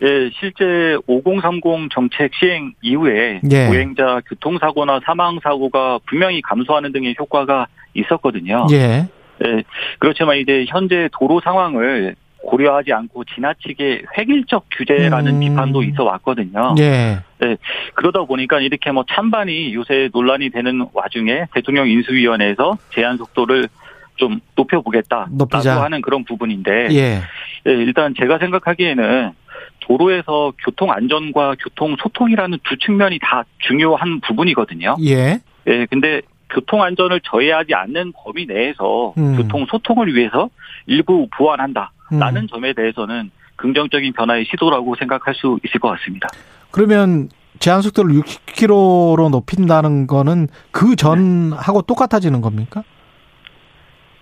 [0.02, 3.66] 예, 실제 5030 정책 시행 이후에 예.
[3.68, 7.66] 보행자 교통사고나 사망사고가 분명히 감소하는 등의 효과가
[7.96, 8.66] 있었거든요.
[8.72, 9.08] 예.
[9.44, 9.62] 예,
[9.98, 12.14] 그렇지만 이제 현재 도로 상황을
[12.46, 15.40] 고려하지 않고 지나치게 획일적 규제라는 음.
[15.40, 16.74] 비판도 있어 왔거든요.
[16.78, 17.18] 예.
[17.38, 17.56] 네,
[17.94, 23.68] 그러다 보니까 이렇게 뭐 찬반이 요새 논란이 되는 와중에 대통령 인수위원회에서 제한 속도를
[24.14, 25.82] 좀 높여보겠다라고 높이자.
[25.82, 27.20] 하는 그런 부분인데 예.
[27.64, 29.32] 네, 일단 제가 생각하기에는
[29.80, 34.96] 도로에서 교통 안전과 교통 소통이라는 두 측면이 다 중요한 부분이거든요.
[35.04, 35.40] 예.
[35.66, 39.36] 예, 근데 교통 안전을 저해하지 않는 범위 내에서 음.
[39.36, 40.48] 교통 소통을 위해서
[40.86, 42.48] 일부 보완한다라는 음.
[42.48, 46.28] 점에 대해서는 긍정적인 변화의 시도라고 생각할 수 있을 것 같습니다.
[46.70, 47.28] 그러면
[47.58, 52.84] 제한 속도를 60km로 높인다는 거는 그 전하고 똑같아지는 겁니까?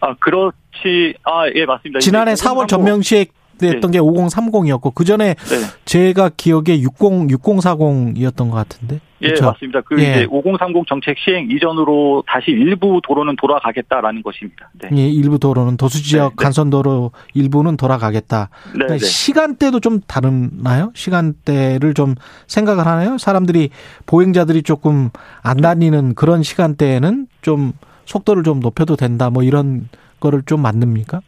[0.01, 1.15] 아, 그렇지.
[1.25, 1.99] 아, 예, 맞습니다.
[2.01, 3.27] 지난해 이제 4월 5030 전명 시행
[3.59, 5.57] 됐던 게 5030이었고 그 전에 네.
[5.85, 9.01] 제가 기억에 60 6040이었던 것 같은데.
[9.23, 9.47] 예, 그쵸?
[9.47, 9.81] 맞습니다.
[9.83, 10.11] 그 예.
[10.11, 14.71] 이제 5030 정책 시행 이전으로 다시 일부 도로는 돌아가겠다라는 것입니다.
[14.75, 14.91] 네.
[14.97, 16.45] 예, 일부 도로는 도수 지역 네, 네.
[16.45, 18.51] 간선 도로 일부는 돌아가겠다.
[18.67, 19.05] 네, 그러니까 네.
[19.05, 20.93] 시간대도 좀 다르나요?
[20.95, 22.15] 시간대를 좀
[22.47, 23.17] 생각을 하나요?
[23.19, 23.71] 사람들이
[24.07, 25.11] 보행자들이 조금
[25.43, 27.73] 안 다니는 그런 시간대에는 좀
[28.05, 29.31] 속도를 좀 높여도 된다.
[29.31, 29.89] 뭐 이런
[30.21, 31.21] 거를 좀 만듭니까?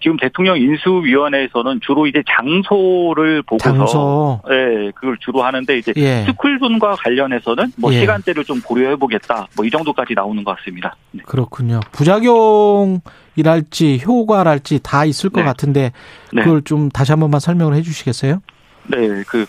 [0.00, 4.40] 지금 대통령 인수위원회에서는 주로 이제 장소를 보고서 장소.
[4.50, 6.24] 예, 그걸 주로 하는데 이제 예.
[6.26, 8.00] 스쿨존과 관련해서는 뭐 예.
[8.00, 9.46] 시간대를 좀 고려해 보겠다.
[9.56, 10.96] 뭐 이 정도까지 나오는 것 같습니다.
[11.12, 11.22] 네.
[11.26, 11.80] 그렇군요.
[11.92, 15.46] 부작용이랄지 효과랄지 다 있을 것 네.
[15.46, 15.92] 같은데
[16.32, 16.42] 네.
[16.42, 18.40] 그걸 좀 다시 한 번만 설명을 해 주시겠어요?
[18.88, 18.98] 네,
[19.28, 19.46] 그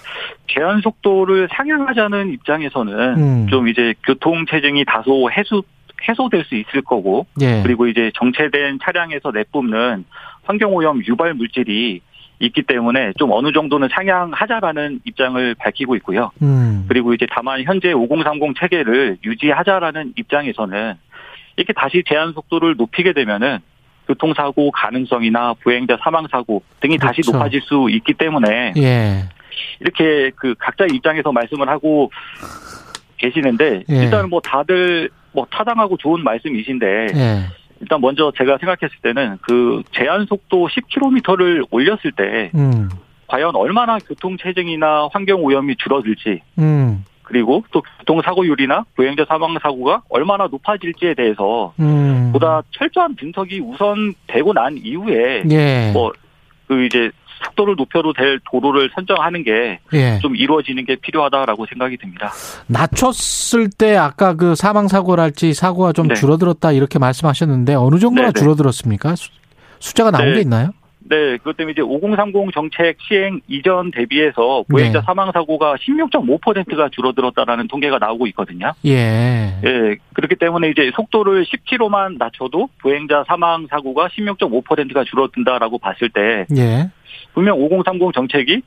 [0.47, 3.47] 제한 속도를 상향하자는 입장에서는 음.
[3.49, 5.63] 좀 이제 교통 체증이 다소 해소
[6.07, 7.61] 해소될 수 있을 거고 예.
[7.63, 10.05] 그리고 이제 정체된 차량에서 내뿜는
[10.43, 12.01] 환경오염 유발 물질이
[12.39, 16.31] 있기 때문에 좀 어느 정도는 상향하자라는 입장을 밝히고 있고요.
[16.41, 16.85] 음.
[16.87, 20.95] 그리고 이제 다만 현재 5030 체계를 유지하자라는 입장에서는
[21.55, 23.59] 이렇게 다시 제한 속도를 높이게 되면은
[24.07, 27.33] 교통사고 가능성이나 보행자 사망 사고 등이 다시 그렇죠.
[27.33, 29.29] 높아질 수 있기 때문에 예.
[29.79, 32.11] 이렇게 그 각자 입장에서 말씀을 하고
[33.17, 33.95] 계시는데 예.
[33.95, 37.45] 일단 뭐 다들 뭐 타당하고 좋은 말씀이신데 예.
[37.81, 42.89] 일단 먼저 제가 생각했을 때는 그 제한 속도 10km를 올렸을 때 음.
[43.27, 47.03] 과연 얼마나 교통 체증이나 환경 오염이 줄어들지 음.
[47.23, 52.31] 그리고 또 교통 사고율이나 보행자 사망 사고가 얼마나 높아질지에 대해서 음.
[52.33, 55.91] 보다 철저한 분석이 우선 되고 난 이후에 예.
[55.93, 57.09] 뭐그 이제
[57.45, 60.19] 속도를 높여도 될 도로를 선정하는 게좀 예.
[60.35, 62.31] 이루어지는 게 필요하다라고 생각이 듭니다.
[62.67, 66.15] 낮췄을 때 아까 그 사망 사고랄지 사고가 좀 네.
[66.15, 68.39] 줄어들었다 이렇게 말씀하셨는데 어느 정도나 네, 네.
[68.39, 69.15] 줄어들었습니까?
[69.15, 69.29] 수-
[69.79, 70.35] 숫자가 나온 네.
[70.35, 70.69] 게 있나요?
[71.03, 75.05] 네, 그것 때문에 이제 5030 정책 시행 이전 대비해서 보행자 네.
[75.05, 78.71] 사망 사고가 16.5%가 줄어들었다라는 통계가 나오고 있거든요.
[78.85, 79.59] 예.
[79.65, 86.89] 예, 그렇기 때문에 이제 속도를 10km만 낮춰도 보행자 사망 사고가 16.5%가 줄어든다라고 봤을 때 예.
[87.33, 88.61] 분명 5030 정책이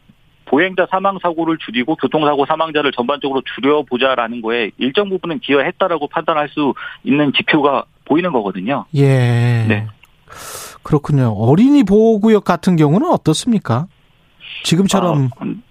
[0.46, 7.32] 보행자 사망 사고를 줄이고 교통사고 사망자를 전반적으로 줄여보자라는 거에 일정 부분은 기여했다라고 판단할 수 있는
[7.32, 8.84] 지표가 보이는 거거든요.
[8.94, 9.64] 예.
[9.66, 9.86] 네.
[10.82, 11.32] 그렇군요.
[11.32, 13.86] 어린이 보호구역 같은 경우는 어떻습니까?
[14.64, 15.62] 지금처럼 아, 음,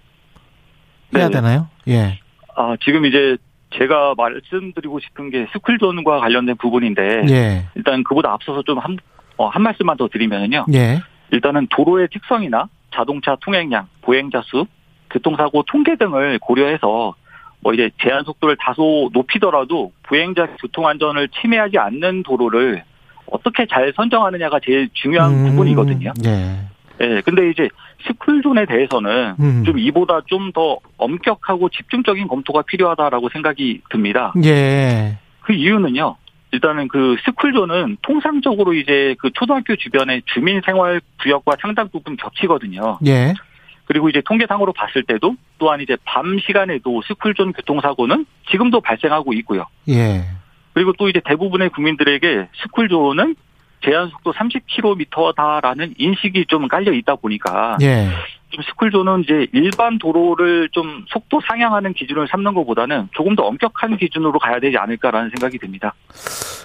[1.14, 1.40] 해야 네네.
[1.40, 1.68] 되나요?
[1.88, 2.18] 예.
[2.56, 3.36] 아, 지금 이제
[3.78, 7.66] 제가 말씀드리고 싶은 게 스쿨존과 관련된 부분인데 예.
[7.74, 8.98] 일단 그보다 앞서서 좀한
[9.36, 10.66] 어, 한 말씀만 더 드리면요.
[10.74, 11.00] 예.
[11.30, 14.66] 일단은 도로의 특성이나 자동차 통행량, 보행자 수,
[15.10, 17.14] 교통사고 통계 등을 고려해서
[17.60, 22.82] 뭐 이제 제한 속도를 다소 높이더라도 보행자 교통 안전을 침해하지 않는 도로를
[23.26, 26.12] 어떻게 잘 선정하느냐가 제일 중요한 음, 부분이거든요.
[26.26, 26.56] 예.
[27.00, 27.68] 예, 근데 이제
[28.06, 29.64] 스쿨존에 대해서는 음.
[29.64, 34.32] 좀 이보다 좀 더 엄격하고 집중적인 검토가 필요하다라고 생각이 듭니다.
[34.44, 35.18] 예.
[35.40, 36.16] 그 이유는요.
[36.54, 43.00] 일단은 그 스쿨존은 통상적으로 이제 그 초등학교 주변의 주민 생활 구역과 상당 부분 겹치거든요.
[43.06, 43.34] 예.
[43.86, 49.66] 그리고 이제 통계상으로 봤을 때도 또한 이제 밤 시간에도 스쿨존 교통사고는 지금도 발생하고 있고요.
[49.88, 50.22] 예.
[50.74, 53.34] 그리고 또 이제 대부분의 국민들에게 스쿨존은
[53.84, 58.08] 제한 속도 30km다라는 인식이 좀 깔려 있다 보니까 예.
[58.50, 64.38] 좀 스쿨존은 이제 일반 도로를 좀 속도 상향하는 기준을 삼는 것보다는 조금 더 엄격한 기준으로
[64.38, 65.94] 가야 되지 않을까라는 생각이 듭니다.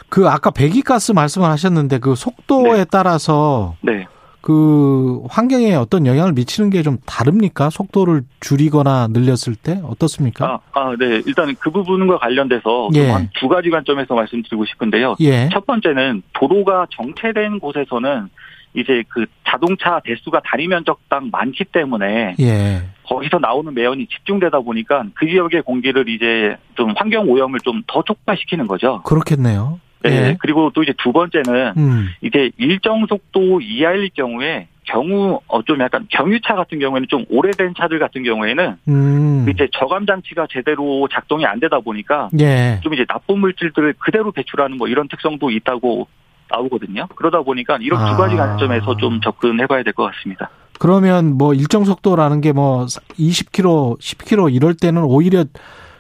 [0.10, 4.08] 그 아까 배기가스 말씀을 하셨는데 그 속도에 따라서 네.
[4.42, 7.70] 그 환경에 어떤 영향을 미치는 게 좀 다릅니까?
[7.70, 10.46] 속도를 줄이거나 늘렸을 때 어떻습니까?
[10.74, 11.22] 아, 아, 네.
[11.26, 13.10] 일단 그 부분과 관련돼서 예.
[13.10, 15.16] 한두 가지 관점에서 말씀드리고 싶은데요.
[15.20, 15.50] 예.
[15.52, 18.30] 첫 번째는 도로가 정체된 곳에서는
[18.76, 22.84] 이제 그 자동차 대수가 다리 면적당 많기 때문에 예.
[23.08, 28.68] 거기서 나오는 매연이 집중되다 보니까 그 지역의 공기를 이제 좀 환경 오염을 좀 더 촉발시키는
[28.68, 29.02] 거죠.
[29.04, 29.80] 그렇겠네요.
[30.04, 30.12] 네.
[30.12, 30.38] 예.
[30.40, 32.08] 그리고 또 이제 두 번째는 음.
[32.22, 38.00] 이제 일정 속도 이하일 경우에 경우 어 좀 약간 경유차 같은 경우에는 좀 오래된 차들
[38.00, 39.46] 같은 경우에는 음.
[39.50, 42.80] 이제 저감 장치가 제대로 작동이 안 되다 보니까 예.
[42.82, 46.08] 좀 이제 나쁜 물질들을 그대로 배출하는 뭐 이런 특성도 있다고
[46.50, 47.08] 나오거든요.
[47.16, 48.12] 그러다 보니까 이런 아.
[48.12, 50.50] 두 가지 관점에서 좀 접근해봐야 될 것 같습니다.
[50.80, 55.44] 그러면 뭐 일정 속도라는 게 뭐 20km, 10km 이럴 때는 오히려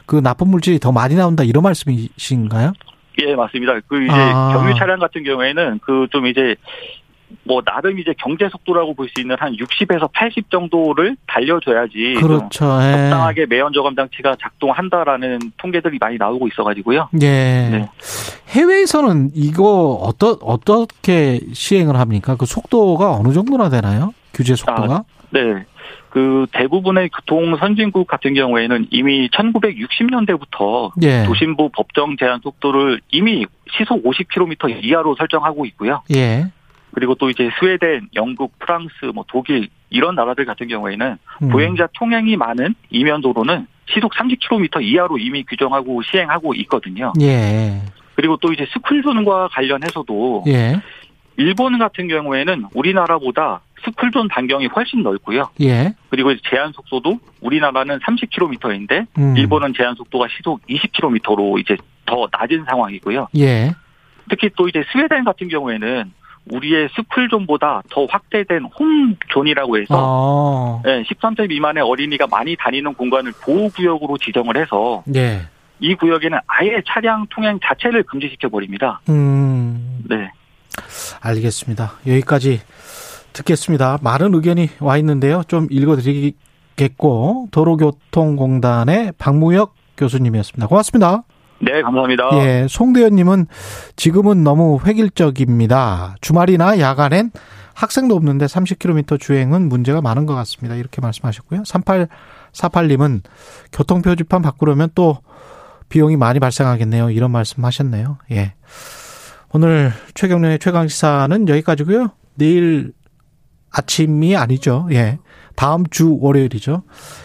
[0.07, 2.73] 그 나쁜 물질이 더 많이 나온다 이런 말씀이신가요?
[3.25, 3.79] 예, 맞습니다.
[3.87, 4.51] 그 이제 아.
[4.53, 6.55] 경유 차량 같은 경우에는 그 좀 이제
[7.43, 12.65] 뭐 나름 이제 경제 속도라고 볼 수 있는 한 60에서 80 정도를 달려줘야지 좀 그렇죠.
[12.81, 12.91] 예.
[12.91, 17.09] 적당하게 매연 저감 장치가 작동한다라는 통계들이 많이 나오고 있어가지고요.
[17.21, 17.69] 예.
[17.71, 17.89] 네.
[18.49, 22.35] 해외에서는 이거 어떠, 어떻게 시행을 합니까?
[22.35, 24.13] 그 속도가 어느 정도나 되나요?
[24.33, 25.03] 규제 속도가?
[25.31, 25.65] 네.
[26.09, 31.23] 그 대부분의 교통 선진국 같은 경우에는 이미 1960년대부터 예.
[31.25, 36.01] 도심부 법정 제한 속도를 이미 시속 50km 이하로 설정하고 있고요.
[36.15, 36.47] 예.
[36.91, 41.49] 그리고 또 이제 스웨덴, 영국, 프랑스, 뭐 독일 이런 나라들 같은 경우에는 음.
[41.49, 47.13] 보행자 통행이 많은 이면 도로는 시속 30km 이하로 이미 규정하고 시행하고 있거든요.
[47.21, 47.81] 예.
[48.15, 50.81] 그리고 또 이제 스쿨존과 관련해서도 예.
[51.37, 55.49] 일본 같은 경우에는 우리나라보다 스쿨존 반경이 훨씬 넓고요.
[55.61, 55.93] 예.
[56.09, 59.37] 그리고 제한 속도도 우리나라는 30km인데 음.
[59.37, 63.27] 일본은 제한 속도가 시속 20km로 이제 더 낮은 상황이고요.
[63.37, 63.73] 예.
[64.29, 66.11] 특히 또 이제 스웨덴 같은 경우에는
[66.51, 70.81] 우리의 스쿨존보다 더 확대된 홈존이라고 해서 어.
[70.87, 75.41] 예, 13세 미만의 어린이가 많이 다니는 공간을 보호구역으로 지정을 해서 예.
[75.79, 78.99] 이 구역에는 아예 차량 통행 자체를 금지시켜 버립니다.
[79.09, 80.03] 음.
[80.09, 80.31] 네.
[81.21, 81.93] 알겠습니다.
[82.07, 82.61] 여기까지
[83.33, 83.99] 듣겠습니다.
[84.01, 85.43] 많은 의견이 와 있는데요.
[85.47, 90.67] 좀 읽어드리겠고 도로교통공단의 박무혁 교수님이었습니다.
[90.67, 91.23] 고맙습니다.
[91.61, 92.29] 네, 감사합니다.
[92.33, 93.47] 예, 송대현님은
[93.95, 96.15] 지금은 너무 획일적입니다.
[96.21, 97.31] 주말이나 야간엔
[97.73, 100.75] 학생도 없는데 30km 주행은 문제가 많은 것 같습니다.
[100.75, 101.63] 이렇게 말씀하셨고요.
[101.63, 103.21] 3848님은
[103.71, 105.17] 교통표지판 바꾸려면 또
[105.89, 107.09] 비용이 많이 발생하겠네요.
[107.11, 108.17] 이런 말씀 하셨네요.
[108.31, 108.53] 예.
[109.51, 112.11] 오늘 최경련의 최강시사는 여기까지고요.
[112.35, 112.93] 내일
[113.71, 114.87] 아침이 아니죠.
[114.91, 115.19] 예.
[115.55, 116.83] 다음 주 월요일이죠.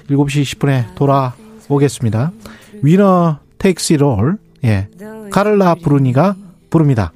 [0.08, 2.32] 7시 20분에 돌아오겠습니다.
[2.82, 4.38] 위너 테이크스 롤.
[4.64, 4.88] 예.
[5.30, 6.34] 카를라 브루니가
[6.70, 7.12] 부릅니다.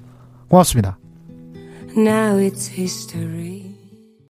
[0.49, 0.99] 고맙습니다.